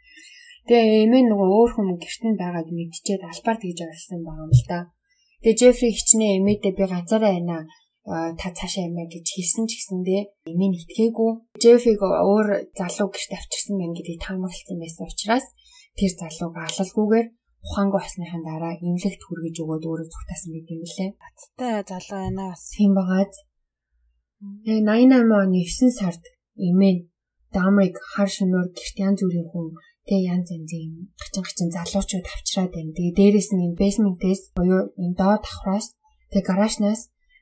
Тэгээ 0.65 1.05
эмээн 1.05 1.27
нөгөө 1.29 1.49
өөр 1.57 1.71
хүмүүс 1.73 1.99
гэрт 2.01 2.23
нь 2.25 2.39
байгааг 2.41 2.67
мэдчихээд 2.73 3.21
албаар 3.21 3.57
тэгж 3.61 3.79
орилсон 3.86 4.19
байгаа 4.25 4.45
юм 4.49 4.53
л 4.57 4.65
да. 4.69 4.79
Тэгээ 5.45 5.57
Джеффри 5.61 5.89
хичнээн 5.93 6.38
эмээдээ 6.41 6.73
би 6.73 6.83
ганцаараа 6.89 7.33
байна 7.38 7.69
та 8.06 8.47
цаашаа 8.53 8.86
ямаа 8.86 9.10
гэж 9.10 9.26
хэлсэн 9.34 9.66
ч 9.66 9.72
гэсэндээ 9.82 10.22
нь 10.45 10.78
итгээгүй. 10.78 11.32
Джеффиг 11.58 12.01
өөр 12.06 12.47
залуу 12.78 13.10
гэрт 13.10 13.32
авчирсан 13.34 13.76
байна 13.82 13.97
гэдгийг 13.97 14.22
таамагласан 14.22 14.78
байсан 14.78 15.10
учраас 15.10 15.45
тэр 15.97 16.12
залууг 16.14 16.53
алалгүйгээр 16.53 17.28
ухаангүй 17.66 18.01
басныхан 18.01 18.43
дараа 18.45 18.74
имлэгт 18.78 19.22
хүргэж 19.26 19.56
өгөөд 19.64 19.84
өөрөө 19.89 20.08
зүгтаасан 20.14 20.51
байт 20.53 20.70
юм 20.70 20.82
лээ. 20.86 21.10
Баттай 21.18 21.74
залуу 21.89 22.20
байна 22.22 22.43
бас. 22.53 22.62
Тийм 22.78 22.91
багаад. 22.93 23.34
Тэгээ 24.66 24.86
88 24.86 25.41
оны 25.41 25.62
9 25.66 25.99
сард 25.99 26.24
эмээ 26.70 26.95
Дамрыг 27.56 27.95
хар 28.14 28.30
шөнөөр 28.36 28.68
гэрт 28.76 28.97
янз 28.99 29.20
бүрийн 29.24 29.47
хүн 29.49 29.68
тэгээ 30.06 30.28
янз 30.34 30.47
янзын 30.51 31.08
гачин 31.18 31.41
гачин 31.41 31.70
залуучууд 31.72 32.28
авчираад 32.28 32.72
байна. 32.76 32.91
Тэгээ 32.93 33.18
дээрэс 33.18 33.49
нь 33.56 33.64
энэ 33.66 33.80
basement-ээс 33.82 34.41
буюу 34.53 34.91
энэ 34.99 35.16
доод 35.16 35.41
давхраас 35.47 35.88
тэгээ 36.30 36.47
гаражнаас 36.51 37.01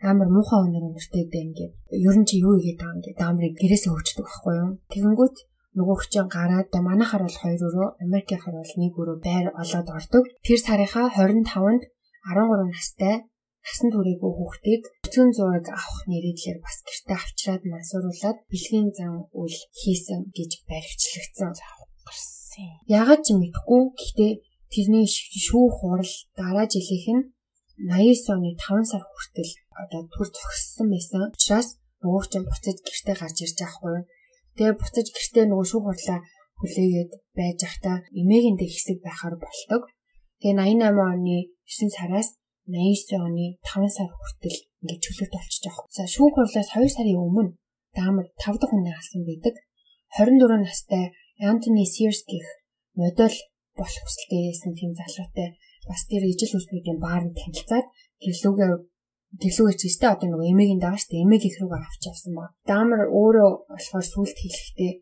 амар 0.10 0.30
муухай 0.36 0.60
өнөр 0.68 0.84
өнөртэй 0.92 1.24
дээ 1.32 1.46
ингээд 1.48 1.74
ер 2.08 2.16
нь 2.20 2.28
чи 2.28 2.36
юу 2.44 2.60
хийгээд 2.60 2.80
байгаа 2.80 2.96
юм 2.96 3.02
гээд 3.04 3.20
амрыг 3.24 3.54
гэрээсээ 3.58 3.92
хөвчдөг 3.92 4.26
байхгүй 4.28 4.54
юу. 4.62 4.72
Тэгэнгүүт 4.92 5.38
нөгөө 5.80 5.96
хүчин 5.98 6.28
гараад 6.30 6.70
манайхаар 6.90 7.24
бол 7.26 7.40
2 7.40 7.68
өрөө 7.68 7.88
Америкийнхаар 8.06 8.56
бол 8.60 8.74
1 8.78 9.00
өрөө 9.02 9.18
байр 9.26 9.48
олоод 9.62 9.88
ордог. 9.98 10.24
Тэр 10.46 10.60
сарынхаа 10.62 11.08
25-нд 11.18 11.84
13 12.30 12.76
настай 12.76 13.16
насан 13.64 13.90
туршаагүй 13.96 14.32
хүүхдийг 14.36 14.84
өцгөн 15.08 15.30
зураг 15.38 15.66
авах 15.72 16.02
нэрээр 16.12 16.60
бас 16.66 16.78
гэртээ 16.88 17.18
авчираад 17.18 17.64
мансууруулад 17.72 18.38
бэлгийн 18.52 18.90
зан 18.98 19.14
үйл 19.40 19.60
хийсэн 19.80 20.20
гэж 20.38 20.52
баригчлагдсан. 20.70 21.52
Гарсан. 22.04 22.68
Ягаад 23.00 23.22
ч 23.26 23.28
мэдэхгүй. 23.34 23.82
Гэхдээ 23.98 24.32
тэрний 24.74 25.08
шүүх 25.08 25.74
хурал 25.80 26.14
дараа 26.36 26.68
жилийнх 26.68 27.08
нь 27.16 27.24
89 27.88 28.36
оны 28.36 28.50
5 28.60 28.92
сар 28.92 29.04
хүртэл 29.08 29.52
одоо 29.82 30.02
төр 30.14 30.28
зогссон 30.30 30.88
байсан. 30.94 31.30
Учираас 31.34 31.70
нөгөө 32.04 32.24
ч 32.32 32.34
буцаж 32.44 32.78
гэртээ 32.84 33.16
гарч 33.20 33.38
ирж 33.44 33.58
байгаа 33.60 33.74
хгүй. 33.74 33.98
Тэгээ 34.56 34.76
буцаж 34.82 35.08
гэртээ 35.14 35.46
нөгөө 35.48 35.68
шүүх 35.72 35.86
хурлаа 35.88 36.20
хүлээгээд 36.60 37.12
байж 37.38 37.58
захта 37.64 37.92
эмээгэндээ 38.20 38.70
хэсэг 38.72 38.98
байхаар 39.04 39.36
болдог. 39.42 39.84
Тэгээ 40.40 40.56
88 40.60 41.14
оны 41.14 41.38
9 41.66 41.98
сараас 41.98 42.30
89 42.68 43.28
оны 43.28 43.46
5 43.60 43.98
сар 43.98 44.10
хүртэл 44.12 44.58
ингээд 44.82 45.04
чөлөөт 45.04 45.34
болчихж 45.36 45.64
байгаа. 45.68 45.88
За 45.96 46.04
шүүх 46.08 46.34
хурлаас 46.36 46.70
2 46.76 46.96
сарын 46.96 47.20
өмнө 47.28 47.52
даамар 47.98 48.28
5 48.40 48.60
дахь 48.60 48.72
хүнээ 48.72 48.96
алсан 48.96 49.22
байдаг. 49.28 49.56
24 50.16 50.64
настай 50.64 51.04
Антони 51.42 51.86
Сирс 51.90 52.22
гэх 52.30 52.48
модель 53.00 53.40
болох 53.80 54.04
хүсэлтэй 54.06 54.42
байсан 54.48 54.72
тийм 54.78 54.92
залуутай 54.94 55.50
бас 55.90 56.02
тэр 56.08 56.24
ижил 56.30 56.58
үснүүдийн 56.60 57.00
баарнд 57.02 57.34
танилцаад 57.36 57.88
гэрлүүгээ 58.22 58.72
ч 59.42 59.82
өстэй 59.90 60.10
одоо 60.14 60.28
нөгөө 60.30 60.52
эмээгийн 60.54 60.82
дагаа 60.84 61.02
штэ 61.02 61.22
эмээг 61.26 61.44
их 61.50 61.58
рүүгээ 61.58 61.82
авч 61.82 62.02
явсан 62.12 62.34
ба. 62.38 62.54
Даамар 62.70 63.10
өөрөө 63.10 63.50
болохоор 63.72 64.06
сүлд 64.06 64.38
хийлэхдээ 64.38 64.94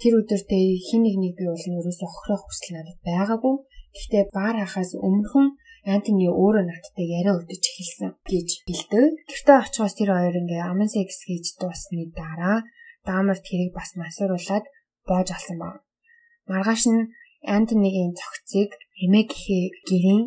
тэр 0.00 0.12
өдөртөө 0.20 0.62
хин 0.86 1.02
нэг 1.06 1.16
нэг 1.18 1.32
би 1.38 1.44
бол 1.48 1.64
ерөөсөө 1.80 2.08
охирох 2.08 2.42
хүсэл 2.44 2.74
надад 2.76 2.98
байгаагүй. 3.02 3.54
Гэхдээ 3.96 4.24
баар 4.36 4.56
хахаас 4.60 4.92
өмнөхөн 4.94 5.46
Антони 5.88 6.28
өөрөө 6.28 6.64
надтай 6.68 7.06
яриа 7.08 7.38
өдөж 7.40 7.64
эхэлсэн 7.64 8.10
гэж 8.28 8.48
хэлдэг. 8.68 9.04
Гэртээ 9.30 9.56
очихоос 9.62 9.94
тэр 9.96 10.10
хоёр 10.12 10.36
ингээ 10.36 10.62
аман 10.68 10.88
секс 10.92 11.24
хийж 11.24 11.56
дуусны 11.56 12.12
дараа 12.12 12.66
даамар 13.08 13.38
тэрийг 13.40 13.72
бас 13.72 13.96
масууруулад 13.96 14.64
боож 15.08 15.28
алсан 15.32 15.56
ба. 15.56 15.80
Маргааш 16.50 16.82
нь 16.92 17.08
Антонигийн 17.46 18.12
цогцыг 18.20 18.70
эмээ 19.00 19.24
гэхээ 19.32 19.64
гэрийн 19.88 20.24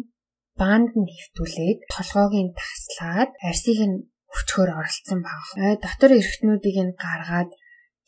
баанд 0.62 0.94
нь 0.94 1.10
хөвтүүлээд 1.10 1.80
толгойг 1.94 2.34
нь 2.46 2.56
таслаад 2.62 3.32
арсыг 3.50 3.80
нь 3.90 3.98
өчгөр 4.38 4.70
оролцсон 4.80 5.20
баг. 5.26 5.44
Ай 5.58 5.76
дотор 5.82 6.12
эргэтнүүдийг 6.16 6.78
нь 6.86 6.98
гаргаад 7.04 7.52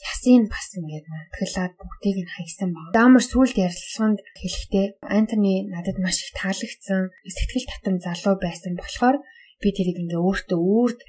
ясыг 0.03 0.45
бас 0.53 0.67
ингээд 0.77 1.05
мунтглаад 1.09 1.73
бүгдийг 1.79 2.17
нь 2.23 2.33
хайсан 2.35 2.69
баг. 2.75 2.87
Даамар 2.95 3.23
сүлд 3.23 3.55
ярилцлаганд 3.65 4.19
хэлэхдээ 4.39 4.87
Антони 5.17 5.55
надад 5.73 5.97
маш 5.99 6.17
их 6.23 6.31
таалагдсан 6.39 7.01
сэтгэл 7.35 7.67
татам 7.71 7.95
залуу 8.05 8.35
байсан 8.39 8.73
болохоор 8.77 9.17
би 9.61 9.69
тэрийг 9.71 9.97
ингээ 10.03 10.21
өөртөө 10.21 10.59
үрд 10.59 10.99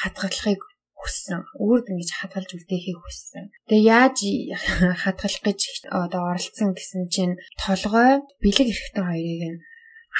хадгалахыг 0.00 0.62
хүссэн. 0.98 1.40
Үрд 1.62 1.86
ингэж 1.92 2.10
хадгалж 2.18 2.50
үлдээхийг 2.56 2.98
хүссэн. 3.00 3.44
Тэгээ 3.70 3.86
яаж 3.86 4.18
хадгалах 5.04 5.42
гэж 5.46 5.60
одоо 5.88 6.22
оролцсон 6.32 6.74
гэсэн 6.74 7.02
чинь 7.12 7.34
толгой 7.60 8.24
бэлэг 8.42 8.68
эрэхтэн 8.72 9.04
хоёрыг 9.06 9.44
нь 9.52 9.58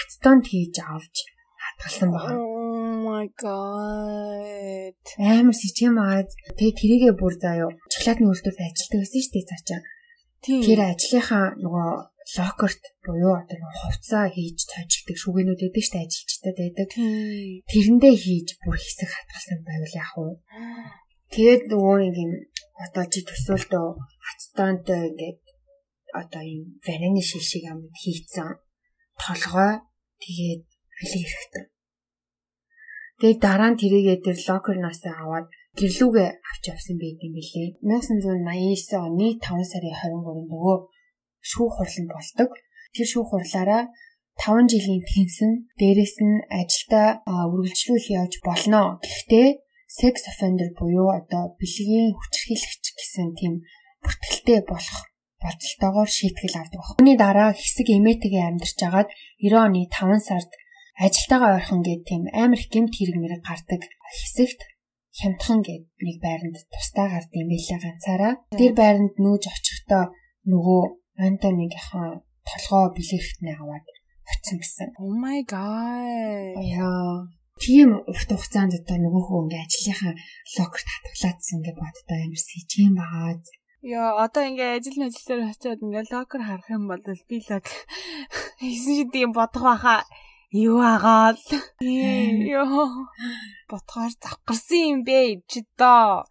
ацтонд 0.01 0.45
хийж 0.51 0.77
авч 0.83 1.17
хадгалсан 1.65 2.09
байна. 2.15 2.39
Oh 2.39 2.93
my 3.07 3.27
god. 3.45 4.99
Амар 5.19 5.57
сэжим 5.57 5.99
аа. 5.99 6.23
Тэгээ 6.59 6.79
тэрийгээ 6.81 7.15
бүр 7.19 7.35
заяа 7.39 7.71
шоколадны 7.93 8.27
үйлдвэрт 8.31 8.61
ажилладаг 8.63 9.01
гэсэн 9.03 9.23
шүү 9.23 9.33
дээ 9.35 9.49
цаачаа. 9.51 9.81
Тэр 10.43 10.81
ажлынхаа 10.87 11.47
нөгөө 11.63 11.91
локерт 12.37 12.83
буюу 13.05 13.35
одоо 13.41 13.57
нөгөө 13.59 13.79
хувцас 13.83 14.31
хийж 14.35 14.59
цажигдаг 14.71 15.17
шүгэнүүд 15.19 15.61
байдаг 15.65 15.83
шүү 15.85 15.95
дээ 15.97 16.07
ажилчтай 16.07 16.53
байдаг. 16.59 16.89
Тэрэндээ 17.71 18.15
хийж 18.23 18.49
бүр 18.63 18.77
хэсэг 18.79 19.09
хатгалсан 19.11 19.59
байвал 19.67 19.95
яах 19.99 20.15
вэ? 20.19 20.31
Тэгээд 21.33 21.63
нөгөө 21.73 21.97
юм 22.23 22.33
одоо 22.85 23.05
чи 23.13 23.21
төсөөлтөө 23.27 23.87
хацтаантай 24.29 25.01
ингээд 25.11 25.41
одоо 26.21 26.43
юм 26.45 26.65
ванины 26.87 27.23
шишиг 27.25 27.65
амд 27.69 27.93
хийцэн 28.01 28.61
толгой 29.19 29.73
тэгээд 30.25 30.63
хөлийг 30.97 31.27
ирэхтэн. 31.27 31.65
Тэгээд 33.19 33.41
дараа 33.43 33.71
нь 33.75 33.81
тэрийгээ 33.83 34.19
тэр 34.23 34.39
локерноос 34.47 35.03
аваад 35.11 35.47
гэрлүүгээ 35.79 36.29
авч 36.51 36.65
явсан 36.71 36.97
байт 37.03 37.19
юм 37.27 37.33
билээ. 37.35 37.69
1989 37.83 38.95
оны 39.07 39.27
5 39.43 39.71
сарын 39.71 39.95
23-нд 39.95 40.51
нөгөө 40.51 40.77
шүүх 41.51 41.73
хурлан 41.75 42.07
болдог. 42.15 42.51
Тэр 42.95 43.07
шүүх 43.11 43.29
хурлаараа 43.31 43.83
5 44.39 44.71
жилийн 44.71 45.03
тэнсэн 45.03 45.51
дээрэс 45.79 46.17
нь 46.23 46.47
ажилдаа 46.47 47.09
үргэлжлүүлэх 47.27 48.15
явж 48.23 48.35
болно. 48.47 49.03
Гэхдээ 49.03 49.49
sex 49.99 50.15
offender 50.31 50.71
буюу 50.79 51.11
одоо 51.11 51.59
бэлгийн 51.59 52.15
хүчирхийлэгч 52.15 52.85
гэсэн 52.95 53.29
тийм 53.35 53.55
бүртгэлтэй 54.03 54.61
болох 54.71 55.08
бодолтойгоор 55.43 56.11
шийтгэл 56.11 56.59
авдаг 56.59 56.79
баг. 56.81 56.99
Үүний 56.99 57.17
дараа 57.19 57.51
хэсэг 57.55 57.89
эмээтэйгээ 57.95 58.45
амьдарч 58.51 58.79
агаад 58.83 59.09
90 59.39 59.67
оны 59.67 59.81
5 59.87 60.29
сард 60.29 60.51
ажилтаагаа 60.99 61.51
ойрхон 61.59 61.83
гээд 61.87 62.03
тийм 62.09 62.23
амар 62.35 62.59
их 62.59 62.69
гэмт 62.75 62.93
хэрэг 62.95 63.17
мэрэг 63.19 63.43
гардаг 63.47 63.83
хэсэгт 64.19 64.61
хямдхан 65.19 65.61
гээд 65.67 65.85
нэг 66.07 66.17
байранд 66.23 66.59
тусдаа 66.75 67.07
гард 67.11 67.31
юм 67.35 67.49
байлаа 67.51 67.79
ганцаараа. 67.83 68.35
Тэр 68.59 68.73
байранд 68.75 69.15
нүүж 69.19 69.43
очихдоо 69.47 70.05
нөгөө 70.47 70.83
Антонигийнхаа 71.19 72.23
толгоо 72.47 72.95
бэлэхтнээ 72.95 73.57
аваад 73.59 73.87
очсон 74.31 74.59
гэсэн. 74.63 74.89
Oh 75.03 75.15
my 75.15 75.43
god. 75.43 76.55
Яа. 76.63 77.27
Тийм 77.59 77.91
урт 78.07 78.31
хугацаанд 78.31 78.79
одоо 78.79 78.97
нөгөө 79.03 79.23
хүн 79.27 79.43
ингээ 79.51 79.65
ажлынхаа 79.67 80.15
локерт 80.55 80.89
хатгалаадсан 80.91 81.59
ингээ 81.59 81.75
боддоо 81.75 82.17
амар 82.23 82.43
сэжин 82.47 82.95
байгаа. 82.95 83.43
Яа, 83.83 84.25
одоо 84.25 84.43
ингээ 84.43 84.83
ажил 84.83 84.99
ажил 85.07 85.27
дээр 85.27 85.43
очиод 85.55 85.81
ингээ 85.87 86.11
локер 86.11 86.43
харах 86.43 86.69
юм 86.71 86.91
бол 86.91 86.99
би 86.99 87.39
лог 87.47 87.67
Хийсэн 88.59 88.95
чи 88.99 89.05
тийм 89.15 89.31
бодох 89.31 89.63
байхаа 89.63 90.03
юу 90.51 90.81
агаал. 90.81 91.39
Йоо. 91.79 93.07
Ботхоор 93.71 94.13
завгарсан 94.19 94.83
юм 94.93 95.01
бэ 95.07 95.47
чи 95.47 95.63
доо. 95.79 96.25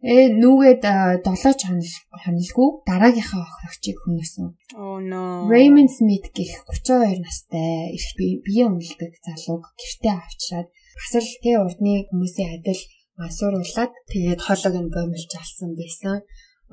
Э 0.00 0.32
нүгээд 0.40 0.82
7 1.20 1.68
хоног 1.68 1.92
хонолгүй 2.22 2.68
дараагийнхаа 2.88 3.42
охирогчийг 3.44 3.98
хүнээсэн. 4.00 4.46
Oh 4.78 4.96
no. 5.02 5.50
Raymond 5.52 5.90
Smith 5.90 6.30
гэх 6.32 6.64
32 6.64 7.20
настай 7.26 7.92
эрх 7.96 8.10
бие 8.16 8.64
үнэлдэг 8.70 9.12
залууг 9.26 9.64
гэртээ 9.76 10.14
авчираад 10.14 10.68
бас 10.70 11.12
л 11.18 11.32
тэ 11.42 11.50
урдны 11.58 11.94
хүмүүсийн 12.06 12.56
адил 12.56 12.80
масууруулад 13.18 13.92
тэгээд 14.12 14.40
хоолойг 14.46 14.76
нь 14.80 14.92
гомилж 14.94 15.32
алсан 15.36 15.70
байсан. 15.74 16.22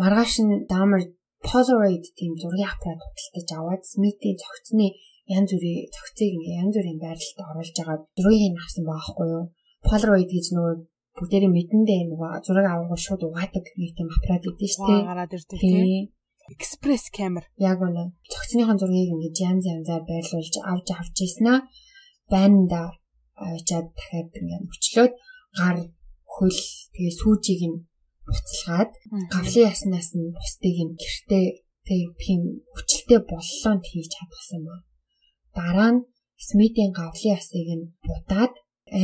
Маргааш 0.01 0.33
нь 0.43 0.65
Dahmer 0.71 1.01
Polaroid 1.47 2.05
тийм 2.17 2.33
зургийн 2.41 2.71
аппарат 2.71 3.01
худалдаж 3.03 3.49
аваад 3.57 3.83
Смитийн 3.93 4.37
цогцны 4.41 4.87
янз 5.37 5.49
бүрийн 5.53 5.91
цогцыг 5.95 6.31
янз 6.61 6.73
бүрийн 6.75 6.99
байрлалд 7.03 7.39
оруулж 7.49 7.75
байгаа 7.77 7.97
зургийг 8.17 8.55
авсан 8.63 8.83
байхгүй 8.89 9.27
юу? 9.35 9.45
Polaroid 9.87 10.29
гэж 10.31 10.45
нөгөө 10.55 10.75
бүгдээрээ 11.17 11.51
мэдэндээ 11.57 12.01
нөгөө 12.09 12.29
зураг 12.45 12.67
авах 12.69 13.01
шууд 13.05 13.21
угаадаг 13.27 13.65
нэг 13.79 13.91
тийм 13.93 14.09
аппарат 14.09 14.43
гэдэг 14.43 14.69
шүү 14.73 14.85
дээ. 14.89 15.01
Гараад 15.11 15.35
ирдэг 15.35 15.59
тийм. 15.61 16.09
Экспресс 16.53 17.05
камер. 17.17 17.45
Яг 17.59 17.79
үнэ. 17.79 18.03
Цогцныхон 18.31 18.77
зургийг 18.79 19.13
ингэж 19.13 19.35
янз 19.49 19.63
янзаар 19.73 20.03
байрлуулж 20.09 20.55
авч 20.71 20.87
авч 20.91 21.15
ийснаа 21.23 21.57
байнда 22.33 22.81
авчаад 23.37 23.87
дахиад 23.95 24.31
ингээд 24.39 24.67
өчлөөд 24.73 25.13
гар 25.59 25.77
хөл 26.33 26.59
тэгээ 26.93 27.13
сүүжийг 27.19 27.61
нь 27.69 27.77
буцалгаад 28.33 28.91
гавлын 29.33 29.67
яснаас 29.71 30.09
нь 30.17 30.33
бусдыг 30.37 30.77
нь 30.85 30.97
гэртээ 31.01 31.45
тэг 31.87 32.01
тийм 32.23 32.41
хүчлээ 32.73 33.21
боллоонд 33.29 33.83
хийж 33.89 34.07
чадсан 34.15 34.61
ба. 34.67 34.75
Дараа 35.57 35.91
нь 35.93 36.05
Смитийн 36.47 36.91
гавлын 36.99 37.33
ясыг 37.37 37.67
нь 37.77 37.85
будаад 38.05 38.53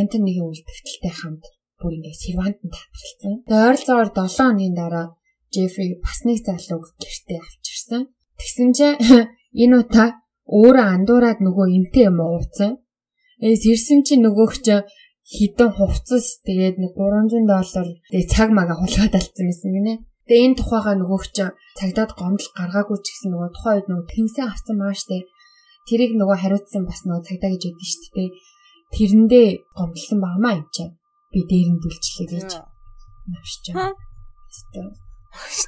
Антонигийн 0.02 0.50
үлдэгдэлтэй 0.50 1.14
хамт 1.16 1.44
бүр 1.80 1.92
ингээд 1.96 2.22
сервант 2.24 2.60
нь 2.66 2.74
татгалцсан. 2.76 3.34
Тэгээ 3.48 3.66
ойролцоогоор 3.68 4.10
7 4.12 4.36
хоногийн 4.36 4.76
дараа 4.82 5.08
Джеффри 5.52 5.88
бас 6.06 6.20
нэг 6.28 6.38
залууг 6.48 6.86
гэртээ 7.02 7.40
авчирсан. 7.42 8.02
Тэгсэн 8.40 8.70
чинь 8.78 9.00
энэ 9.64 9.76
удаа 9.82 10.10
өөрөө 10.58 10.86
андуураад 10.96 11.40
нөгөө 11.46 11.68
эмтэй 11.78 12.06
юм 12.10 12.20
ууцсан. 12.22 12.72
Эс 13.40 13.64
ирсэн 13.72 14.00
чинь 14.06 14.24
нөгөөх 14.26 14.54
чинь 14.66 14.86
хідэн 15.30 15.70
хувцас 15.78 16.42
тэгээд 16.48 16.76
нэг 16.82 16.92
300 16.98 17.46
доллар 17.46 17.88
тэгээд 18.10 18.30
цаг 18.34 18.50
мага 18.50 18.74
хулгаад 18.78 19.14
алдсан 19.14 19.46
байсан 19.50 19.72
гинэ. 19.78 19.94
Тэгээ 20.26 20.46
энэ 20.46 20.58
тухайга 20.58 20.94
нөгөөх 20.98 21.26
чинь 21.34 21.58
цагдаад 21.78 22.12
гомдол 22.18 22.50
гаргаагүй 22.58 22.98
ч 23.02 23.06
гэсэн 23.14 23.30
нөгөө 23.34 23.50
тухайн 23.54 23.76
үед 23.78 23.88
нөгөө 23.90 24.08
тэнсэн 24.10 24.46
авсан 24.50 24.76
маа 24.82 24.94
штэ. 24.98 25.26
Тэрийг 25.90 26.14
нөгөө 26.18 26.38
хариуцсан 26.42 26.84
бас 26.86 27.02
нөгөө 27.06 27.26
цагдаа 27.26 27.50
гэж 27.54 27.64
өгдөн 27.70 27.90
штэ 27.94 28.26
тэрэндээ 28.94 29.48
гомдлсон 29.78 30.20
багмаа 30.22 30.54
юм 30.58 30.68
чинь. 30.74 30.98
Би 31.32 31.46
дээр 31.46 31.70
нь 31.74 31.82
бүлчлээ 31.82 32.28
гэж 32.34 32.52
навшиж 33.30 33.64
байгаа. 33.70 33.94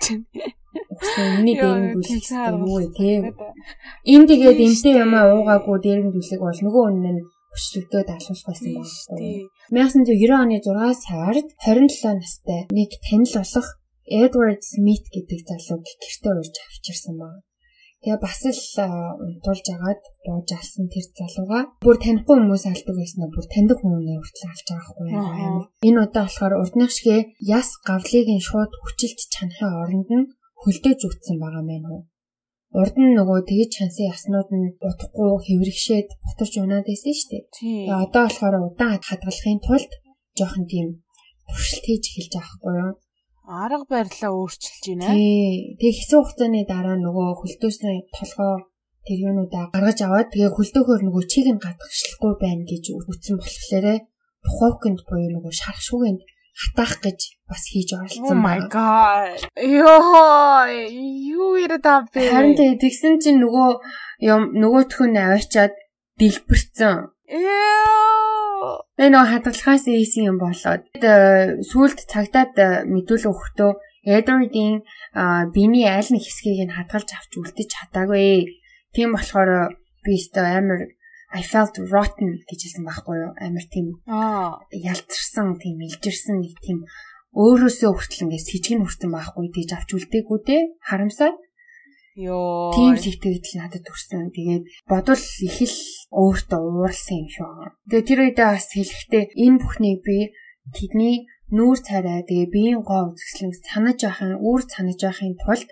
Хэвээ. 0.02 0.50
Угсаа 0.90 1.26
энэний 1.38 1.56
дээр 1.62 1.80
нь 1.82 1.94
бүлчихсэн 1.94 2.50
юм 2.50 2.66
уу 2.66 2.82
те. 2.90 3.30
Энд 4.10 4.28
тэгээд 4.30 4.60
эмтэй 4.66 4.94
юм 5.06 5.14
уугаагүй 5.14 5.78
дээр 5.86 6.02
нь 6.02 6.14
бүлэг 6.14 6.42
бол 6.42 6.60
нөгөө 6.66 6.84
үнэн 6.90 7.18
нь 7.22 7.26
хөшлөгдөөд 7.54 8.10
алуулах 8.16 8.46
байсан 8.48 8.72
байхгүй. 8.80 9.48
1990 9.76 10.44
оны 10.44 10.58
6 10.64 11.06
сард 11.08 11.48
27 11.68 12.20
настай 12.22 12.62
нэг 12.72 12.92
танил 13.06 13.36
болох 13.38 13.68
Edward 14.08 14.62
Smith 14.64 15.08
гэдэг 15.14 15.40
залууг 15.48 15.84
гэртээ 15.88 16.34
урьж 16.36 16.56
авчирсан 16.60 17.16
байна. 17.22 17.42
Тэгээ 18.02 18.18
бас 18.18 18.42
л 18.50 18.66
унтуулж 19.24 19.66
агаад 19.78 20.02
бууж 20.26 20.50
алсан 20.58 20.90
тэр 20.90 21.06
залууга 21.14 21.60
бүр 21.86 21.98
танихгүй 22.02 22.34
хүмүүс 22.34 22.66
алдаг 22.66 22.96
байснаа 22.98 23.30
бүр 23.30 23.46
таньдаг 23.46 23.78
хүмүүний 23.78 24.18
хүртэл 24.18 24.50
авч 24.50 24.62
байгаа 24.66 24.90
хгүй 24.90 25.08
юм. 25.14 25.56
Энэ 25.86 26.02
удаа 26.02 26.26
болохоор 26.26 26.54
урдных 26.66 26.90
шигэ 26.90 27.18
яс 27.46 27.70
гавлыг 27.86 28.28
нь 28.34 28.42
шууд 28.42 28.74
хүчилт 28.74 29.20
чанахын 29.30 29.78
оронд 29.86 30.10
нь 30.18 30.30
хөлдөө 30.66 30.94
зүтсэн 30.98 31.38
байгаа 31.38 31.62
мэн 31.62 31.86
үү. 31.94 32.02
Урд 32.80 32.96
нь 32.96 33.16
нөгөө 33.20 33.40
тэгж 33.50 33.70
чансан 33.76 34.06
яснууд 34.14 34.50
нь 34.56 34.68
утахгүй 34.80 35.32
хэврэгшээд 35.44 36.08
боторч 36.24 36.54
унаад 36.64 36.88
байсан 36.88 37.14
шүү 37.16 37.30
дээ. 37.32 37.44
Тэгээ 37.52 38.00
одоо 38.06 38.24
болохоор 38.26 38.56
удаан 38.68 39.00
хадгалахын 39.04 39.60
тулд 39.66 39.92
жоохон 40.38 40.66
тийм 40.72 40.88
туршилт 41.52 41.86
хийж 41.86 42.04
эхэлж 42.08 42.32
байгаа 42.36 42.56
хгүй 42.56 42.76
юу 42.80 42.94
арга 43.52 43.86
барилаа 43.90 44.32
өөрчилж 44.32 44.84
байна. 44.88 45.12
Тэгээ 45.80 45.96
хэсэг 46.00 46.18
хугацааны 46.24 46.62
дараа 46.64 46.96
нөгөө 46.96 47.28
хөлдөөсний 47.44 48.00
толгоо 48.16 48.54
тэр 49.06 49.18
юунуудаа 49.28 49.64
гаргаж 49.74 50.00
аваад 50.06 50.32
тэгээ 50.32 50.56
хөлдөөхөр 50.56 51.02
нөгөө 51.04 51.24
чиг 51.28 51.48
нь 51.52 51.64
гадагшлахгүй 51.66 52.34
байна 52.40 52.64
гэж 52.70 52.84
үтсэн 52.96 53.36
болохоор 53.42 53.86
тухайкнд 54.46 55.00
буюу 55.10 55.30
нөгөө 55.36 55.54
шархшуугинд 55.60 56.22
хатаах 56.62 56.94
гэж 57.06 57.20
бас 57.52 57.64
хийж 57.68 57.90
оролцсон 57.92 58.40
байна. 58.40 58.40
Oh 58.40 58.40
my 58.48 58.60
god. 58.72 59.40
Йоо, 59.60 60.72
юу 61.36 61.60
ирээд 61.60 61.86
ав 61.86 62.08
бэ? 62.16 62.32
Харин 62.32 62.56
тэгсэн 62.56 63.20
чинь 63.20 63.44
нөгөө 63.44 63.70
юм 64.32 64.42
нөгөөх 64.56 65.12
нь 65.12 65.20
аваачаад 65.20 65.76
дэлбэрсэн. 66.16 67.12
Энэ 69.02 69.12
нөө 69.12 69.26
хадгалахаас 69.28 69.86
ийсэн 69.92 70.32
юм 70.32 70.38
болоод 70.40 70.88
сүулт 71.68 72.00
цагтаад 72.08 72.54
э, 72.56 72.68
мэдүүлэг 72.88 73.32
өгөхдөө 73.32 73.72
Эдвардийн 74.02 74.82
биений 75.54 75.86
аль 75.86 76.10
нэг 76.10 76.26
хэсгийг 76.26 76.66
нь 76.66 76.74
хадгалж 76.74 77.10
авч 77.14 77.32
үлдэж 77.38 77.70
чадаагүй. 77.70 78.50
Тийм 78.98 79.14
болохоор 79.14 79.78
би 80.02 80.18
өстө 80.18 80.42
амар 80.42 80.90
I 81.32 81.44
felt 81.48 81.78
rotten 81.94 82.44
гэж 82.50 82.60
хэлсэн 82.66 82.84
байхгүй 82.84 83.16
юу? 83.24 83.32
Амар 83.40 83.66
тийм 83.72 84.02
ялцарсан, 84.74 85.56
тийм 85.62 85.80
илжирсэн 85.80 86.44
нэг 86.44 86.60
тийм 86.60 86.84
өөрөөсөө 87.32 87.92
хүртэл 87.96 88.24
ингээд 88.28 88.48
сэжиг 88.48 88.76
нь 88.76 88.84
хүрсэн 88.84 89.12
байхгүй 89.12 89.48
тэгж 89.56 89.72
авч 89.72 89.90
үлдээгүй 89.96 90.40
дээ. 90.44 90.62
Харамсаад 90.84 91.38
Йоо. 92.16 92.76
Тийм 92.76 93.00
сэтгэл 93.00 93.40
надад 93.56 93.88
төрсөн. 93.88 94.36
Тэгээд 94.36 94.64
бодвол 94.84 95.24
их 95.48 95.58
л 95.64 95.80
өөртөө 96.12 96.60
ууралсан 96.60 97.24
юм 97.24 97.30
шүү. 97.32 97.52
Тэгээд 97.88 98.08
тэр 98.12 98.20
үедээ 98.28 98.48
бас 98.52 98.68
хэлэхдээ 98.76 99.24
энэ 99.32 99.60
бүхнийг 99.64 100.00
би 100.04 100.18
тэдний 100.76 101.16
нүүр 101.56 101.80
царай 101.80 102.28
тэгээ 102.28 102.52
биеийн 102.52 102.82
гоо 102.84 103.16
үзэсгэлэн 103.16 103.56
санаж 103.64 104.00
байхын 104.04 104.44
үүр 104.44 104.62
санаж 104.68 105.00
байхын 105.00 105.40
тулд 105.40 105.70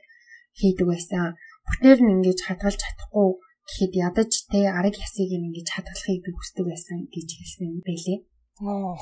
хийдэг 0.55 0.87
байсан. 0.87 1.35
Бүтээр 1.67 1.99
нь 2.07 2.13
ингэж 2.23 2.39
хадгалж 2.47 2.79
чадахгүй 2.79 3.29
гэхэд 3.67 3.93
ядаж 3.99 4.31
тэ 4.47 4.71
арга 4.71 4.95
ясыг 4.95 5.27
ингэж 5.27 5.67
хадгалахыг 5.75 6.23
би 6.23 6.31
хүсдэг 6.31 6.65
байсан 6.71 6.97
гэж 7.11 7.27
хэлсэн 7.35 7.67
юм 7.67 7.79
байлээ. 7.83 8.19
Оо. 8.63 8.95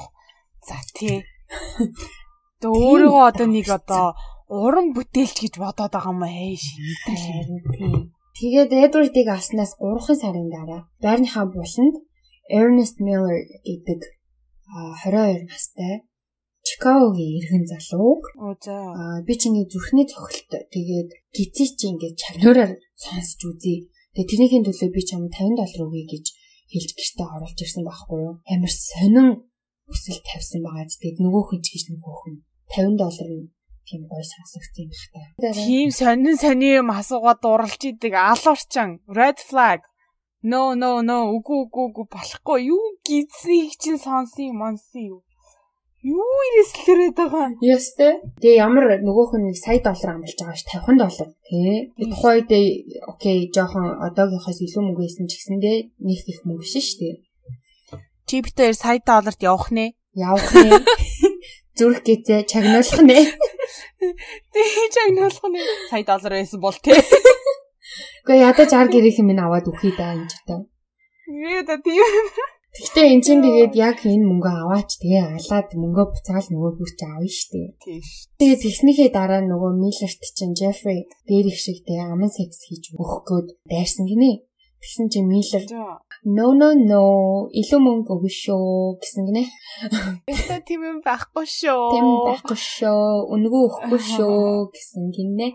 За 0.66 0.78
тий. 0.98 1.22
Тэ 2.62 2.68
өөрийгөө 2.74 3.24
одоо 3.30 3.48
нэг 3.48 3.68
одоо 3.70 4.06
уран 4.50 4.88
бүтээлч 4.96 5.38
гэж 5.46 5.54
бодоод 5.62 5.94
байгаа 5.94 6.14
юм 6.14 6.24
ээ 6.26 6.58
шийдэл. 6.58 8.10
Тэгээд 8.38 8.72
Эдвардыг 8.86 9.28
алснаас 9.30 9.72
3 9.78 10.22
сарын 10.22 10.50
дараа 10.50 10.82
байрныхаа 11.04 11.46
буланд 11.54 11.96
Ernest 12.50 12.98
Miller 13.06 13.38
гэдэг 13.68 14.02
22 15.06 15.50
настай 15.52 15.94
Чикагогийн 16.68 17.38
иргэн 17.40 17.66
залууг 17.72 18.22
аа 18.42 19.22
би 19.28 19.34
чиний 19.42 19.66
зүрхний 19.72 20.08
цохилт 20.10 20.52
тэгээд 20.74 21.10
гизээ 21.36 21.70
чи 21.80 21.86
ингээд 21.92 22.20
чавнуураар 22.22 22.72
сонсч 23.04 23.40
үзье. 23.50 23.88
Тэгээд 24.14 24.30
тэрнийхээ 24.30 24.66
төлөө 24.66 24.90
би 24.96 25.02
чам 25.10 25.22
50 25.30 25.60
доллар 25.60 25.82
өгье 25.88 26.06
гэж 26.14 26.26
хэлж 26.74 26.90
гэртээ 26.98 27.28
оруулж 27.36 27.60
ирсэн 27.64 27.84
байхгүй 27.86 28.18
юу? 28.26 28.34
Амар 28.52 28.74
сонин 28.74 29.28
хүсэл 29.88 30.20
тавьсан 30.28 30.62
байгаа. 30.64 30.86
Тэгээд 30.88 31.18
нөгөө 31.26 31.44
хүн 31.48 31.62
ч 31.64 31.68
гэж 31.74 31.84
нөгөө 31.92 32.14
хүн 32.20 32.36
50 32.76 33.02
доллар 33.02 33.30
нь 33.40 33.52
тийм 33.88 34.02
гой 34.12 34.24
сонсогдсон 34.34 34.84
юм 34.86 34.92
байна. 35.16 35.56
Тийм 35.64 35.90
сонин 36.00 36.36
сони 36.44 36.70
юм 36.80 36.90
асуугаад 37.00 37.40
дурлж 37.42 37.82
идэг 37.90 38.14
алуурчан 38.32 38.90
red 39.18 39.40
flag 39.50 39.80
No 40.44 40.76
no 40.82 41.02
no 41.02 41.18
үгүй 41.36 41.66
үгүй 41.66 41.86
үгүй 41.90 42.06
болохгүй 42.14 42.60
юу 42.70 42.84
гизнийг 43.08 43.74
чинь 43.82 43.98
сонсон 43.98 44.46
юм 44.52 44.60
онсон 44.68 45.04
юу 45.12 45.20
Юу 46.06 46.38
ирэслэрээд 46.48 47.16
байгаа 47.18 47.44
юм? 47.50 47.58
Ястэй. 47.58 48.22
Тэгээ 48.38 48.62
ямар 48.62 48.86
нөгөөх 49.02 49.34
нь 49.42 49.50
сая 49.58 49.82
доллар 49.82 50.14
амлаж 50.14 50.38
байгаа 50.38 50.56
ш 50.56 50.64
50 50.70 51.02
доллар 51.02 51.30
тий. 51.50 51.90
Тухайн 51.98 52.38
үед 52.38 52.52
окей 53.12 53.38
жоохон 53.50 53.86
одоогийнхоос 54.08 54.62
илүү 54.62 54.84
мөнгө 54.86 55.04
байсан 55.04 55.26
ч 55.26 55.34
гэсэндээ 55.36 55.78
нэг 56.08 56.20
их 56.32 56.40
мөнгө 56.46 56.70
шин 56.70 56.86
ш 56.86 56.90
тий. 57.02 57.14
Чи 58.28 58.44
битээр 58.44 58.76
сая 58.76 59.00
долларт 59.00 59.40
явах 59.40 59.72
нэ? 59.72 59.96
Явах 60.12 60.52
нэ. 60.52 60.84
Зүрх 61.80 62.04
гэзээ 62.04 62.44
чагнуулах 62.52 63.00
нэ. 63.08 63.20
Тэгээ 64.52 64.88
чагнуулах 64.92 65.48
нэ. 65.48 65.64
Сая 65.88 66.04
доллар 66.04 66.34
байсан 66.36 66.60
бол 66.60 66.76
тий. 66.76 67.00
Гэхдээ 68.28 68.44
ядаж 68.44 68.72
ар 68.76 68.92
гэрийнх 68.92 69.24
минь 69.24 69.40
аваад 69.40 69.72
үхий 69.72 69.96
даа 69.96 70.20
энэ 70.20 70.28
ч 70.28 70.44
таа. 70.44 70.68
Юу 71.32 71.64
да 71.64 71.80
тийм. 71.80 72.04
Гэхдээ 72.76 73.08
эн 73.16 73.22
чинь 73.24 73.40
тэгээд 73.48 73.74
яг 73.80 74.04
энэ 74.04 74.28
мөнгө 74.28 74.52
аваач 74.52 75.00
тэгээ 75.00 75.24
алаад 75.40 75.70
мөнгөө 75.72 76.06
буцаал 76.12 76.48
нөгөө 76.52 76.72
хүч 76.84 77.00
авна 77.08 77.32
штэ. 77.32 77.80
Тийм. 77.80 78.04
Тэгээд 78.44 78.64
тэгснийхээ 78.68 79.10
дараа 79.16 79.42
нөгөө 79.48 79.72
Миллерт 79.80 80.22
чинь 80.36 80.52
Джеффри 80.52 81.08
дээр 81.32 81.48
их 81.48 81.58
шиг 81.64 81.88
тэгээ 81.88 82.12
аман 82.12 82.28
секс 82.28 82.60
хийж 82.68 82.92
өгөх 82.92 83.24
гээд 83.24 83.48
дайрсан 83.72 84.04
гинэ. 84.04 84.44
Тэгсэн 84.84 85.08
чинь 85.10 85.32
Миллер 85.32 85.64
No 86.28 86.52
no 86.52 86.74
no 86.76 87.04
илүү 87.56 87.80
мөнгө 87.80 88.12
өгнө 88.18 88.32
шүү 88.36 89.00
гэсэн 89.00 89.28
гинэ. 89.30 89.44
Яста 90.28 90.60
тийм 90.68 90.84
юм 90.84 90.98
байхгүй 91.06 91.48
шүү. 91.48 91.86
Тийм 91.96 92.08
байхгүй 92.28 92.58
шүү. 92.60 93.32
Үнгөө 93.32 93.62
өгөхгүй 93.68 94.02
шүү 94.12 94.36
гэсэн 94.76 95.06
гинэ. 95.16 95.48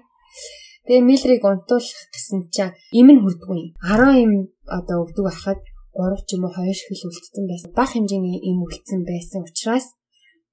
Тэгээ 0.88 1.04
Миллерийг 1.04 1.44
унтуулах 1.44 2.08
гэсэн 2.16 2.48
чинь 2.48 2.72
им 2.96 3.12
нь 3.12 3.20
хүрдгүй. 3.20 3.76
10 3.84 4.24
им 4.24 4.32
одоо 4.64 5.04
өгдөг 5.04 5.28
байхад 5.28 5.60
3 5.92 6.24
ч 6.24 6.40
юм 6.40 6.48
уу 6.48 6.56
2 6.56 6.72
хил 6.72 7.04
үлдсэн 7.04 7.44
байсан. 7.52 7.70
Бага 7.76 7.92
хэмжээний 7.92 8.40
им 8.40 8.64
үлдсэн 8.64 9.04
байсан 9.04 9.44
учраас 9.44 9.92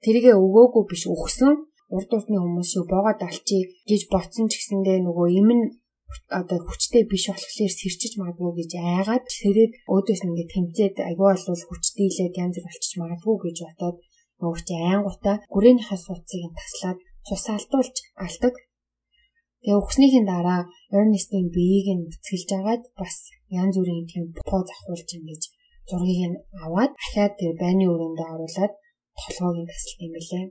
тэргээ 0.03 0.35
өгөөгүй 0.35 0.83
биш 0.91 1.07
өгсөн 1.07 1.63
урд 1.95 2.11
урдны 2.13 2.37
хүмүүс 2.43 2.69
шүү 2.75 2.85
боогод 2.91 3.23
алчи 3.23 3.71
гэж 3.89 4.01
ботсон 4.11 4.51
ч 4.51 4.59
гэсэндээ 4.59 4.99
нөгөө 5.07 5.27
им 5.39 5.49
нь 5.57 5.65
одоо 6.39 6.59
хүчтэй 6.65 7.03
биш 7.11 7.25
болохоор 7.29 7.73
сэрчиж 7.79 8.13
магадгүй 8.17 8.51
гэж 8.59 8.71
айгаад 8.77 9.25
сэрээд 9.37 9.71
өөдөөс 9.93 10.21
нь 10.23 10.29
ингээд 10.29 10.53
тэмцээд 10.53 10.95
айгүй 11.09 11.27
бол 11.29 11.63
хүчтэйлээд 11.69 12.39
янз 12.43 12.55
бүр 12.57 12.67
болчих 12.67 12.97
магадгүй 13.01 13.35
гэж 13.45 13.57
бодоод 13.65 13.97
нөгөө 14.39 14.61
чи 14.67 14.73
айнгуудаа 14.91 15.35
гүрээнийхээ 15.53 15.99
суудсыг 16.05 16.43
нь 16.47 16.57
таслаад 16.59 16.99
цус 17.27 17.45
алдуулж 17.55 17.95
алдаг. 18.25 18.55
Тэгээ 19.61 19.79
өгснийхин 19.81 20.25
дараа 20.31 20.61
Ernest-ийн 20.97 21.47
биеийг 21.55 21.87
нь 21.97 22.07
үцгэлж 22.09 22.49
агаад 22.59 22.83
бас 22.99 23.15
янз 23.61 23.75
бүрийн 23.77 24.07
тийм 24.11 24.25
поз 24.49 24.67
авахулж 24.71 25.09
ингэж 25.17 25.43
зургийг 25.89 26.21
нь 26.31 26.37
аваад 26.65 26.91
дахиад 26.95 27.33
тэр 27.39 27.53
байны 27.61 27.85
өрөөндөө 27.91 28.27
оруулаад 28.33 28.73
толгойг 29.19 29.57
нь 29.61 29.69
тасалт 29.71 29.99
юм 30.05 30.11
билээ. 30.15 30.45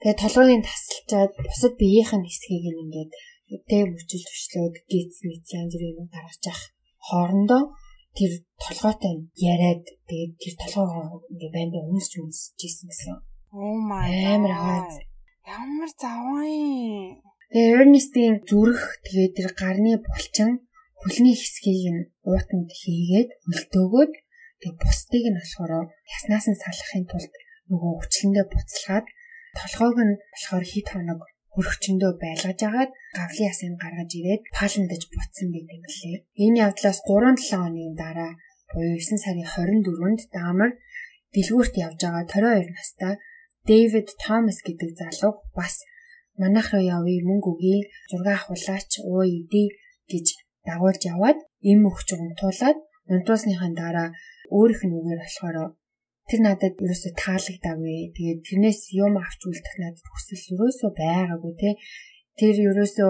Тэгээ 0.00 0.20
толгойг 0.22 0.50
нь 0.58 0.68
тасалчаад 0.70 1.32
бусад 1.48 1.74
биеийнх 1.80 2.12
нь 2.16 2.28
хэсгийг 2.28 2.66
нь 2.70 2.82
ингээд 2.84 3.10
тэг 3.70 3.82
мөчл 3.90 4.22
төшлөөд 4.28 4.74
гиз 4.90 5.18
мэт 5.26 5.46
янз 5.58 5.72
бүрийн 5.74 5.98
юм 6.02 6.08
гаргаж 6.14 6.44
ах 6.52 6.62
хоорондоо 7.08 7.62
тэр 8.16 8.32
толгойтой 8.62 9.14
яриад 9.34 9.84
тэгээд 10.08 10.32
тэр 10.42 10.54
толгойгоо 10.62 11.26
ингээ 11.30 11.50
банд 11.54 11.74
өмсч 11.82 12.12
өмсч 12.22 12.58
ийсэн 12.66 12.86
гэсэн. 12.90 13.16
Oh 13.54 13.78
my 13.90 14.10
амар 14.34 14.54
хаад. 14.54 14.90
Ямар 15.46 15.90
заваа 15.98 16.46
юм. 16.46 17.18
Тэгээ 17.50 17.74
Ernest-ийн 17.82 18.36
зүрх 18.46 18.82
тэгээд 19.06 19.32
тэр 19.34 19.48
гарны 19.58 19.98
булчин 19.98 20.50
хөлний 21.02 21.34
хэсгийг 21.38 21.86
нь 21.94 22.08
уутанд 22.28 22.70
хийгээд 22.70 23.30
хөлтөөгөөд 23.46 24.12
тэгээ 24.60 24.78
бусдыг 24.78 25.24
нь 25.30 25.38
болохоор 25.38 25.72
яснаас 26.14 26.46
нь 26.50 26.60
салахын 26.62 27.04
тулд 27.10 27.34
нөгөө 27.70 27.92
хүчлэндээ 27.98 28.46
буцалгаад 28.50 29.06
толгойг 29.58 29.98
нь 30.06 30.14
болохоор 30.30 30.64
хит 30.70 30.88
хоног 30.90 31.20
хөрөгчөндөө 31.54 32.12
байлгаж 32.22 32.60
агаад 32.68 32.90
гавлын 33.18 33.48
ясыг 33.50 33.72
гаргаж 33.82 34.10
ирээд 34.18 34.42
паландаж 34.56 35.02
буцсан 35.12 35.48
байдаг 35.54 35.76
юм 35.78 35.86
лээ. 35.98 36.16
Энэ 36.44 36.60
явдлаас 36.66 36.98
3-7 37.08 37.66
оны 37.66 37.84
дараа 38.02 38.32
буюу 38.72 38.98
9 38.98 39.24
сарын 39.24 39.46
24-нд 39.54 40.20
Дамар 40.34 40.70
дэлгүүрт 41.34 41.74
явж 41.86 41.98
байгаа 42.02 42.24
22 42.26 42.76
настай 42.76 43.14
Дэвид 43.68 44.08
Томас 44.22 44.58
гэдэг 44.66 44.90
залуу 45.00 45.32
бас 45.58 45.74
манайх 46.40 46.68
руу 46.72 46.82
явъя 46.96 47.20
мөнгө 47.28 47.50
өгье 47.52 47.78
зураг 48.10 48.38
авахулаач 48.38 48.90
уу 49.10 49.22
идэ 49.38 49.64
гэж 50.12 50.26
дагуулж 50.66 51.02
яваад 51.14 51.38
им 51.70 51.80
өгч 51.90 52.08
унтуулад 52.14 52.78
унтуулсныхаа 53.12 53.70
дараа 53.80 54.08
өөрийнх 54.56 54.82
нь 54.86 54.96
үгээр 54.98 55.20
болохоор 55.22 55.56
тэр 56.30 56.40
надад 56.46 56.74
ерөөсө 56.78 57.10
таалагдаагүй. 57.18 58.14
Тэгээд 58.14 58.40
тэрнээс 58.46 58.80
юм 58.94 59.18
авч 59.18 59.40
үлдэх 59.50 59.76
надад 59.82 60.06
хүсэл 60.06 60.54
ерөөсө 60.54 60.86
байгаагүй 60.94 61.54
те. 61.58 61.70
Тэр 62.38 62.54
ерөөсө 62.70 63.04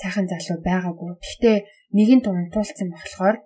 сайхан 0.00 0.28
залуу 0.28 0.60
байгаагүй. 0.60 1.10
Гэхдээ 1.16 1.56
нэгэн 1.96 2.20
тунтуулсан 2.20 2.88
болохоор 2.92 3.36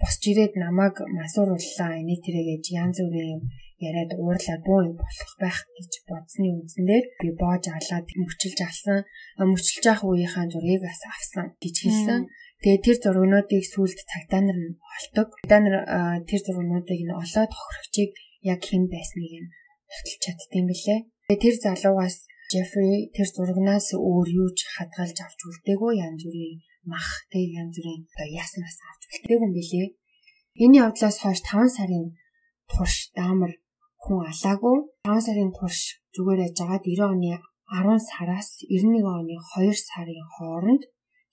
босч 0.00 0.22
ирээд 0.32 0.56
намайг 0.56 0.96
масуурууллаа. 1.18 2.00
Эний 2.00 2.18
тэрэ 2.24 2.42
гэж 2.48 2.64
янз 2.80 2.98
бүрийн 3.04 3.30
юм 3.36 3.42
яриад 3.86 4.12
уурлаад 4.16 4.62
буу 4.64 4.80
юм 4.88 4.96
болох 4.96 5.32
байх 5.42 5.58
гэж 5.76 5.92
бодсны 6.08 6.48
үндсээр 6.56 7.04
би 7.20 7.28
боож 7.42 7.64
алаад 7.68 8.06
мөчилж 8.24 8.58
алсан. 8.64 8.98
Мөчилж 9.36 9.84
авах 9.86 10.08
үеийнхаа 10.08 10.46
зургийг 10.48 10.82
бас 10.86 11.02
авсан 11.12 11.46
гэж 11.62 11.76
хэлсэн. 11.82 12.20
Тэгээ 12.62 12.84
тэр 12.86 12.96
зургнуудыг 13.02 13.62
сүлд 13.66 13.98
цагдаа 14.10 14.42
нар 14.42 14.58
олдог. 14.96 15.28
Цагдаа 15.42 15.60
нар 15.60 15.76
тэр 16.28 16.40
зургнуудыг 16.46 17.00
нь 17.02 17.10
олоод 17.22 17.50
хохирогчийг 17.58 18.10
яг 18.52 18.60
хэн 18.68 18.84
байсныг 18.92 19.32
нь 19.42 19.50
нотолж 19.88 20.12
чаддсан 20.24 20.64
билээ. 20.70 21.00
Тэр 21.42 21.54
залуугаас 21.64 22.16
Жеффри 22.52 23.08
тэр 23.16 23.28
зурагнаас 23.32 23.86
өөр 23.96 24.28
юу 24.42 24.50
ч 24.52 24.68
хадгалж 24.74 25.16
авч 25.24 25.40
үлдээгүй 25.48 25.92
янз 26.04 26.20
бүрийн 26.26 26.60
мах 26.92 27.08
тэг 27.32 27.48
янз 27.60 27.74
бүрийн 27.78 28.02
яснаас 28.42 28.78
авч 28.88 29.02
үлдээгүй 29.08 29.46
юм 29.48 29.52
билээ. 29.56 29.88
Энэ 30.64 30.78
явдлаас 30.84 31.16
хойш 31.22 31.40
5 31.48 31.76
сарын 31.76 32.06
турш 32.70 32.96
даамар 33.16 33.52
хүн 34.02 34.20
алаагүй 34.30 34.76
5 35.08 35.26
сарын 35.26 35.50
турш 35.56 35.80
зүгээр 36.14 36.40
яж 36.48 36.56
агаад 36.64 36.84
90 36.84 37.08
оны 37.14 37.32
10 37.72 38.08
сараас 38.10 38.48
91 38.68 39.00
оны 39.18 39.36
2 39.56 39.72
сарын 39.88 40.22
хооронд 40.34 40.82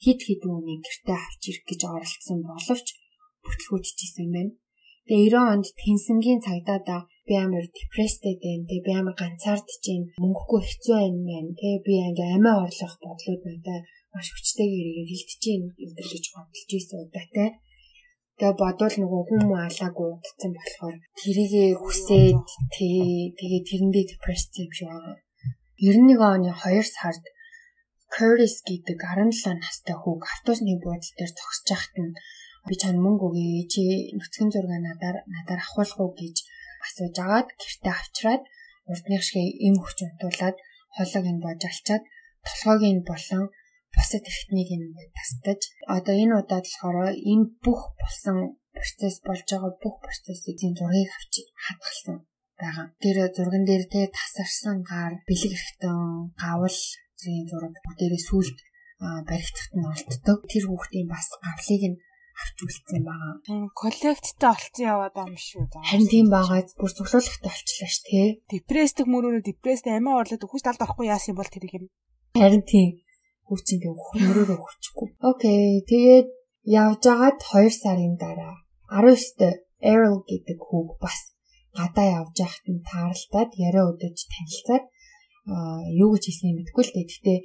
хит 0.03 0.20
хитэн 0.24 0.55
үнийг 0.55 0.82
гэртээ 0.88 1.20
авч 1.20 1.41
ирэх 1.51 1.66
гэж 1.68 1.82
оролцсон 1.95 2.39
боловч 2.47 2.88
бүтлгүүтчихсэн 3.43 4.24
юм 4.24 4.32
байна. 4.36 4.51
Тэгээ 5.10 5.34
90 5.34 5.53
онд 5.53 5.68
тэнсэнгийн 5.82 6.41
цагдаадаа 6.45 7.01
би 7.26 7.34
амар 7.34 7.66
депресстэй 7.66 8.38
байна. 8.38 8.70
Тэгээ 8.70 8.86
би 8.86 8.91
амар 8.93 9.16
ганцаардж 9.18 9.82
байна. 9.82 10.14
Мөнгөгүй 10.22 10.62
хэцүү 10.62 10.95
байна 11.01 11.22
мэн. 11.26 11.47
Тэгээ 11.57 11.82
би 11.86 11.93
ингээ 12.14 12.30
амиа 12.38 12.62
орлох 12.62 12.93
бодлууд 13.01 13.41
надад 13.49 13.84
маш 14.14 14.28
хүчтэйгээр 14.30 14.89
ирэлдэж 15.01 15.41
байна 15.49 15.68
гэдэг 15.82 16.05
гэж 16.14 16.26
бодолж 16.34 16.70
ийсэн 16.78 16.97
удаатай. 17.01 17.49
Тэгээ 18.38 18.62
бодвол 18.62 18.95
нөгөө 19.01 19.22
хүмүүс 19.28 19.64
алаагүй 19.66 20.07
удацсан 20.14 20.51
болохоор 20.53 20.97
тэрийгэ 21.18 21.66
хүсээд 21.82 22.38
тий 22.78 23.34
тэгээ 23.34 23.62
тэрэндээ 23.66 24.05
депресстэй 24.14 24.66
шиг 24.78 24.89
байгаа. 24.93 25.18
91 25.82 26.22
оны 26.38 26.51
2 26.53 26.86
сард 26.86 27.24
Curtis 28.14 28.62
гэдэг 28.70 28.97
17 28.97 29.57
настай 29.57 29.95
хүүг 29.97 30.22
автобусны 30.34 30.78
буудлын 30.82 31.18
дээр 31.18 31.32
зогсож 31.34 31.66
байхад 31.70 31.95
нь 31.97 32.14
би 32.68 32.74
чанд 32.82 32.99
мөнгө 33.05 33.26
өгье 33.30 33.64
чи 33.74 33.84
нүцгэн 34.18 34.49
зураг 34.51 34.74
надаар 34.88 35.18
надаар 35.36 35.62
авахулах 35.62 35.99
уу 36.01 36.12
гэж 36.20 36.36
асууж 36.86 37.16
агаад 37.24 37.47
гэртээ 37.60 37.93
авчраад 37.95 38.43
урдных 38.91 39.24
шиг 39.28 39.45
им 39.68 39.76
хүч 39.80 39.97
унтуулад 40.05 40.57
хоолойг 40.95 41.28
нь 41.34 41.43
бож 41.45 41.62
алчаад 41.70 42.03
толгойг 42.47 42.84
нь 42.95 43.07
болон 43.10 43.43
бусад 43.93 44.24
эрхтнийг 44.32 44.70
нь 44.80 44.88
тастаж 45.18 45.62
одоо 45.95 46.16
энэ 46.24 46.38
удаад 46.41 46.66
болохоор 46.68 46.97
энэ 47.32 47.45
бүх 47.64 47.82
болсон 48.01 48.38
процесс 48.76 49.18
болж 49.28 49.47
байгаа 49.51 49.74
бүх 49.84 49.95
процессыг 50.05 50.57
зургийг 50.78 51.10
авч 51.18 51.34
хадгалсан 51.66 52.18
байгаа. 52.60 52.88
Тэр 53.03 53.18
зурган 53.36 53.64
дээр 53.66 53.84
тэ 53.93 54.12
тасарсан 54.18 54.78
гар, 54.84 55.14
бэлэг 55.28 55.53
эрхтэн, 55.55 56.36
гавл 56.43 56.80
зургийн 57.20 57.47
зураг 57.51 57.74
бүгдээрээ 57.84 58.24
сүлд 58.28 58.57
баригдахад 59.30 59.74
нь 59.80 59.89
олддог. 59.93 60.39
Тэр 60.51 60.64
хүүхдийн 60.68 61.07
бас 61.07 61.28
гавлыг 61.45 61.84
нь 61.91 61.99
авч 62.40 62.58
үлдсэн 62.64 63.04
байгаа. 63.04 63.34
Коллекттэй 63.76 64.50
олцсон 64.50 64.86
яваад 64.88 65.14
байгаа 65.16 65.32
юм 65.32 65.40
шүү. 65.40 65.64
Харин 65.90 66.10
тийм 66.10 66.28
байгаа. 66.32 66.64
Бүр 66.80 66.92
цуглуулгатай 66.96 67.52
олчлаа 67.52 67.90
ш 67.92 67.98
тий. 68.08 68.28
Депрессдэг 68.48 69.06
мөрөөрөө 69.12 69.44
депресстэй 69.44 69.94
амиа 70.00 70.20
орлоод 70.24 70.46
өгч 70.48 70.64
талд 70.64 70.84
орохгүй 70.84 71.08
яасан 71.12 71.36
бол 71.36 71.52
тэрийг 71.52 71.76
юм. 71.78 71.86
Харин 72.40 72.64
тийм. 72.64 72.90
Хүчин 73.48 73.80
тийм 73.84 73.96
мөрөөрөө 73.96 74.58
өгчихгүй. 74.64 75.08
Окей. 75.32 75.84
Тэгээд 75.90 76.28
явж 76.66 77.04
агаад 77.14 77.38
2 77.44 77.70
сарын 77.82 78.16
дараа 78.16 78.56
19-т 78.90 79.68
Errol 79.80 80.24
гэдэг 80.28 80.60
хүүг 80.60 81.00
бас 81.00 81.32
гадаа 81.78 82.08
явж 82.20 82.36
байхад 82.36 82.66
нь 82.68 82.84
тааралдаад 82.90 83.52
яриа 83.68 83.84
өдөж 83.92 84.18
танилцаад 84.34 84.84
аа 85.54 85.80
юу 86.04 86.10
гэж 86.14 86.24
хэлсэн 86.28 86.50
юм 86.52 86.58
гэдэггүй 86.60 86.84
л 86.86 86.94
дээ. 86.94 87.08
Гэхдээ 87.10 87.40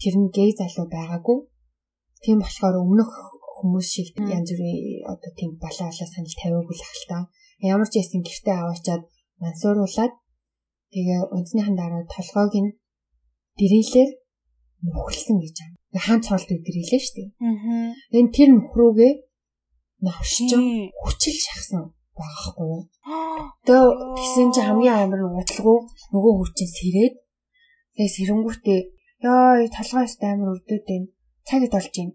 тэр 0.00 0.14
нь 0.22 0.28
гей 0.36 0.50
залуу 0.54 0.86
байгаагүй. 0.86 1.38
Тийм 2.22 2.38
болохоор 2.40 2.76
өмнөх 2.78 3.10
хүмүүс 3.62 3.86
шиг 3.94 4.08
янз 4.18 4.50
бүрийн 4.50 5.06
одоо 5.06 5.30
тийм 5.38 5.50
балаа 5.62 5.88
балаа 5.94 6.08
санал 6.10 6.34
тавиагүй 6.42 6.74
л 6.74 6.82
ахал 6.82 7.06
та. 7.08 7.18
Ямар 7.62 7.86
ч 7.86 7.94
ясын 8.02 8.26
гэртээ 8.26 8.56
аваачаад 8.58 9.02
мансууруулад 9.38 10.12
тэгээ 10.90 11.20
унцныхан 11.30 11.76
дараа 11.78 12.02
толгойг 12.10 12.54
нь 12.58 12.74
дэрэлээр 13.58 14.10
нөхөлсөн 14.82 15.38
гэж 15.38 15.56
байна. 15.62 15.76
Хаан 16.04 16.20
цоолд 16.26 16.50
дэрэлээ 16.50 17.00
шүү 17.06 17.14
дээ. 17.16 17.28
Аа. 17.46 17.94
Энэ 18.18 18.34
тэр 18.34 18.48
нөхрөөгээ 18.50 19.12
навшчин 20.02 20.90
хүчил 20.98 21.38
шахсан 21.46 21.82
багахгүй 22.18 22.66
юу. 22.66 22.82
Тэгээ 23.62 23.86
тэгсэн 24.18 24.48
чи 24.54 24.60
хамгийн 24.66 24.98
амар 25.06 25.22
нь 25.22 25.38
удлгүй 25.38 25.78
нөгөө 26.10 26.32
хүчин 26.38 26.70
сэрээд 26.76 27.14
тэгээ 27.94 28.14
сэрэнгүүтээ 28.14 28.80
ёо 29.30 29.70
толгойс 29.76 30.14
амар 30.18 30.50
өрдөөд 30.58 30.84
байна. 30.90 31.06
Цагт 31.46 31.70
болж 31.70 31.94
байна 31.94 32.14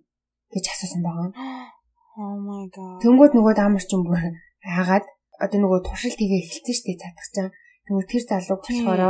гэж 0.58 0.66
асуусан 0.74 1.02
байгаа. 1.06 1.32
Oh 2.18 2.34
my 2.34 2.66
god. 2.74 2.98
Тэнгүүд 3.06 3.38
нөгөө 3.38 3.54
даамар 3.54 3.84
ч 3.86 3.94
юм 3.94 4.02
бүр 4.10 4.18
хаагаад 4.66 5.06
одоо 5.38 5.60
нөгөө 5.62 5.86
туршилт 5.86 6.18
хийгээ 6.18 6.42
эхэлсэн 6.50 6.74
шүү 6.74 6.86
дээ 6.90 7.02
цаадах 7.06 7.30
чам. 7.30 7.48
Нөгөө 7.86 8.06
тэр 8.10 8.24
залуу 8.26 8.58
болохоор 8.58 9.02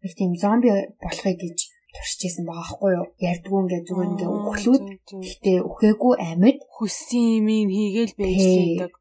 нэг 0.00 0.12
тийм 0.16 0.32
зомби 0.32 0.68
болохыг 1.04 1.38
гэж 1.44 1.58
туршижсэн 1.92 2.44
байгаа 2.48 2.64
байхгүй 2.64 2.90
юу? 2.96 3.06
Ярдггүй 3.20 3.60
ингээ 3.60 3.82
зүгээр 3.84 4.10
ингээ 4.16 4.30
өглүүд 4.32 4.84
гэтээ 5.28 5.58
өхөөгүй 5.68 6.14
амьд 6.24 6.58
хүссэн 6.72 7.22
юм 7.36 7.68
хийгээл 7.76 8.14
байж 8.16 8.40
лээдэг. 8.48 8.92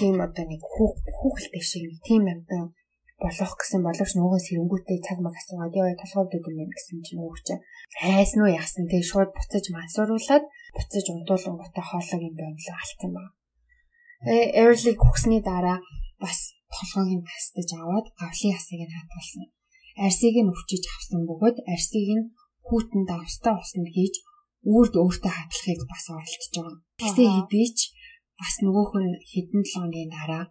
Тийм 0.00 0.16
одоо 0.24 0.44
нэг 0.48 0.60
хүүхэлтэй 0.64 1.60
шиг 1.60 1.84
тийм 2.08 2.24
амтан 2.24 2.72
болох 3.22 3.52
гэсэн 3.56 3.80
боловч 3.80 4.12
нөгөөс 4.14 4.46
хэрэггүүтээ 4.48 4.98
цаг 5.06 5.18
маг 5.24 5.34
асуугаад 5.40 5.74
яа 5.80 5.96
толгой 5.96 6.26
гэдэг 6.32 6.54
юм 6.64 6.70
гэсэн 6.72 6.98
чинь 7.00 7.18
нөгөө 7.20 7.40
чинь 7.46 7.64
хайсан 8.00 8.40
уу 8.44 8.52
яасан 8.60 8.84
тэг 8.92 9.02
шууд 9.08 9.30
буцаж 9.32 9.64
мансууруулад 9.72 10.44
буцаж 10.76 11.06
унтуулангуудаа 11.08 11.84
хоолойг 11.88 12.22
юм 12.28 12.34
байна 12.36 12.60
л 12.60 12.76
алдсан 12.76 13.10
баг. 13.16 13.28
Э 14.28 14.36
early 14.60 14.92
хүсний 15.00 15.40
дараа 15.40 15.78
бас 16.20 16.38
толгойг 16.68 17.12
нь 17.16 17.28
тастаж 17.28 17.68
аваад 17.80 18.06
гавлын 18.20 18.54
ясыг 18.56 18.80
нь 18.84 18.96
хадгалсан. 18.96 19.44
Арсыг 20.04 20.36
нь 20.36 20.52
өвчиж 20.52 20.84
авсан 20.92 21.20
бөгөөд 21.28 21.56
арсыг 21.72 22.08
нь 22.18 22.28
хүүтэн 22.68 23.02
давстаа 23.08 23.54
уснд 23.62 23.88
хийж 23.96 24.14
үрд 24.76 24.94
өөртөө 25.02 25.32
хадгалахыг 25.34 25.80
бас 25.88 26.04
оролдож 26.12 26.52
байгаа. 26.52 26.76
Тэгсээ 27.00 27.28
хэдий 27.32 27.68
ч 27.76 27.80
бас 28.40 28.54
нөгөөх 28.60 28.92
нь 29.00 29.12
хэдэн 29.30 29.62
7 29.64 29.72
хоногийн 29.72 30.10
дараа 30.12 30.44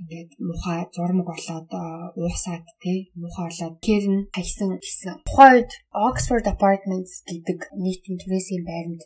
ингээд 0.00 0.30
мухаа 0.48 0.80
зурмаг 0.94 1.28
болоод 1.30 1.70
уусаад 2.18 2.66
тий 2.82 2.98
мухаа 3.22 3.46
болоод 3.48 3.76
тэр 3.86 4.04
нь 4.14 4.26
хайсан 4.34 4.70
гэсэн. 4.82 5.14
Тухайд 5.28 5.70
Oxford 6.08 6.46
Apartments 6.54 7.12
гэдэг 7.28 7.58
нийтийн 7.84 8.18
түрээсийн 8.18 8.62
байранд 8.66 9.02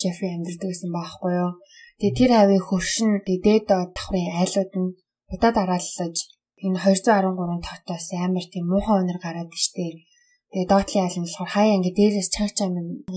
Jeffrey 0.00 0.30
амьдардаг 0.32 0.70
гэсэн 0.70 0.90
баахгүй 0.94 1.32
юу. 1.44 1.52
Тэгээ 1.98 2.18
тэр 2.18 2.30
хавийн 2.38 2.64
хөршин 2.66 3.10
дээд 3.26 3.64
давхрын 3.68 4.28
айлууд 4.40 4.72
нь 4.82 4.94
удаа 5.34 5.52
дарааллаж 5.58 6.16
энэ 6.64 6.78
213 6.78 7.66
тоотоос 7.66 8.06
амар 8.24 8.46
тийм 8.52 8.64
муухай 8.70 8.96
өнөр 9.02 9.18
гараад 9.24 9.50
штэ. 9.64 10.06
Тэгээ 10.50 10.70
доотлын 10.70 11.04
айл 11.04 11.18
нь 11.18 11.26
болохоор 11.26 11.50
хаяа 11.54 11.76
ингээ 11.78 11.96
дээрээс 11.98 12.30
чанга 12.34 12.54
чам 12.58 12.72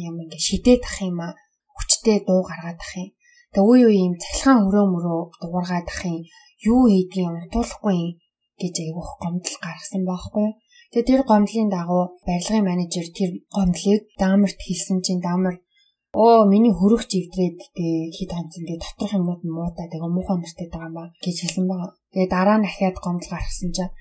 юм 0.08 0.16
ингээ 0.24 0.42
шидээд 0.48 0.84
ах 0.90 0.98
юм 1.10 1.18
а 1.26 1.30
хүчтэй 1.78 2.18
дуу 2.28 2.42
гаргаад 2.50 2.80
ах 2.84 2.94
юм. 3.02 3.10
Тэгээ 3.54 3.70
үе 3.72 3.84
үе 3.90 4.00
юм 4.08 4.16
цахилгаан 4.22 4.66
өрөө 4.68 4.86
мөрөө 4.94 5.22
дуургаад 5.42 5.88
ах 5.94 6.02
юм 6.10 6.24
юу 6.70 6.82
хийдгийг 6.88 7.28
унтуулахгүй 7.28 8.00
гэж 8.62 8.76
айгүйх 8.84 9.10
гомдол 9.22 9.58
гаргасан 9.64 10.04
байхгүй. 10.08 10.48
Тэгээ 10.92 11.08
тэр 11.10 11.22
гомдлын 11.30 11.70
дагуу 11.74 12.04
барилгын 12.28 12.68
менежер 12.70 13.08
тэр 13.18 13.32
гомдлыг 13.56 14.02
даамарт 14.22 14.60
хэлсэн 14.62 15.00
чинь 15.06 15.26
даамар 15.26 15.56
оо 16.14 16.46
миний 16.46 16.74
хөрөгч 16.76 17.12
ивдрээд 17.20 17.58
тэгээ 17.74 18.14
хит 18.16 18.32
хонцсон 18.34 18.64
тэгээ 18.66 18.84
доторх 18.86 19.14
юмнууд 19.18 19.42
нь 19.44 19.56
муудаа 19.58 19.88
тэгээ 19.90 20.14
муухай 20.14 20.38
нэртэй 20.38 20.68
байгаа 20.70 20.92
маа 20.94 21.08
гэж 21.24 21.36
хэлсэн 21.42 21.66
байгаа. 21.66 21.92
Тэгээ 22.14 22.30
дараа 22.30 22.58
нь 22.62 22.68
ахиад 22.70 22.98
гомдол 23.02 23.32
гаргасан 23.34 23.70
чинь 23.76 23.96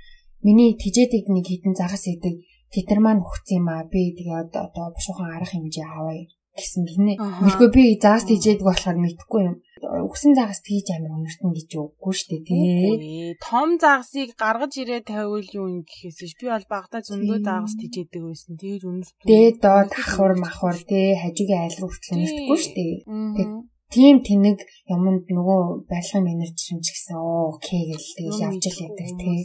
миний 0.45 0.77
тижээдэг 0.77 1.25
нэг 1.33 1.47
хитэн 1.49 1.75
загас 1.81 2.05
идэг 2.13 2.37
тэтэр 2.73 3.01
маань 3.01 3.25
хөгцсөн 3.25 3.59
юм 3.61 3.69
аа 3.73 3.85
би 3.93 4.13
тэгээ 4.17 4.39
одоо 4.45 4.87
бушуухан 4.93 5.33
арга 5.33 5.49
хэмжээ 5.53 5.87
авъя 5.89 6.29
гэсэн 6.57 6.83
гинэ. 6.85 7.13
Мэдгүй 7.17 7.69
би 7.73 7.83
загас 7.97 8.25
тижээдэг 8.29 8.67
болохоор 8.67 8.99
мэдхгүй 9.01 9.41
юм 9.49 9.57
үгсэн 9.83 10.33
загас 10.39 10.61
тийж 10.63 10.87
амар 10.95 11.19
өнөртөн 11.19 11.51
гэж 11.57 11.71
үггүй 11.75 12.15
шүү 12.15 12.29
дээ 12.31 12.43
тий. 12.47 13.35
Том 13.43 13.69
загасыг 13.83 14.31
гаргаж 14.39 14.73
ирээ 14.79 15.03
тавиул 15.03 15.49
юу 15.59 15.83
гэхээс 15.83 16.39
би 16.39 16.47
бол 16.47 16.67
багтаа 16.71 17.03
зөндөө 17.03 17.39
загас 17.43 17.75
тижээдэг 17.81 18.23
байсан. 18.23 18.55
Тэгэж 18.63 18.83
өнөртөн. 18.87 19.27
Дээд 19.27 19.57
доод 19.59 19.91
ахвар 19.91 20.33
махвар 20.39 20.79
тий 20.87 21.19
хажуугийн 21.19 21.63
айл 21.67 21.77
руу 21.83 21.91
хүртэл 21.91 22.15
өнөртгөө 22.15 22.59
шүү 22.63 22.75
дээ. 22.79 23.73
Тийм 23.93 24.25
тэнэг 24.25 24.59
юмд 24.89 25.29
нөгөө 25.29 25.85
барилгын 25.85 26.25
менежер 26.25 26.73
юм 26.73 26.81
ч 26.81 26.97
гэсэн 26.97 27.13
окей 27.13 27.93
гэж 27.93 28.05
тэгж 28.17 28.37
явж 28.41 28.65
л 28.73 28.83
яддаг 28.89 29.09
тий. 29.21 29.39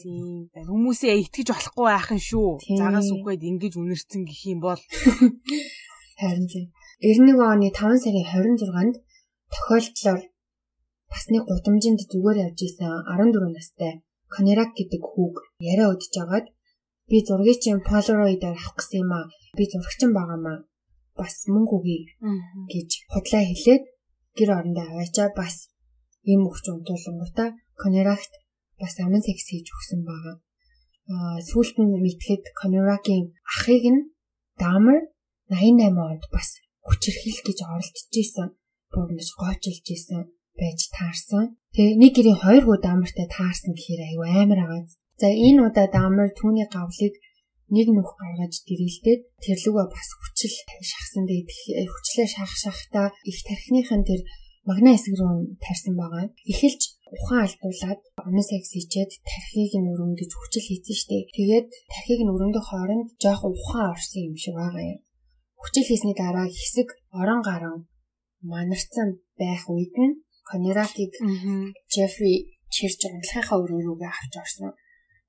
Хүмүүсээ 0.56 1.20
итгэж 1.28 1.48
болохгүй 1.52 1.86
байхын 1.92 2.22
шүү. 2.24 2.50
Загас 2.80 3.12
үхээд 3.12 3.44
ингэж 3.44 3.74
үнэрсэн 3.76 4.24
гэх 4.24 4.42
юм 4.48 4.64
бол 4.64 4.80
харин 6.16 6.48
тий. 6.48 6.72
91 6.98 7.38
оны 7.54 7.70
5 7.70 8.02
сарын 8.02 8.26
26-нд 8.26 8.96
Тохиолдлоор 9.54 10.22
бас 11.14 11.26
нэг 11.30 11.44
гудамжинд 11.46 12.02
зүгээр 12.10 12.50
явж 12.50 12.60
исэн 12.66 12.90
14 13.06 13.54
настай 13.54 14.02
Конерак 14.34 14.74
гэдэг 14.74 15.06
хүүг 15.06 15.36
яриа 15.62 15.94
өдөж 15.94 16.14
агаад 16.18 16.48
би 17.06 17.22
зургийг 17.22 17.62
чинь 17.62 17.86
Polaroid-аар 17.86 18.58
авах 18.58 18.76
гэсэн 18.82 19.06
юм 19.06 19.14
аа. 19.14 19.30
Би 19.54 19.64
зурагчин 19.70 20.12
байгаамаа. 20.18 20.66
Бас 21.14 21.46
мөнгө 21.54 21.74
өгье 21.78 22.00
гэж 22.74 22.90
худлаа 23.14 23.44
хэлээд 23.46 23.84
гэр 24.38 24.50
орондоо 24.58 24.86
аваачаа 24.90 25.30
бас 25.38 25.56
ийм 26.26 26.50
өгч 26.50 26.66
унтуулангуудаа 26.66 27.50
Конеракт 27.78 28.34
бас 28.82 28.94
амин 29.06 29.22
секс 29.22 29.46
хийж 29.54 29.70
өгсөн 29.70 30.02
байгаа. 30.02 30.36
Аа 31.14 31.38
сүүлд 31.46 31.78
нь 31.78 31.94
мэдхэд 32.02 32.44
Конеракийн 32.58 33.38
ахыг 33.46 33.86
нь 33.86 34.02
Дамер 34.58 35.14
88 35.54 35.94
онд 35.94 36.26
бас 36.34 36.50
хүчирхийлэл 36.88 37.44
гэж 37.48 37.60
оролдож 37.68 38.16
исэн 38.24 38.48
бүгнэж 38.94 39.30
гоочилж 39.40 39.86
исэн 39.96 40.22
байж 40.60 40.80
таарсан. 40.96 41.46
Тэгээ 41.76 41.96
нэг 42.02 42.12
гэрийн 42.16 42.40
хоёр 42.42 42.64
гоо 42.66 42.78
даамартай 42.82 43.28
таарсан 43.30 43.72
гэхээр 43.76 44.02
аюу 44.10 44.26
амар 44.26 44.60
агааз. 44.66 44.92
За 45.22 45.28
энэ 45.30 45.62
удаа 45.68 45.88
даамар 45.92 46.30
түүний 46.34 46.68
гавлыг 46.72 47.14
нэг 47.76 47.88
нүх 47.92 48.12
гаргаж 48.18 48.54
дэрэлдээд 48.68 49.22
тэрлүгөө 49.44 49.86
бас 49.92 50.10
хүчил 50.18 50.56
шахсан. 50.90 51.24
Тэгээ 51.28 51.88
хүчлээ 51.92 52.28
шахах 52.32 52.58
шахтаа 52.64 53.08
их 53.30 53.38
тархиныхын 53.48 54.04
тэр 54.08 54.22
магна 54.68 54.96
хэсэг 54.96 55.14
рүү 55.20 55.60
тарьсан 55.64 55.94
байгаа. 56.00 56.26
Эхэлж 56.52 56.82
ухаан 57.16 57.44
алдуулаад 57.48 58.02
өмнө 58.28 58.44
секс 58.44 58.72
хийчээд 58.76 59.12
тархийг 59.24 59.74
нь 59.80 59.92
өрөмдөж 59.94 60.32
хүчил 60.36 60.66
хийсэн 60.68 60.96
штеп. 61.02 61.28
Тэгээд 61.38 61.68
тархийг 61.92 62.22
нь 62.24 62.34
өрөмдөх 62.36 62.66
хооронд 62.68 63.08
жоох 63.22 63.42
ухаан 63.48 63.96
орсон 63.96 64.22
юм 64.28 64.36
шиг 64.36 64.56
байгаа 64.60 64.84
юм. 64.96 65.00
Хүчил 65.62 65.88
хийсний 65.88 66.16
дараа 66.18 66.48
хэсэг 66.50 66.90
орон 67.22 67.42
гарan 67.42 67.78
манарцсан 68.52 69.10
байх 69.40 69.64
үед 69.70 69.96
нь 70.06 70.20
Конеракийг 70.50 71.14
Джеффри 71.92 72.34
чирж 72.74 73.00
унтлахынхаа 73.08 73.58
өрөө 73.64 73.82
рүүгээ 73.84 74.12
авч 74.12 74.34
орсон. 74.44 74.72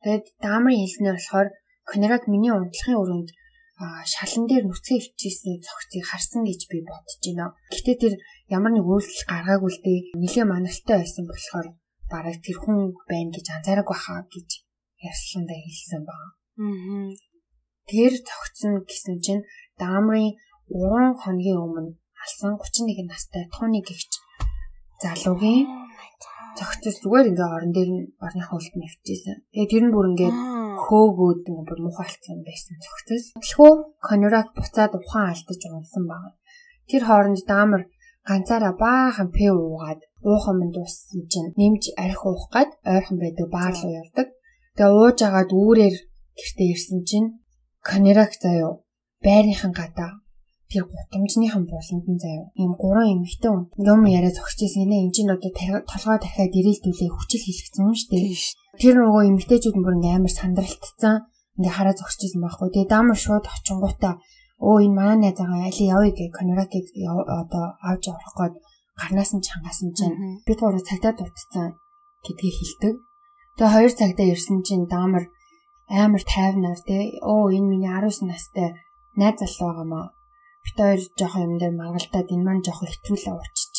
Тэгээд 0.03 0.25
даамын 0.45 0.79
хэлснээр 0.79 1.17
болохоор 1.19 1.49
Конерак 1.91 2.25
миний 2.31 2.53
унтлахын 2.55 3.01
өрөөнд 3.03 3.31
шалан 4.13 4.45
дээр 4.51 4.65
нүцгэн 4.67 4.99
өвчижсэн 4.99 5.55
цогцыг 5.67 6.03
харсан 6.07 6.43
гэж 6.47 6.61
би 6.71 6.79
бодож 6.83 7.19
байна. 7.23 7.47
Гэтэ 7.75 7.93
тэр 8.03 8.15
ямар 8.57 8.73
нэг 8.75 8.85
үйлдэл 8.87 9.31
гаргаагүй 9.31 9.71
л 9.71 9.83
дээ. 9.87 9.99
Нилээ 10.23 10.47
манартай 10.51 10.97
байсан 10.99 11.25
болохоор 11.31 11.67
бараг 12.11 12.37
тэр 12.43 12.59
хүн 12.59 12.79
байна 13.11 13.31
гэж 13.35 13.47
анзаараагүй 13.55 13.99
хаа 14.03 14.21
гэж 14.35 14.49
ярьсландаа 15.09 15.59
хэлсэн 15.63 16.03
баг. 16.09 16.19
Аа. 16.59 17.07
Тэр 17.89 18.13
цогцсон 18.29 18.85
гэсэн 18.85 19.17
чинь 19.25 19.43
даамрын 19.81 20.37
3 20.69 21.17
хоногийн 21.25 21.59
өмнө 21.65 21.97
алсан 22.23 22.53
31 22.61 23.09
настай 23.09 23.49
тооны 23.49 23.81
гихч 23.81 24.13
залуугийн 25.01 25.65
зөгцөс 26.59 26.97
зүгээр 27.03 27.31
ингээ 27.31 27.49
орон 27.57 27.73
дээр 27.73 27.91
нь 27.97 28.05
орныхаа 28.25 28.59
үлд 28.59 28.75
нэвчээсэн. 28.77 29.37
Тэгээ 29.55 29.71
тэр 29.73 29.85
нь 29.87 29.95
бүр 29.95 30.07
ингээ 30.11 30.33
хөөгөөд 30.85 31.41
ингээ 31.49 31.69
бүр 31.69 31.81
мухайлцсан 31.87 32.39
байсан 32.45 32.77
зөгцөс. 32.85 33.25
Тэхүү 33.41 33.73
конорак 34.05 34.49
буцаад 34.53 34.93
ухаан 34.99 35.33
алдаж 35.33 35.61
унсан 35.71 36.05
байна. 36.11 36.37
Тэр 36.91 37.03
хооронд 37.09 37.41
даамар 37.49 37.83
ганцаараа 38.29 38.75
баахан 38.85 39.29
пэ 39.37 39.49
уугаад 39.55 40.01
уухан 40.29 40.57
минь 40.59 40.75
дууссан 40.75 41.23
чинь 41.33 41.55
нэмж 41.61 41.83
арх 42.05 42.23
уух 42.27 42.45
гад 42.55 42.71
ойрхон 42.85 43.19
байдаг 43.23 43.47
баар 43.55 43.75
руу 43.79 43.93
явдаг. 44.03 44.29
Тэгээ 44.77 44.97
ууж 44.99 45.19
агаад 45.25 45.51
үүрээр 45.57 45.97
гэртээ 46.39 46.69
ирсэн 46.75 47.01
чинь 47.09 47.29
конорак 47.83 48.33
заяо 48.43 48.85
байрынхан 49.25 49.73
гадаа 49.73 50.13
тэр 50.71 50.85
гутамжныхан 50.85 51.65
буланд 51.65 52.05
нь 52.13 52.21
заяа 52.25 52.45
ийм 52.61 52.73
гурван 52.77 53.09
эмэгтэй 53.15 53.51
юм 53.93 54.03
яриа 54.19 54.33
зогсож 54.37 54.61
ирсэн 54.65 54.85
нэ 54.89 54.97
энэ 55.09 55.15
чинь 55.17 55.33
одоо 55.33 55.51
толгой 55.91 56.19
дахиад 56.21 56.53
ирээлдүүлээ 56.59 57.11
хүчил 57.13 57.45
хийлгцэн 57.45 57.85
юм 57.89 57.95
шүү 57.97 58.11
дээ. 58.13 58.37
Тэр 58.81 58.95
нөгөө 59.01 59.23
эмэгтэйчүүд 59.33 59.77
бүр 59.81 59.97
ингээм 59.97 60.17
амар 60.21 60.35
сандралтцсан 60.37 61.15
ингээ 61.57 61.75
хараа 61.77 61.95
зогсож 61.97 62.21
ирсэн 62.25 62.43
байхгүй. 62.45 62.69
Тэгээ 62.69 62.93
даамар 62.93 63.19
шууд 63.19 63.45
очингуудаа 63.49 64.15
өө 64.69 64.77
энэ 64.85 64.97
манай 64.99 65.17
найз 65.23 65.39
байгаа 65.41 65.67
али 65.71 65.85
явъя 65.95 66.13
гэх 66.19 66.37
коноракийг 66.37 66.87
одоо 67.41 67.65
авч 67.89 68.03
явах 68.13 68.35
гээд 68.39 68.55
гарнаас 69.01 69.31
нь 69.35 69.47
чангасан 69.47 69.91
чинь 69.97 70.17
бид 70.47 70.59
гурав 70.61 70.85
цагтаа 70.85 71.13
дутцсан 71.17 71.67
гэдгийг 72.25 72.57
хэлдэг. 72.59 72.95
Тэгээ 73.57 73.75
хоёр 73.75 73.93
цагтаа 73.99 74.27
ирсэн 74.29 74.59
чинь 74.67 74.91
даамар 74.93 75.25
амар 75.89 76.23
тайвнаар 76.23 76.81
те 76.89 77.19
өө 77.25 77.57
энэ 77.57 77.69
миний 77.73 77.91
19 77.91 78.29
настай 78.31 78.69
найз 79.19 79.37
залуу 79.41 79.69
байгаамаа 79.69 80.07
бит 80.65 80.77
хоёр 80.79 81.01
жоохон 81.19 81.45
юм 81.47 81.55
дээр 81.59 81.75
маргалдаад 81.81 82.29
энэ 82.35 82.47
маань 82.47 82.65
жоохон 82.67 82.89
хэтрүүлээ 82.91 83.35
уучиж. 83.37 83.75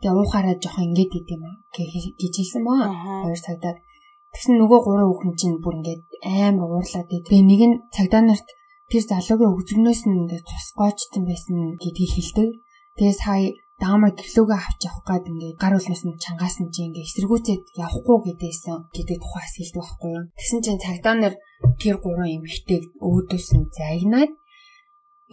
Тэгээ 0.00 0.18
уухаараа 0.18 0.54
жоохон 0.62 0.86
ингэж 0.88 1.10
идэм 1.18 1.42
аа 1.46 1.56
гэж 1.74 2.34
хэлсэн 2.38 2.62
баа. 2.66 2.90
Хоёр 3.24 3.40
цагтаа 3.46 3.74
Тэгсэн 4.34 4.58
нөгөө 4.58 4.80
гурван 4.82 5.06
хүүхэн 5.06 5.34
чинь 5.38 5.62
бүр 5.62 5.78
ингээд 5.78 6.02
амар 6.26 6.66
уурлаад 6.74 7.06
тэгээ 7.06 7.42
нэг 7.46 7.62
нь 7.70 7.76
цагдаа 7.94 8.22
нарт 8.26 8.48
тэр 8.90 9.02
залуугийн 9.06 9.54
өгзөгнөөс 9.54 10.02
нь 10.10 10.18
ингээд 10.26 10.42
цусгоочсон 10.50 11.22
байсан 11.22 11.78
гэдгийг 11.78 12.12
хэлдэг. 12.18 12.48
Тэгээ 12.98 13.14
сая 13.14 13.54
даамаа 13.84 14.12
гэрлүүгээ 14.16 14.60
авч 14.64 14.80
явах 14.88 15.04
гад 15.04 15.24
ингээд 15.28 15.60
гар 15.60 15.76
үлнээс 15.76 16.04
нь 16.08 16.16
чангаасан 16.24 16.68
чи 16.72 16.80
ингээд 16.88 17.04
эсэргүүцээд 17.04 17.62
явахгүй 17.84 18.18
гэдээсэн 18.24 18.76
гэдэг 18.96 19.18
тухайс 19.20 19.52
хэлдэг 19.60 19.80
байхгүй 19.84 20.10
юу. 20.16 20.24
Тэгсэн 20.40 20.60
чинь 20.64 20.80
цагдаа 20.84 21.14
нар 21.20 21.34
тэр 21.80 21.96
гурван 22.00 22.32
эмэгтэйг 22.36 22.82
өөдөөс 23.04 23.48
нь 23.60 23.68
загнаад 23.76 24.32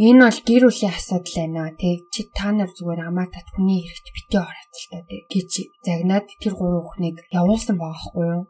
Энэ 0.02 0.24
бол 0.24 0.40
гэр 0.48 0.64
бүлийн 0.66 0.96
асуудал 0.98 1.36
байна 1.38 1.64
тий. 1.78 1.96
Чи 2.14 2.22
та 2.34 2.50
нар 2.52 2.72
зүгээр 2.74 3.02
амаа 3.06 3.28
тат 3.30 3.48
хүний 3.54 3.86
хэрэгт 3.86 4.08
битээ 4.16 4.42
орооц 4.42 4.76
л 4.82 4.90
та 4.92 5.00
тий. 5.06 5.22
гэж 5.30 5.52
загнаад 5.86 6.26
тэр 6.42 6.54
гурван 6.58 6.84
хүүхнийг 6.84 7.18
явуулсан 7.30 7.76
байгаа 7.78 8.00
байхгүй 8.02 8.26
юу? 8.34 8.44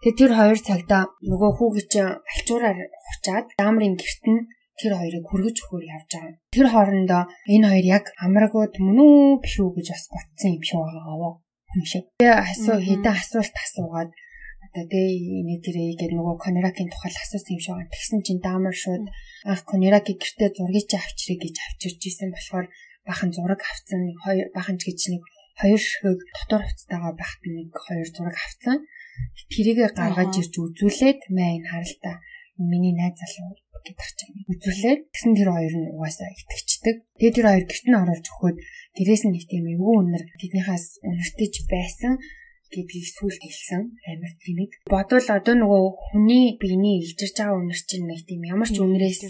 Тэгээ 0.00 0.18
тэр 0.20 0.32
хоёр 0.38 0.58
цагта 0.62 0.98
нөгөө 1.26 1.50
хүүгийн 1.58 1.88
чинь 1.92 2.16
альчуураар 2.32 2.78
хуцаад 3.06 3.46
даамрын 3.60 3.94
герт 4.00 4.24
нь 4.30 4.46
тэр 4.80 4.92
хоёрыг 5.00 5.24
хүргэж 5.26 5.56
өгөхөр 5.64 5.84
явж 5.96 6.10
байгаа. 6.12 6.34
Тэр 6.52 6.66
хоорондоо 6.70 7.22
энэ 7.54 7.66
хоёр 7.70 7.86
яг 7.96 8.04
амрагууд 8.20 8.74
мөн 8.84 8.98
үү 9.00 9.40
биш 9.42 9.54
үү 9.60 9.70
гэж 9.76 9.86
бас 9.92 10.04
ботсон 10.12 10.50
юм 10.56 10.64
шиг 10.64 10.80
байгаа 10.84 11.44
юм 11.76 11.84
шиг. 11.84 12.04
Тэгээ 12.20 12.36
асуу 12.40 12.78
хэдэн 12.80 13.14
асуулт 13.16 13.56
асуугаад 13.56 14.10
одоо 14.66 14.84
тэгээ 14.92 15.44
нэг 15.48 15.60
тэрээ 15.64 15.88
гээд 16.00 16.12
нөгөө 16.16 16.36
Конеракийн 16.40 16.90
тухай 16.90 17.12
асуусан 17.12 17.52
юм 17.56 17.62
шиг 17.62 17.72
байгаа. 17.76 17.92
Тэгсэн 17.92 18.20
чинь 18.24 18.44
даамар 18.44 18.76
шууд 18.76 19.04
анх 19.48 19.62
Конераки 19.68 20.12
гэртээ 20.16 20.50
зургийг 20.56 20.86
чи 20.88 20.96
авчирыг 20.96 21.40
гэж 21.44 21.56
авчирч 21.56 22.00
исэн 22.08 22.30
болохоор 22.32 22.66
бахан 23.08 23.30
зураг 23.32 23.60
авцсан 23.62 24.00
хоёр 24.24 24.46
бахан 24.56 24.76
ч 24.80 24.82
гэж 24.88 25.00
нэг 25.12 25.22
хоёр 25.60 25.80
ширхэг 25.80 26.20
дотор 26.36 26.62
хувцастайгаа 26.64 27.12
байхад 27.16 27.42
нэг 27.44 27.70
хоёр 27.72 28.08
зураг 28.12 28.36
авцсан. 28.36 28.76
Тэрийг 29.52 29.78
гаргаж 29.96 30.32
ирж 30.36 30.54
үзүүлээд 30.60 31.20
маа 31.32 31.50
энэ 31.56 31.70
харалтаа 31.72 32.16
миний 32.58 32.94
найз 32.96 33.16
залуу 33.20 33.56
гэдэг 33.86 34.10
чинь 34.18 34.34
үзүүлээд 34.50 35.00
тэгсэн 35.14 35.32
тэр 35.38 35.50
хоёр 35.54 35.74
нь 35.78 35.90
угаасаа 35.94 36.30
итгэждэг. 36.34 36.96
Тэгээ 37.18 37.34
тэр 37.36 37.46
хоёр 37.46 37.64
гэрт 37.70 37.86
нь 37.86 38.00
оруулж 38.02 38.26
өгөхөд 38.26 38.56
гэрээс 38.98 39.22
нь 39.26 39.32
нэг 39.34 39.44
тийм 39.46 39.64
эвгүй 39.70 39.94
үнэр 40.02 40.24
тэднийхээс 40.40 40.86
үнэртэж 41.06 41.54
байсан 41.70 42.12
гэдгийг 42.72 43.06
сүүл 43.14 43.38
хэлсэн 43.38 43.82
амар 44.10 44.32
тэнэг. 44.42 44.70
Бодвол 44.90 45.28
одоо 45.30 45.54
нөгөө 45.54 45.84
хүний 46.10 46.58
биений 46.58 46.98
илжирж 46.98 47.38
байгаа 47.38 47.62
үнэр 47.62 47.80
чинь 47.86 48.06
нэг 48.10 48.26
тийм 48.26 48.42
ямар 48.42 48.66
ч 48.66 48.76
үнэрээс 48.82 49.20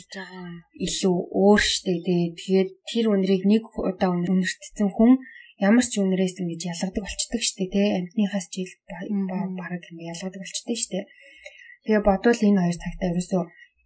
илүү 0.73 1.17
өөр 1.37 1.61
штэ. 1.61 1.93
Тэгээд 2.41 2.71
тэр 2.89 3.07
үнэрийг 3.13 3.45
нэг 3.45 3.65
удаа 3.77 4.11
үнэртсэн 4.17 4.89
хүн 4.97 5.21
ямар 5.61 5.85
ч 5.85 6.01
үнэрээс 6.01 6.41
ингэж 6.41 6.63
ялгадаг 6.73 7.03
болчдөг 7.05 7.43
штэ 7.45 7.69
тий. 7.69 7.89
Амьтныхаас 8.01 8.47
жил 8.49 8.73
бараг 8.89 9.85
ингэ 9.85 10.11
ялгадаг 10.17 10.41
болчдөг 10.41 10.77
штэ. 10.81 11.05
Тэгээ 11.87 12.03
бодвол 12.03 12.41
энэ 12.43 12.61
хоёр 12.63 12.79
цагтаа 12.83 13.09
ерөөсөө 13.15 13.43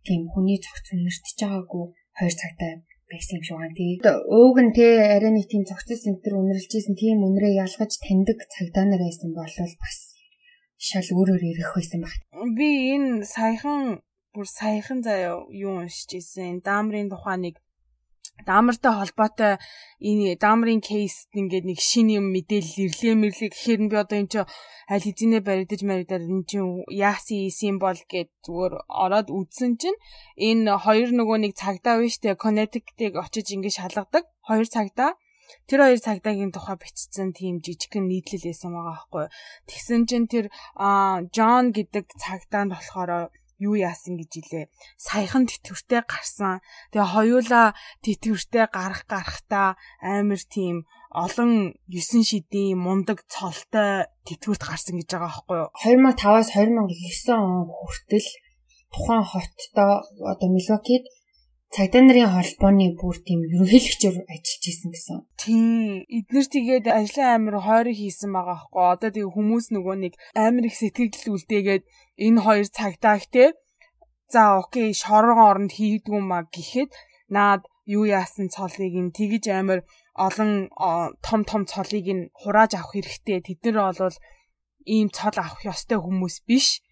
тийм 0.08 0.20
хүний 0.32 0.58
цогц 0.64 0.86
үнэртэж 0.96 1.36
байгаагүй 1.44 1.84
хоёр 2.16 2.34
цагтаа 2.40 2.72
байсан 3.10 3.36
юм 3.36 3.44
шиг 3.44 3.56
байна 3.60 3.76
тий. 3.76 3.92
Ууг 4.36 4.56
нь 4.64 4.72
те 4.72 4.86
арай 5.16 5.32
нэг 5.34 5.46
тийм 5.52 5.68
цогцос 5.68 6.00
центр 6.06 6.32
үнэрлжсэн 6.40 6.96
тийм 6.96 7.20
үнрээ 7.26 7.60
ялгаж 7.60 7.92
таньдаг 8.00 8.38
цагдаа 8.48 8.84
нар 8.88 9.02
байсан 9.04 9.30
бол 9.36 9.54
бас 9.82 9.96
шал 10.80 11.08
өөрөөр 11.12 11.42
ирэх 11.44 11.76
байсан 11.76 12.00
баг. 12.00 12.14
Би 12.56 12.96
энэ 12.96 13.26
саяхан 13.28 14.00
бүр 14.32 14.46
саяхан 14.48 15.02
заяа 15.02 15.44
юу 15.50 15.82
уншиж 15.82 16.10
ирсэн. 16.16 16.64
Даамрын 16.64 17.10
тухай 17.12 17.36
нэг 17.36 17.54
даамартай 18.48 18.92
холбоотой 18.96 19.52
энэ 20.00 20.36
даамрын 20.40 20.80
кейс 20.80 21.26
ингээд 21.36 21.64
нэг 21.68 21.78
шин 21.80 22.08
юм 22.18 22.26
мэдээлэл 22.34 22.84
ирлээ 22.86 23.14
мэрлээ 23.18 23.50
гэхээр 23.52 23.80
би 23.90 23.96
одоо 24.00 24.16
энэ 24.20 24.32
чи 24.32 24.40
аль 24.92 25.04
хэзээ 25.06 25.40
баригдаж 25.48 25.80
маригдаад 25.84 26.24
энэ 26.24 26.46
чи 26.50 26.58
яасын 26.94 27.76
бол 27.82 28.00
гэд 28.12 28.30
зүгээр 28.46 28.74
ороод 29.04 29.28
үзсэн 29.28 29.72
чинь 29.80 29.98
энэ 30.38 30.70
хоёр 30.84 31.10
нөгөө 31.16 31.38
нэг 31.44 31.52
цагдаа 31.58 32.00
биш 32.00 32.16
тэ 32.22 32.38
Connecticut-ыг 32.38 33.14
очиж 33.18 33.46
ингээд 33.54 33.78
шалгадаг 33.78 34.24
хоёр 34.48 34.68
цагдаа 34.68 35.12
Тэр 35.66 35.80
хоёр 35.82 36.00
цагдаагийн 36.06 36.52
тухай 36.54 36.76
бичсэн 36.78 37.28
тийм 37.34 37.58
жижигхэн 37.64 38.06
нийтлэл 38.06 38.46
байсан 38.46 38.70
байгаа 38.74 38.94
байхгүй. 38.94 39.26
Тэгсэн 39.68 40.02
чинь 40.08 40.30
тэр 40.30 40.46
Джон 41.34 41.64
гэдэг 41.74 42.06
цагдаа 42.22 42.62
нь 42.64 42.72
болохоор 42.74 43.10
юу 43.60 43.76
яасан 43.76 44.16
гэж 44.16 44.30
илээ. 44.40 44.64
Саяхан 44.96 45.44
тэтгэвртэй 45.44 46.02
гарсан. 46.08 46.64
Тэгээ 46.90 47.12
хоёулаа 47.12 47.76
тэтгэвртэй 48.00 48.66
гарах 48.72 49.04
гарахтаа 49.04 49.76
амар 50.00 50.40
тийм 50.48 50.88
олон 51.12 51.76
9 51.92 52.24
шидийн 52.24 52.80
мундаг 52.80 53.28
цолтой 53.28 54.08
тэтгэврт 54.24 54.62
гарсан 54.64 54.96
гэж 54.96 55.08
байгаа 55.12 55.28
байхгүй 55.28 55.56
юу? 55.60 55.68
2005-аас 55.84 56.48
2009 56.56 57.36
он 57.36 57.68
хүртэл 57.68 58.28
тухайн 58.94 59.24
хоттой 59.28 59.92
одоо 60.32 60.48
Милвокид 60.50 61.04
цагдаа 61.70 62.02
нарын 62.02 62.34
холбооны 62.34 62.86
бүр 62.98 63.16
тийм 63.22 63.46
ерөнхийлөгчөөр 63.46 64.16
ажиллаж 64.26 64.64
исэн 64.70 64.90
гэсэн. 64.90 65.18
Тийм. 65.38 66.02
Эднэр 66.18 66.46
тэгээд 66.50 66.86
ажлын 66.90 67.28
амир 67.30 67.56
хойроо 67.62 67.94
хийсэн 67.94 68.30
байгаа 68.34 68.58
байхгүй. 68.58 68.84
Одоо 68.90 69.10
тэгээ 69.14 69.34
хүмүүс 69.34 69.66
нөгөө 69.74 69.96
нэг 70.02 70.14
амир 70.34 70.64
их 70.66 70.76
сэтгэл 70.82 71.30
үлдээгээд 71.30 71.84
энэ 72.26 72.42
хоёр 72.42 72.66
цагдаа 72.74 73.14
ихтэй 73.22 73.48
за 74.34 74.42
окей 74.58 74.90
шорон 74.98 75.38
оронд 75.38 75.72
хийдгүү 75.78 76.20
маа 76.26 76.42
гэхэд 76.50 76.90
наад 77.30 77.62
юу 77.86 78.02
яасан 78.02 78.50
цолыг 78.50 78.94
нь 79.04 79.14
тэгж 79.14 79.44
амир 79.54 79.86
олон 80.26 80.74
том 81.22 81.40
том 81.46 81.62
цолыг 81.70 82.06
нь 82.10 82.30
хурааж 82.34 82.74
авах 82.74 82.98
хэрэгтэй. 82.98 83.38
Тэд 83.46 83.62
нар 83.70 83.94
бол 83.94 84.18
ийм 84.90 85.08
цол 85.14 85.36
авах 85.38 85.62
ёстой 85.62 85.98
хүмүүс 86.02 86.36
биш 86.50 86.82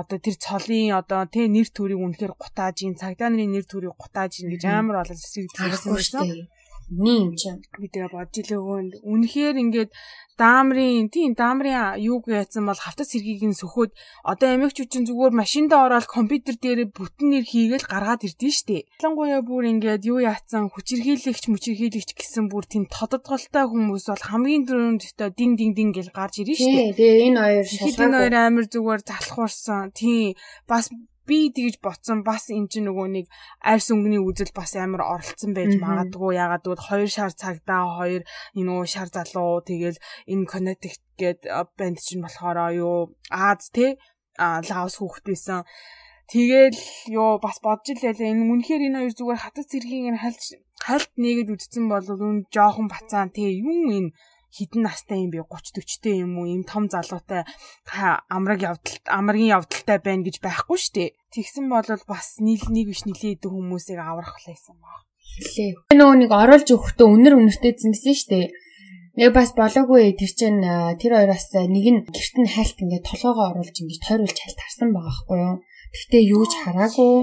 одоо 0.00 0.18
тэр 0.24 0.36
цолын 0.40 0.96
одоо 0.96 1.22
тэ 1.28 1.52
нэр 1.52 1.68
төрийг 1.68 2.00
үнэхээр 2.00 2.32
гутааж 2.40 2.76
ин 2.88 2.96
цагдаа 2.96 3.28
нарын 3.28 3.52
нэр 3.52 3.66
төрийг 3.68 3.94
гутааж 4.00 4.32
ин 4.40 4.48
гэж 4.52 4.62
амар 4.64 5.04
болол 5.04 5.20
эсрэг 5.20 5.52
хэлсэн 5.52 5.92
байсан. 5.92 6.26
Ним 6.92 7.32
ч 7.40 7.48
би 7.80 7.88
тэгээ 7.88 8.12
бодж 8.12 8.34
илээ 8.44 8.60
өгөөнд 8.60 8.92
үнэхээр 9.00 9.56
ингээд 9.64 9.90
даамрын 10.36 11.08
тийм 11.08 11.32
даамрын 11.32 11.96
юуг 11.96 12.28
яатсан 12.28 12.68
бол 12.68 12.76
хавтас 12.76 13.12
сэргийг 13.12 13.44
нь 13.48 13.56
сөхөөд 13.56 13.92
одоо 14.28 14.48
эмэгчүүд 14.56 14.90
чинь 14.92 15.08
зүгээр 15.08 15.32
машиндаа 15.32 15.80
ороод 15.88 16.08
компьютер 16.08 16.56
дээр 16.60 16.92
бүтэн 16.92 17.28
нэр 17.32 17.44
хийгээл 17.48 17.88
гаргаад 17.88 18.26
ирдэн 18.28 18.52
штэ. 18.52 18.84
Ялангуяа 19.00 19.40
бүр 19.40 19.64
ингээд 19.72 20.04
юу 20.08 20.20
яатсан 20.20 20.68
хүчирхийлэгч 20.72 21.44
мүчирхийлэгч 21.48 22.10
гэсэн 22.12 22.52
бүр 22.52 22.64
тийм 22.68 22.84
тодотголтой 22.92 23.64
хүмүүс 23.68 24.04
бол 24.12 24.24
хамгийн 24.28 24.64
дөрөнд 24.68 25.04
өстө 25.06 25.32
дин 25.32 25.56
дин 25.56 25.72
дин 25.76 25.96
гэл 25.96 26.12
гарч 26.12 26.44
ирнэ 26.44 26.56
штэ. 26.60 26.96
Тэгээ 26.96 27.24
энэ 27.32 27.40
хоёр 27.40 27.66
шалгаагүй. 27.68 28.04
Энэ 28.04 28.16
хоёр 28.20 28.34
амир 28.36 28.66
зүгээр 28.72 29.00
залхуурсан. 29.08 29.84
Тийм 29.96 30.36
бас 30.68 30.92
би 31.32 31.48
тэгж 31.56 31.80
ботсон. 31.80 32.20
Бас 32.28 32.52
эн 32.52 32.68
чинь 32.68 32.84
нөгөө 32.84 33.08
нэг 33.16 33.26
арьс 33.64 33.88
өнгөний 33.88 34.20
үзэл 34.20 34.52
бас 34.52 34.76
амар 34.76 35.00
оролцсон 35.16 35.56
байж 35.56 35.80
магадгүй. 35.80 36.36
Ягаад 36.36 36.64
гэвэл 36.68 36.88
хоёр 36.92 37.08
шар 37.08 37.32
цагдаа 37.32 37.88
хоёр 37.96 38.22
энэ 38.52 38.68
нөгөө 38.68 38.86
шар 38.92 39.08
залуу. 39.08 39.64
Тэгэл 39.64 39.96
энэ 40.28 40.48
Connecticut 40.52 41.04
гээд 41.16 41.40
банд 41.48 41.98
чинь 42.04 42.20
болохоор 42.20 42.76
юу 42.76 43.16
Аз 43.32 43.72
те? 43.72 43.96
Лаос 44.36 45.00
хүүхэд 45.00 45.24
байсан 45.32 45.64
Тэгэл 46.32 46.80
ёо 47.12 47.36
бас 47.44 47.60
бодж 47.60 47.92
илээ 47.92 48.16
энэ 48.16 48.48
үнэхээр 48.52 48.82
энэ 48.88 48.98
хоёр 49.04 49.12
зүгээр 49.16 49.40
хатас 49.42 49.66
цэргийг 49.68 50.16
нь 50.16 50.22
хальт 50.22 50.40
хальт 50.80 51.12
нэгэд 51.20 51.52
үдцсэн 51.52 51.84
бол 51.92 52.06
үн 52.08 52.48
жоохон 52.54 52.88
бацаан. 52.88 53.28
Те 53.36 53.52
юм 53.52 53.90
энэ 53.98 54.10
хідэн 54.52 54.84
настай 54.84 55.24
юм 55.24 55.32
би 55.32 55.40
30 55.40 55.80
40-тэй 55.80 56.20
юм 56.20 56.36
уу 56.36 56.46
ийм 56.46 56.62
том 56.68 56.84
залуутай 56.92 57.48
амраг 58.28 58.60
явдал 58.60 59.00
амрагийн 59.08 59.56
явдалтай 59.56 59.98
байна 60.04 60.28
гэж 60.28 60.44
байхгүй 60.44 60.76
шүү 60.76 60.92
дээ. 60.92 61.10
Тэгсэн 61.32 61.66
бол 61.72 61.88
бас 62.04 62.36
нийл 62.36 62.68
нэг 62.68 62.92
биш 62.92 63.08
нилийн 63.08 63.40
идэг 63.40 63.48
хүмүүсийг 63.48 63.96
аврах 63.96 64.36
байсан 64.44 64.76
баг. 64.76 65.08
Хэлээ. 65.40 65.96
Нөгөө 65.96 66.16
нэг 66.20 66.30
оруулж 66.36 66.68
өгөхдөө 66.68 67.08
үнэр 67.08 67.34
үнэртэй 67.40 67.72
зэнсэн 67.80 68.12
шүү 68.12 68.28
дээ. 68.28 68.46
Яг 69.24 69.32
бас 69.36 69.52
болоогүй 69.56 70.12
тэр 70.16 70.32
чинь 70.32 70.60
тэр 71.00 71.12
хоёроос 71.16 71.48
нэг 71.56 71.86
нь 71.88 72.00
гэрт 72.12 72.36
нь 72.40 72.52
хальт 72.52 72.76
ингээд 72.80 73.08
толгоогоо 73.08 73.56
оруулж 73.56 73.76
ингээд 73.76 74.04
тойруулж 74.08 74.38
хальт 74.40 74.60
харсан 74.60 74.88
байгаа 74.92 75.08
байхгүй 75.08 75.38
юу? 75.40 75.56
Гэхдээ 75.92 76.22
юу 76.32 76.44
ч 76.48 76.52
хараагүй. 76.60 77.16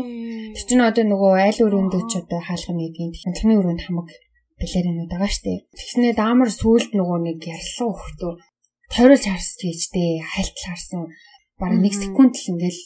Тэр 0.54 0.66
чинь 0.70 0.86
одоо 0.86 1.06
нөгөө 1.06 1.34
айл 1.42 1.60
өрөөндөө 1.66 2.02
ч 2.10 2.14
одоо 2.22 2.40
хаалга 2.46 2.74
нэг 2.78 2.94
юм. 2.94 3.10
Тэрний 3.14 3.58
өрөөнд 3.58 3.82
хамаг 3.86 4.10
балеринууд 4.60 5.10
байгаа 5.10 5.32
штэ. 5.32 5.66
Тэгснээ 5.74 6.14
даамар 6.20 6.52
сүулт 6.52 6.92
нөгөө 6.94 7.20
нэг 7.26 7.40
ярьсан 7.48 7.90
хөхтөө 7.90 8.32
тойруулж 8.94 9.26
харсч 9.26 9.60
гэжтэй 9.64 10.20
хальтал 10.22 10.68
харсан. 10.70 11.02
Бараг 11.60 11.80
1 11.82 12.04
секунд 12.04 12.34
л 12.36 12.52
ингээл 12.52 12.84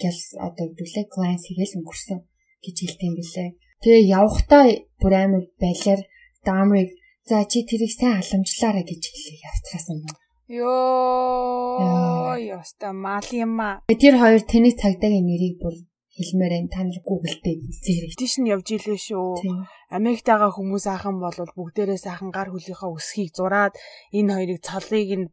гэл 0.00 0.22
одоо 0.46 0.66
дүлээ 0.76 1.06
гланс 1.08 1.44
хийгээл 1.46 1.76
өнгөрсөн 1.80 2.20
гэж 2.64 2.76
хэлдэг 2.80 3.08
юм 3.08 3.16
билээ. 3.18 3.48
Тэгээ 3.82 4.10
явхдаа 4.20 4.64
бүр 5.00 5.12
амар 5.14 5.44
балер 5.60 6.00
даамрыг 6.46 6.90
за 7.28 7.44
чи 7.50 7.64
тэрийг 7.68 7.92
сайн 7.92 8.20
халамжлаарай 8.20 8.84
гэж 8.84 9.02
хэлээ 9.08 9.44
явцраасан 9.48 9.98
юм. 10.04 10.14
Йоо, 10.44 12.36
ёста 12.36 12.92
мал 12.92 13.28
юм 13.32 13.60
аа. 13.60 13.80
Тэр 13.88 14.14
хоёр 14.20 14.42
тэний 14.44 14.74
цагдаагийн 14.76 15.24
нэрийг 15.24 15.56
бүр 15.62 15.74
хэлмээр 16.14 16.52
энэ 16.58 16.70
та 16.70 16.80
нар 16.86 16.98
гуглдээ 17.02 17.56
үзээрэй. 17.58 18.14
Тийш 18.14 18.38
нь 18.38 18.50
явж 18.54 18.68
илээ 18.70 18.98
шүү. 18.98 19.42
Америктаага 19.90 20.54
хүмүүс 20.54 20.86
ахын 20.86 21.18
бол 21.18 21.38
бүгдээрээ 21.58 21.98
сайхан 21.98 22.30
гар 22.30 22.54
хөлийнхөө 22.54 22.90
өсхийг 22.94 23.34
зураад 23.34 23.74
энэ 24.14 24.34
хоёрыг 24.34 24.60
цолыг 24.62 25.10
нь 25.18 25.26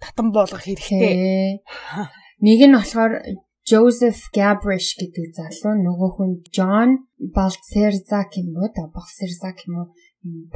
татан 0.00 0.28
болгох 0.36 0.64
хэрэгтэй. 0.64 1.64
Нэг 2.44 2.60
нь 2.68 2.76
болохоор 2.76 3.12
Joseph 3.68 4.32
Gabrish 4.32 4.96
гэдэг 4.96 5.32
залуу 5.36 5.76
нөгөө 5.76 6.10
хүн 6.16 6.32
John 6.56 6.90
Baltzerza 7.36 8.24
юм 8.40 8.56
уу 8.56 8.68
да 8.72 8.88
Baltzerza 8.88 9.52
юм 9.64 9.74
уу 9.80 9.86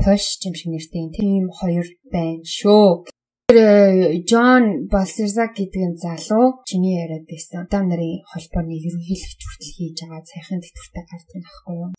Posh 0.01 0.41
юм 0.47 0.55
шиг 0.59 0.71
нэртэй 0.73 1.07
тийм 1.17 1.45
хоёр 1.53 1.87
байна 2.13 2.45
шүү. 2.45 3.05
Джон 3.51 4.87
Балсерзак 4.93 5.53
гэдэг 5.59 5.83
нь 5.91 6.01
залуу 6.01 6.63
чиний 6.69 7.03
яриад 7.03 7.27
байсан. 7.29 7.67
Та 7.67 7.83
нарын 7.83 8.23
холбооны 8.31 8.75
ерөнхийлөгч 8.79 9.41
хүртэл 9.43 9.75
хийж 9.77 9.99
байгаа 10.03 10.23
цайхан 10.31 10.61
тэтгэвртэй 10.63 11.05
гардаг 11.11 11.41
байхгүй 11.43 11.75
юу? 11.77 11.91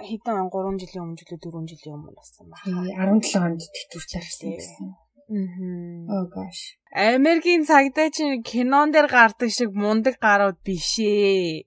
хэдэн 0.00 0.48
3 0.48 0.80
жилийн 0.80 1.04
өмнө 1.04 1.18
жилүү 1.20 1.38
4 1.44 1.70
жилийн 1.70 1.96
өмнө 1.96 2.16
болсон 2.16 2.44
байна. 2.48 3.20
17 3.20 3.44
онд 3.44 3.60
тэтгүүлсэн 3.60 4.50
гэсэн. 4.56 4.88
Мм. 5.30 6.10
Oh 6.10 6.26
gosh. 6.32 6.74
Америкийн 6.90 7.62
цагдаа 7.68 8.08
чинь 8.10 8.42
кинон 8.42 8.90
дээр 8.90 9.06
гардаг 9.06 9.50
шиг 9.52 9.70
мундаг 9.76 10.16
гарууд 10.18 10.58
биш 10.64 10.98
ээ. 10.98 11.62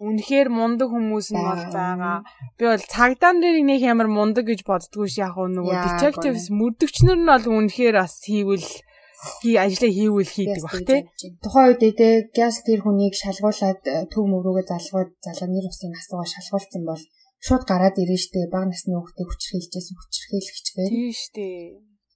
Үнэхээр 0.00 0.48
мундаг 0.48 0.88
хүмүүс 0.88 1.28
нь 1.36 1.44
бол 1.44 1.64
байгаа. 1.76 2.24
Би 2.56 2.64
бол 2.64 2.84
цагдаа 2.88 3.36
нарын 3.36 3.68
нэг 3.68 3.84
ямар 3.84 4.08
мундаг 4.08 4.48
гэж 4.48 4.64
боддгоо 4.64 5.04
ш 5.04 5.20
яг 5.20 5.36
нөгөө 5.36 5.76
detectives 5.76 6.48
мөрдөгчнөр 6.48 7.18
нь 7.20 7.28
бол 7.28 7.44
үнэхээр 7.44 8.00
бас 8.00 8.24
хийвэл 8.24 8.64
хий 9.44 9.56
ажлаа 9.60 9.92
хийвэл 9.92 10.32
хийдэг 10.32 10.64
бах 10.64 10.80
тий. 10.88 11.04
Тухайн 11.44 11.76
үед 11.76 12.00
дэ 12.00 12.32
газ 12.32 12.64
тэр 12.64 12.80
хүнийг 12.80 13.12
шалгуулад 13.12 13.84
э, 13.84 14.08
төв 14.08 14.24
мөрөөгөө 14.24 14.64
залгууд 14.72 15.10
залгааны 15.20 15.60
усын 15.68 15.92
асуугаа 15.92 16.28
шалгуулсан 16.32 16.82
бол 16.88 17.02
шууд 17.44 17.64
гараад 17.68 18.00
ирэн 18.00 18.20
штэ 18.24 18.48
баг 18.48 18.72
насны 18.72 18.96
хүүхдээ 18.96 19.26
хүчрхийлжсэн 19.28 19.96
хүчрхийлэгчгээ. 20.00 20.88
Тийм 20.88 21.12
штэ. 21.12 21.48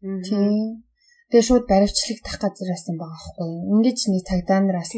Тийм. 0.01 0.89
Тэгээ 1.28 1.49
шууд 1.49 1.64
баривчлагдах 1.68 2.37
газар 2.41 2.68
байсан 2.72 2.97
байгаа 2.97 3.20
байхгүй 3.20 3.47
юу. 3.53 3.68
Ингээд 3.76 3.99
нэг 4.09 4.24
цагдаа 4.24 4.61
нараас 4.64 4.93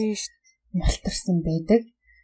мултарсан 0.71 1.39
байдаг. 1.43 1.83